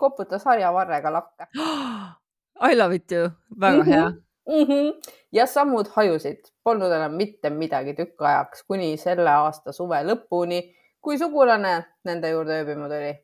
koputas 0.00 0.44
harjavarrega 0.48 1.12
lakke. 1.12 1.46
I 2.70 2.76
love 2.76 2.96
it 2.96 3.12
ju, 3.12 3.30
väga 3.60 3.84
hea 3.84 4.08
mm. 4.08 4.12
-hmm. 4.14 4.22
Mm 4.50 4.64
-hmm. 4.68 5.10
ja 5.32 5.46
sammud 5.46 5.88
hajusid, 5.96 6.40
polnud 6.64 6.92
enam 6.92 7.12
mitte 7.14 7.50
midagi 7.50 7.94
tükk 7.94 8.22
ajaks 8.22 8.62
kuni 8.62 8.96
selle 8.96 9.30
aasta 9.30 9.72
suve 9.72 10.02
lõpuni, 10.02 10.60
kui 11.00 11.18
sugulane 11.18 11.84
nende 12.04 12.30
juurde 12.30 12.62
ööbima 12.62 12.88
tuli. 12.88 13.14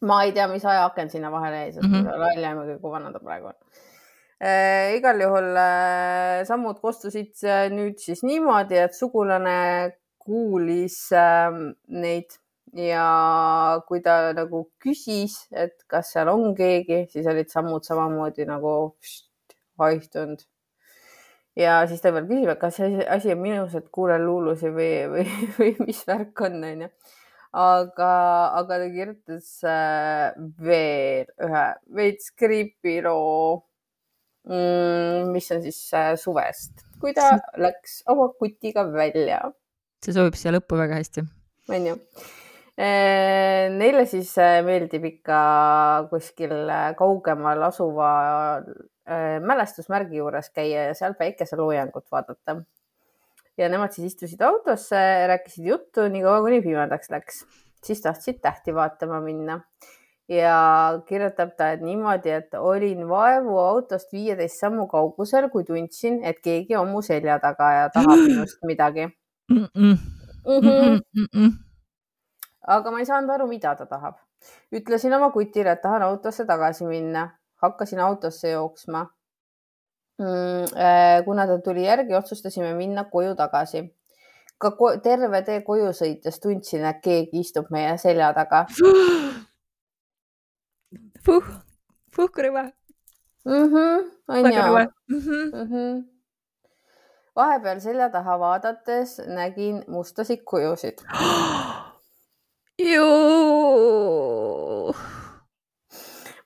ma 0.00 0.22
ei 0.22 0.32
tea, 0.32 0.48
mis 0.48 0.64
ajaaken 0.64 1.10
sinna 1.10 1.32
vahele 1.32 1.56
jäi, 1.56 1.72
sest 1.72 1.86
mm 1.88 1.94
-hmm. 1.94 2.18
loll 2.18 2.44
aimugi, 2.44 2.80
kui 2.80 2.90
vana 2.90 3.12
ta 3.12 3.20
praegu 3.20 3.46
on 3.46 3.54
äh,. 3.54 3.87
Igal 4.40 5.18
juhul 5.18 5.56
äh, 5.58 6.44
sammud 6.46 6.78
kostusid 6.78 7.40
äh, 7.42 7.66
nüüd 7.74 7.98
siis 7.98 8.22
niimoodi, 8.22 8.78
et 8.78 8.94
sugulane 8.94 9.96
kuulis 10.22 11.08
äh, 11.10 11.50
neid 11.88 12.38
ja 12.76 13.80
kui 13.88 13.98
ta 14.04 14.32
nagu 14.36 14.68
küsis, 14.78 15.48
et 15.50 15.74
kas 15.90 16.12
seal 16.14 16.30
on 16.30 16.54
keegi, 16.54 17.06
siis 17.10 17.26
olid 17.26 17.50
sammud 17.50 17.82
samamoodi 17.82 18.46
nagu 18.46 18.94
haihtunud. 19.82 20.44
ja 21.58 21.80
siis 21.90 22.00
ta 22.00 22.12
veel 22.14 22.28
küsib, 22.28 22.52
et 22.52 22.60
kas 22.60 22.78
see 22.78 23.06
asi 23.10 23.34
on 23.34 23.40
minus, 23.42 23.74
et 23.74 23.88
kuulen 23.90 24.22
luulusi 24.22 24.70
või, 24.70 24.92
või, 25.10 25.24
või 25.58 25.72
mis 25.82 26.04
värk 26.06 26.46
on, 26.46 26.60
onju. 26.62 26.90
aga, 27.58 28.12
aga 28.60 28.78
ta 28.84 28.90
kirjutas 28.92 29.50
äh, 29.66 30.36
veel 30.62 31.26
ühe 31.48 31.64
veits 31.98 32.30
creepy 32.38 33.00
loo 33.02 33.64
mis 34.46 35.50
on 35.52 35.62
siis 35.62 35.78
äh, 35.96 36.12
suvest, 36.20 36.84
kui 37.00 37.14
ta 37.16 37.34
läks 37.60 38.02
oma 38.08 38.30
kutiga 38.38 38.86
välja. 38.92 39.40
see 40.04 40.14
sobib 40.14 40.38
siia 40.38 40.54
lõppu 40.56 40.78
väga 40.78 41.00
hästi. 41.00 41.26
onju 41.68 41.96
Äh, 42.78 43.66
neile 43.74 44.04
siis 44.06 44.30
äh, 44.38 44.60
meeldib 44.62 45.02
ikka 45.08 45.38
kuskil 46.12 46.52
kaugemal 46.98 47.64
asuva 47.66 48.10
mälestusmärgi 49.42 50.20
juures 50.20 50.50
käia 50.54 50.84
ja 50.90 50.94
seal 50.94 51.16
päikeseloojangut 51.18 52.04
vaadata. 52.12 52.60
ja 53.58 53.68
nemad 53.72 53.90
siis 53.90 54.12
istusid 54.12 54.42
autosse, 54.46 55.00
rääkisid 55.26 55.64
juttu 55.66 56.04
niikaua, 56.12 56.42
kuni 56.44 56.60
pimedaks 56.62 57.10
läks, 57.10 57.40
siis 57.82 58.04
tahtsid 58.04 58.38
tähti 58.44 58.74
vaatama 58.76 59.18
minna 59.24 59.58
ja 60.28 60.56
kirjutab 61.08 61.54
ta, 61.56 61.70
et 61.72 61.80
niimoodi, 61.80 62.30
et 62.30 62.54
olin 62.54 63.06
vaevu 63.08 63.58
autost 63.58 64.12
viieteist 64.12 64.60
sammu 64.60 64.86
kaugusel, 64.86 65.48
kui 65.52 65.64
tundsin, 65.64 66.20
et 66.24 66.42
keegi 66.44 66.76
on 66.76 66.90
mu 66.92 67.02
selja 67.02 67.38
taga 67.38 67.72
ja 67.72 67.88
tahab 67.94 68.20
minust 68.26 68.60
midagi 68.66 69.06
mm. 69.06 69.64
-mm. 69.74 69.96
Mm 70.48 70.60
-hmm. 70.60 71.00
Mm 71.14 71.26
-mm 71.34 71.56
aga 72.68 72.90
ma 72.92 73.00
ei 73.02 73.08
saanud 73.08 73.30
aru, 73.34 73.46
mida 73.48 73.74
ta 73.76 73.86
tahab. 73.86 74.18
ütlesin 74.72 75.14
oma 75.16 75.30
kutile, 75.34 75.72
et 75.72 75.80
tahan 75.82 76.02
autosse 76.06 76.44
tagasi 76.46 76.84
minna, 76.86 77.24
hakkasin 77.62 78.00
autosse 78.00 78.50
jooksma. 78.50 79.06
Mm, 80.18 80.66
äh, 80.86 81.24
kuna 81.24 81.46
ta 81.46 81.58
tuli 81.64 81.86
järgi, 81.86 82.14
otsustasime 82.14 82.74
minna 82.74 83.04
koju 83.12 83.34
tagasi. 83.36 83.88
ka 84.58 84.70
ko 84.78 84.88
terve 85.02 85.42
tee 85.46 85.60
koju 85.62 85.92
sõites 85.94 86.40
tundsin, 86.42 86.84
et 86.84 87.02
keegi 87.02 87.40
istub 87.40 87.66
meie 87.70 87.96
selja 87.98 88.32
taga. 88.34 88.64
Puh, 91.24 91.44
puhkurõve 92.16 92.62
mm. 93.44 93.66
-hmm, 93.72 94.10
on 94.28 94.52
ju. 94.52 94.62
Mhm. 95.08 95.42
Mhm. 95.62 96.04
vahepeal 97.36 97.80
selja 97.80 98.08
taha 98.10 98.38
vaadates 98.40 99.18
nägin 99.26 99.84
mustasid 99.88 100.42
kujusid 100.44 101.02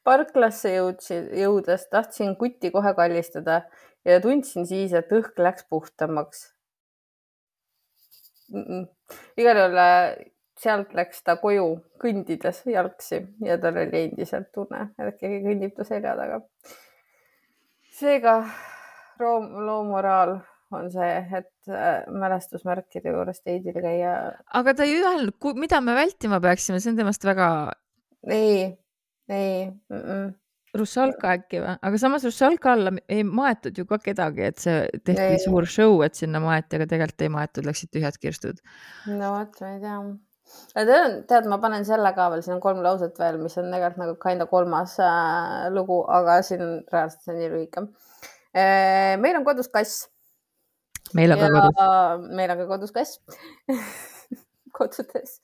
parklasse 0.04 0.74
jõudsin, 0.74 1.28
jõudes 1.38 1.86
tahtsin 1.90 2.36
kutti 2.36 2.70
kohe 2.70 2.94
kallistada 2.94 3.62
ja 4.04 4.20
tundsin 4.20 4.66
siis, 4.66 4.92
et 4.92 5.12
õhk 5.12 5.38
läks 5.38 5.64
puhtamaks 5.70 6.54
mm. 8.52 8.62
-mm. 8.62 8.86
igal 9.36 9.56
juhul 9.56 9.76
äh, 9.78 10.31
sealt 10.62 10.94
läks 10.96 11.22
ta 11.26 11.36
koju 11.40 11.66
kõndides 12.02 12.62
jalgsi 12.70 13.22
ja 13.44 13.58
tal 13.62 13.80
oli 13.82 14.06
endiselt 14.08 14.52
tunne, 14.54 14.88
et 14.98 15.18
keegi 15.20 15.42
kõnnib 15.46 15.74
ta 15.76 15.86
selja 15.88 16.14
taga. 16.18 16.40
seega 17.98 18.36
loo 19.22 19.82
moraal 19.88 20.38
on 20.72 20.88
see, 20.92 21.16
et 21.38 21.70
äh, 21.70 22.04
mälestusmärkide 22.08 23.12
juures 23.12 23.42
teidil 23.44 23.76
käia. 23.84 24.12
aga 24.60 24.74
ta 24.74 24.86
ei 24.88 25.00
öelnud, 25.02 25.36
mida 25.60 25.80
me 25.84 25.96
vältima 25.96 26.40
peaksime, 26.40 26.80
see 26.80 26.94
on 26.94 27.02
temast 27.02 27.24
väga. 27.28 27.48
ei, 28.28 28.78
ei 29.28 29.66
mm. 29.70 29.98
-mm. 29.98 30.30
Russalka 30.72 31.34
äkki 31.36 31.60
või, 31.60 31.76
aga 31.84 31.98
samas 32.00 32.24
Russalka 32.24 32.72
alla 32.72 32.94
ei 33.08 33.24
maetud 33.28 33.76
ju 33.76 33.84
ka 33.86 33.98
kedagi, 34.00 34.46
et 34.48 34.58
see 34.58 34.86
tehti 35.04 35.34
ei. 35.34 35.40
suur 35.44 35.66
show, 35.68 36.00
et 36.06 36.16
sinna 36.16 36.40
maeti, 36.40 36.78
aga 36.78 36.86
tegelikult 36.88 37.26
ei 37.26 37.32
maetud, 37.34 37.68
läksid 37.68 37.92
tühjad 37.92 38.16
kirstud. 38.22 38.62
no 39.06 39.34
vot, 39.36 39.60
ma 39.60 39.74
ei 39.74 39.80
tea 39.82 39.98
tead, 40.74 41.48
ma 41.50 41.58
panen 41.62 41.84
selle 41.88 42.12
ka 42.16 42.28
veel, 42.32 42.44
siin 42.44 42.56
on 42.56 42.62
kolm 42.64 42.82
lauset 42.84 43.18
veel, 43.20 43.40
mis 43.42 43.56
on 43.60 43.72
tegelikult 43.72 44.02
nagu 44.04 44.16
kinda 44.22 44.46
kolmas 44.50 44.96
äh, 45.02 45.68
lugu, 45.74 46.02
aga 46.20 46.40
siin 46.46 46.64
reaalselt 46.92 47.24
see 47.24 47.34
on 47.34 47.40
nii 47.42 47.50
lühike 47.56 47.84
äh,. 48.54 49.16
meil 49.22 49.40
on 49.40 49.48
kodus 49.48 49.68
kass 49.72 50.06
meil 51.16 51.34
on 51.34 51.42
ka 51.42 51.50
kodus. 51.56 52.30
meil 52.32 52.54
on 52.54 52.62
ka 52.62 52.70
kodus 52.70 52.94
kass 52.96 53.20
kodudes 54.78 55.40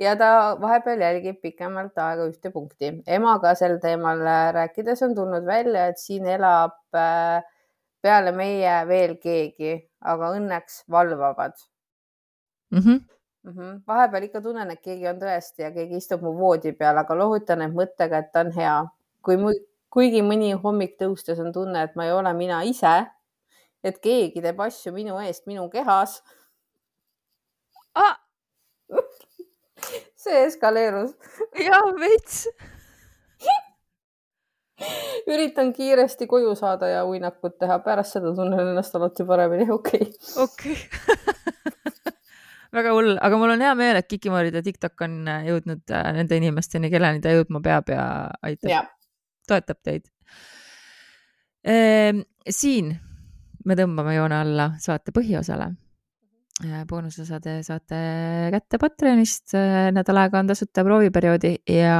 ja 0.00 0.16
ta 0.16 0.56
vahepeal 0.60 1.00
jälgib 1.04 1.40
pikemalt 1.42 1.98
aega 1.98 2.26
ühte 2.30 2.52
punkti. 2.52 2.92
emaga 3.06 3.54
sel 3.58 3.78
teemal 3.82 4.22
rääkides 4.56 5.02
on 5.06 5.14
tulnud 5.14 5.46
välja, 5.46 5.86
et 5.92 5.98
siin 5.98 6.26
elab 6.26 6.78
äh, 6.96 7.42
peale 8.02 8.32
meie 8.34 8.76
veel 8.88 9.16
keegi, 9.22 9.76
aga 10.00 10.32
õnneks 10.36 10.82
valvavad 10.90 11.54
mm. 12.70 12.78
-hmm. 12.78 13.00
Mm 13.42 13.52
-hmm. 13.52 13.80
vahepeal 13.86 14.22
ikka 14.22 14.40
tunnen, 14.40 14.70
et 14.70 14.80
keegi 14.80 15.08
on 15.08 15.18
tõesti 15.18 15.62
ja 15.62 15.70
keegi 15.70 15.96
istub 15.96 16.22
mu 16.22 16.36
voodi 16.38 16.72
peal, 16.72 16.98
aga 16.98 17.14
lohutan 17.18 17.62
end 17.62 17.74
mõttega, 17.74 18.18
et 18.18 18.32
ta 18.32 18.40
on 18.40 18.52
hea. 18.52 18.84
kui 19.22 19.36
mu, 19.36 19.50
kuigi 19.90 20.22
mõni 20.22 20.52
hommik 20.62 20.96
tõustes 21.00 21.40
on 21.40 21.52
tunne, 21.52 21.82
et 21.82 21.96
ma 21.96 22.04
ei 22.04 22.12
ole 22.12 22.32
mina 22.32 22.62
ise 22.62 23.06
et 23.84 23.98
keegi 24.02 24.42
teeb 24.42 24.60
asju 24.62 24.92
minu 24.94 25.18
eest 25.22 25.46
minu 25.50 25.66
kehas 25.70 26.20
ah! 27.98 28.16
see 30.22 30.44
eskaleerus. 30.46 31.14
jah, 31.58 31.88
veits 31.98 32.46
üritan 35.32 35.72
kiiresti 35.74 36.26
koju 36.30 36.54
saada 36.58 36.88
ja 36.90 37.04
uinakut 37.06 37.58
teha, 37.58 37.78
pärast 37.84 38.18
seda 38.18 38.34
tunnen 38.34 38.72
ennast 38.72 38.96
alati 38.98 39.26
paremini, 39.26 39.70
okei 39.70 40.06
okay.. 40.06 40.44
okei 40.46 40.76
okay. 40.78 41.22
väga 42.72 42.94
hull, 42.96 43.14
aga 43.20 43.38
mul 43.40 43.54
on 43.54 43.64
hea 43.64 43.74
meel, 43.78 43.98
et 44.00 44.08
Kikimooride 44.08 44.62
TikTok 44.64 45.04
on 45.06 45.20
äh, 45.28 45.46
jõudnud 45.50 45.94
äh, 45.94 46.10
nende 46.16 46.38
inimesteni, 46.40 46.90
kelleni 46.92 47.22
ta 47.24 47.34
jõudma 47.34 47.62
peab 47.64 47.92
ja 47.92 48.04
aitab, 48.42 48.92
toetab 49.48 49.80
teid 49.84 50.08
ehm,. 51.68 52.22
siin 52.48 52.94
me 53.66 53.78
tõmbame 53.78 54.16
joone 54.16 54.40
alla 54.42 54.72
saate 54.82 55.14
põhiosale. 55.14 55.70
Mhm. 56.62 56.86
boonusosa 56.86 57.40
te 57.42 57.56
saate 57.66 57.98
kätte 58.52 58.78
Patreonist, 58.78 59.54
nädal 59.96 60.18
aega 60.20 60.38
on 60.38 60.50
tasuta 60.50 60.84
prooviperioodi 60.86 61.56
ja 61.74 61.96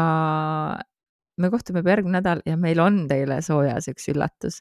me 1.40 1.50
kohtume 1.50 1.80
juba 1.80 1.94
järgmine 1.94 2.20
nädal 2.20 2.42
ja 2.46 2.56
meil 2.60 2.80
on 2.82 3.06
teile 3.10 3.40
soojas 3.42 3.88
üks 3.90 4.08
üllatus. 4.12 4.60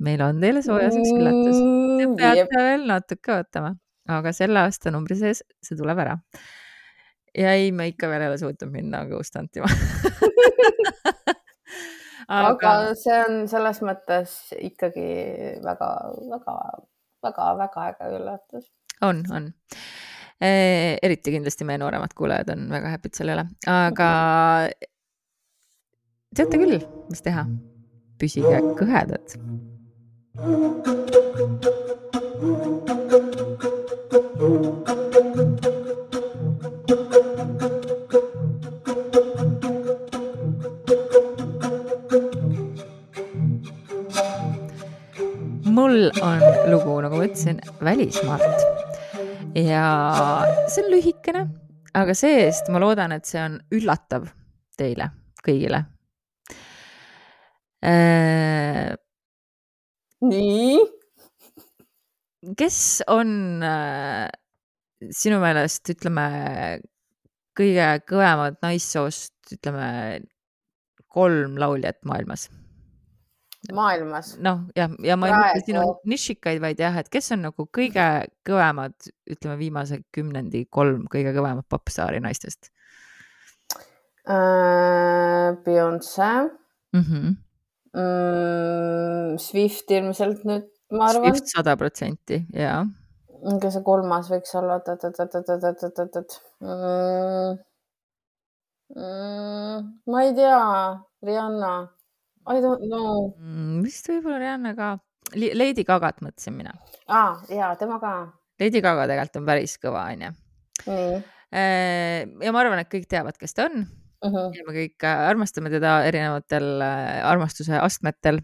meil 0.00 0.22
on 0.24 0.40
teile 0.40 0.62
soojas 0.64 0.96
üks 0.96 1.10
üllatus. 1.12 1.58
Te 2.00 2.06
peate 2.16 2.62
veel 2.62 2.86
natuke 2.88 3.34
ootama, 3.34 3.74
aga 4.18 4.32
selle 4.36 4.64
aastanumbri 4.66 5.18
sees 5.20 5.44
see 5.62 5.78
tuleb 5.78 5.98
ära. 6.02 6.18
ja 7.36 7.54
ei, 7.54 7.70
me 7.72 7.90
ikka 7.92 8.10
veel 8.10 8.26
ei 8.26 8.32
ole 8.32 8.40
suutnud 8.40 8.72
minna 8.72 9.04
Ghost 9.10 9.38
huntima 9.38 9.70
aga... 12.30 12.54
aga 12.54 12.94
see 12.98 13.16
on 13.24 13.48
selles 13.50 13.80
mõttes 13.86 14.34
ikkagi 14.58 15.06
väga-väga-väga-väga 15.64 17.86
äge 17.90 18.04
üllatus. 18.18 18.64
on, 19.06 19.16
on 19.34 19.44
e,. 20.40 20.50
eriti 21.02 21.34
kindlasti 21.34 21.64
meie 21.68 21.78
nooremad 21.82 22.12
kuulajad 22.16 22.48
on 22.56 22.60
väga 22.72 22.88
happy'd 22.94 23.14
selle 23.18 23.32
üle, 23.38 23.44
aga 23.70 24.08
teate 26.36 26.56
küll, 26.62 26.76
mis 27.10 27.22
teha. 27.26 27.42
püsige 28.20 28.58
kõhedad. 28.78 29.26
thank 32.40 33.34
you 33.34 33.39
mul 34.40 34.52
on 46.22 46.40
lugu, 46.70 47.00
nagu 47.04 47.16
ma 47.16 47.26
ütlesin, 47.26 47.60
välismaalt 47.84 48.64
ja 49.60 49.84
see 50.72 50.86
on 50.86 50.88
lühikene, 50.94 51.42
aga 52.00 52.14
see-eest 52.16 52.72
ma 52.72 52.80
loodan, 52.80 53.12
et 53.12 53.28
see 53.28 53.42
on 53.44 53.58
üllatav 53.76 54.24
teile 54.80 55.10
kõigile 55.44 55.82
äh,. 57.84 58.96
nii? 60.24 60.99
Kes 62.58 62.78
on 63.10 63.62
äh, 63.66 64.28
sinu 65.12 65.40
meelest, 65.42 65.92
ütleme, 65.92 66.24
kõige 67.56 67.90
kõvemad 68.08 68.58
naissoost, 68.64 69.34
ütleme, 69.56 69.90
kolm 71.10 71.58
lauljat 71.60 72.00
maailmas? 72.08 72.48
maailmas. 73.76 74.34
noh, 74.40 74.62
jah, 74.76 74.92
ja 75.04 75.16
ma 75.20 75.28
ei 75.28 75.34
mõtle 75.36 75.64
sinu 75.66 75.82
nišikaid, 76.08 76.62
vaid 76.62 76.80
jah, 76.80 76.96
et 76.96 77.10
kes 77.12 77.32
on 77.36 77.44
nagu 77.44 77.66
kõige 77.68 78.06
kõvemad, 78.46 78.96
ütleme 79.28 79.58
viimase 79.60 80.00
kümnendi 80.14 80.64
kolm 80.72 81.04
kõige 81.12 81.34
kõvemat 81.36 81.68
popstaari 81.68 82.22
naistest 82.24 82.72
uh,? 84.24 85.52
Beyonce 85.64 86.32
mm. 86.94 87.04
-hmm. 87.04 87.36
Mm, 87.90 89.38
Swift 89.42 89.90
ilmselt 89.90 90.44
nüüd. 90.46 90.68
Swift 90.90 91.46
sada 91.52 91.76
protsenti, 91.78 92.40
jaa. 92.56 92.82
kes 93.62 93.76
see 93.76 93.84
kolmas 93.86 94.30
võiks 94.32 94.56
olla, 94.58 94.80
oot-oot-oot-oot-oot-oot-oot. 94.80 96.36
Mm, 96.66 97.60
mm, 98.96 99.88
ma 100.10 100.26
ei 100.26 100.34
tea, 100.36 100.60
Rihanna 101.24 101.72
I 102.48 102.60
don't 102.64 102.82
know 102.88 103.30
mm,. 103.36 103.80
vist 103.84 104.08
võib-olla 104.10 104.40
Rihanna 104.40 104.74
ka. 104.78 104.90
Lady 105.36 105.84
Gagat 105.86 106.22
mõtlesin 106.24 106.56
mina. 106.56 106.72
aa 107.06 107.20
ah,, 107.20 107.42
ja 107.52 107.70
tema 107.78 108.00
ka. 108.02 108.14
Lady 108.60 108.82
Gaga 108.82 109.06
tegelikult 109.08 109.40
on 109.40 109.48
päris 109.48 109.76
kõva, 109.80 110.08
onju. 110.12 110.32
ja 111.50 112.52
ma 112.52 112.62
arvan, 112.62 112.82
et 112.82 112.90
kõik 112.92 113.06
teavad, 113.10 113.38
kes 113.38 113.54
ta 113.56 113.68
on 113.70 113.84
uh. 113.84 114.30
-huh. 114.30 114.50
ja 114.56 114.66
me 114.66 114.74
kõik 114.74 115.06
armastame 115.06 115.72
teda 115.72 116.00
erinevatel 116.08 116.82
armastuse 116.82 117.78
astmetel. 117.78 118.42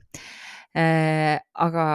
Aga 0.77 1.87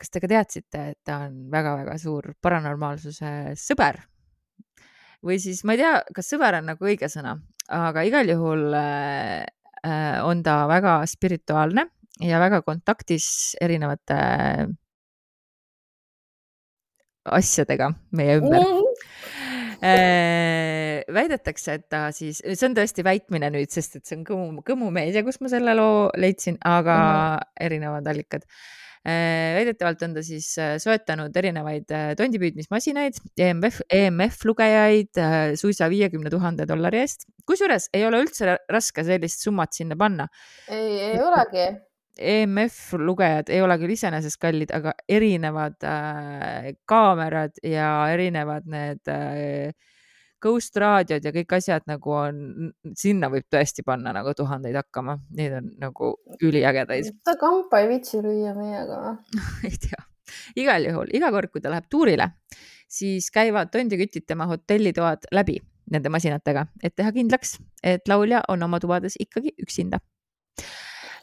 kas 0.00 0.12
te 0.12 0.20
ka 0.22 0.28
teadsite, 0.30 0.82
et 0.92 0.98
ta 1.04 1.24
on 1.26 1.50
väga-väga 1.52 1.96
suur 2.00 2.32
paranormaalsuse 2.40 3.56
sõber? 3.58 3.98
või 5.26 5.36
siis 5.42 5.64
ma 5.68 5.74
ei 5.74 5.82
tea, 5.82 5.96
kas 6.16 6.30
sõber 6.32 6.60
on 6.60 6.70
nagu 6.70 6.86
õige 6.86 7.10
sõna, 7.12 7.34
aga 7.68 8.04
igal 8.08 8.30
juhul 8.30 8.70
Äh, 9.86 10.20
on 10.24 10.42
ta 10.42 10.66
väga 10.68 11.06
spirituaalne 11.08 11.86
ja 12.20 12.40
väga 12.40 12.60
kontaktis 12.62 13.56
erinevate 13.64 14.16
asjadega 17.24 17.88
meie 18.12 18.34
ümber 18.42 18.60
mm. 18.60 19.06
Väidetakse, 19.80 21.78
et 21.78 21.86
ta 21.92 22.02
siis, 22.12 22.42
see 22.44 22.66
on 22.68 22.76
tõesti 22.76 23.04
väitmine 23.06 23.48
nüüd, 23.54 23.70
sest 23.72 23.96
et 24.00 24.04
see 24.06 24.18
on 24.18 24.26
Kõmu, 24.28 24.64
Kõmu 24.66 24.90
meedia, 24.94 25.24
kus 25.26 25.40
ma 25.40 25.48
selle 25.52 25.72
loo 25.78 26.10
leidsin, 26.20 26.60
aga 26.68 26.98
mm. 27.00 27.56
erinevad 27.68 28.12
allikad 28.12 28.44
Äh, 29.00 29.54
väidetavalt 29.56 30.02
on 30.04 30.12
ta 30.12 30.20
siis 30.20 30.50
äh, 30.60 30.74
soetanud 30.76 31.32
erinevaid 31.40 31.88
äh, 31.96 32.10
tondipüüdmismasinaid, 32.20 33.16
EMF, 33.40 33.78
EMF 33.88 34.42
lugejaid 34.44 35.20
suisa 35.56 35.88
viiekümne 35.88 36.28
tuhande 36.28 36.66
dollari 36.68 37.00
eest. 37.00 37.24
kusjuures 37.48 37.88
ei 37.96 38.04
ole 38.04 38.20
üldse 38.20 38.58
raske 38.68 39.04
sellist 39.08 39.40
summat 39.46 39.72
sinna 39.72 39.96
panna. 39.96 40.28
ei, 40.68 40.98
ei 41.06 41.22
olegi. 41.24 41.64
EMF 42.20 42.94
lugejad 43.00 43.48
ei 43.52 43.62
ole 43.64 43.76
küll 43.80 43.94
iseenesest 43.94 44.40
kallid, 44.40 44.72
aga 44.76 44.92
erinevad 45.08 45.78
äh, 45.86 46.72
kaamerad 46.88 47.56
ja 47.64 47.88
erinevad 48.12 48.68
need 48.70 49.08
äh, 49.10 49.72
Ghost 50.40 50.76
raadiod 50.80 51.24
ja 51.24 51.32
kõik 51.34 51.52
asjad 51.58 51.84
nagu 51.88 52.12
on, 52.16 52.36
sinna 52.96 53.28
võib 53.32 53.44
tõesti 53.52 53.84
panna 53.84 54.14
nagu 54.16 54.32
tuhandeid 54.36 54.78
hakkama, 54.78 55.18
neid 55.36 55.56
on 55.58 55.66
nagu 55.82 56.14
üliägedaid. 56.40 57.10
ta 57.24 57.34
kampa 57.40 57.82
ei 57.82 57.90
viitsi 57.90 58.22
lüüa 58.24 58.54
meiega? 58.56 59.16
Ei 59.68 59.76
tea, 59.76 60.00
igal 60.62 60.88
juhul 60.88 61.12
iga 61.16 61.28
kord, 61.34 61.52
kui 61.52 61.60
ta 61.60 61.72
läheb 61.72 61.90
tuurile, 61.92 62.30
siis 62.88 63.28
käivad 63.34 63.68
tondikütid 63.74 64.24
tema 64.28 64.48
hotellitoad 64.48 65.28
läbi 65.36 65.58
nende 65.92 66.08
masinatega, 66.12 66.64
et 66.82 66.96
teha 66.96 67.12
kindlaks, 67.12 67.58
et 67.84 68.08
laulja 68.08 68.40
on 68.48 68.62
oma 68.64 68.80
tubades 68.80 69.18
ikkagi 69.20 69.52
üksinda 69.60 70.00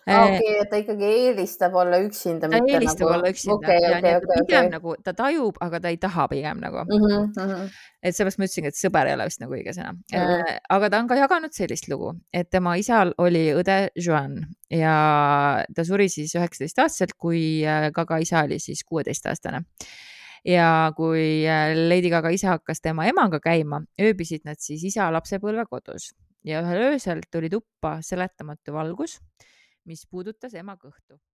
okei 0.08 0.40
okay,, 0.40 0.66
ta 0.72 0.80
ikkagi 0.82 1.10
eelistab 1.20 1.76
olla 1.76 2.00
üksinda. 2.04 2.50
ta 2.50 2.60
eelistab 2.64 3.04
nagu... 3.04 3.14
olla 3.18 3.32
üksinda 3.34 3.58
okay, 3.58 3.82
ja 3.84 3.92
okay, 3.98 4.16
okay, 4.16 4.42
pigem 4.42 4.66
okay. 4.66 4.72
nagu 4.72 4.96
ta 5.04 5.14
tajub, 5.18 5.60
aga 5.68 5.82
ta 5.84 5.92
ei 5.94 6.00
taha 6.02 6.28
pigem 6.32 6.62
nagu 6.64 6.84
mm. 6.86 7.06
-hmm, 7.06 7.46
mm 7.46 7.70
et 8.08 8.16
seepärast 8.16 8.40
ma 8.40 8.46
ütlesingi, 8.46 8.70
et 8.72 8.78
sõber 8.78 9.10
ei 9.10 9.16
ole 9.18 9.26
vist 9.28 9.42
nagu 9.42 9.56
õige 9.58 9.74
sõna 9.76 9.92
mm. 9.94 10.18
-hmm. 10.18 10.60
aga 10.78 10.90
ta 10.90 11.00
on 11.04 11.08
ka 11.08 11.16
jaganud 11.20 11.54
sellist 11.54 11.90
lugu, 11.92 12.14
et 12.34 12.50
tema 12.50 12.76
isal 12.80 13.14
oli 13.18 13.50
õde 13.58 13.78
Joan 13.96 14.38
ja 14.72 15.64
ta 15.76 15.84
suri 15.84 16.10
siis 16.10 16.36
üheksateist 16.36 16.80
aastaselt, 16.80 17.18
kui 17.18 17.66
äh, 17.66 17.90
Gaga 17.92 18.22
isa 18.24 18.44
oli 18.48 18.60
siis 18.60 18.84
kuueteistaastane 18.84 19.64
ja 20.46 20.94
kui 20.96 21.44
äh, 21.48 21.74
Lady 21.76 22.10
Gaga 22.14 22.30
isa 22.30 22.56
hakkas 22.56 22.82
tema 22.82 23.06
emaga 23.10 23.40
käima, 23.44 23.82
ööbisid 24.02 24.46
nad 24.46 24.62
siis 24.64 24.84
isa 24.88 25.12
lapsepõlvekodus 25.12 26.14
ja 26.48 26.62
ühel 26.64 26.94
öösel 26.94 27.22
tuli 27.32 27.50
tuppa 27.50 27.98
seletamatu 28.02 28.74
valgus 28.74 29.18
mis 29.88 30.06
puudutas 30.06 30.54
ema 30.60 30.76
kõhtu 30.82 31.20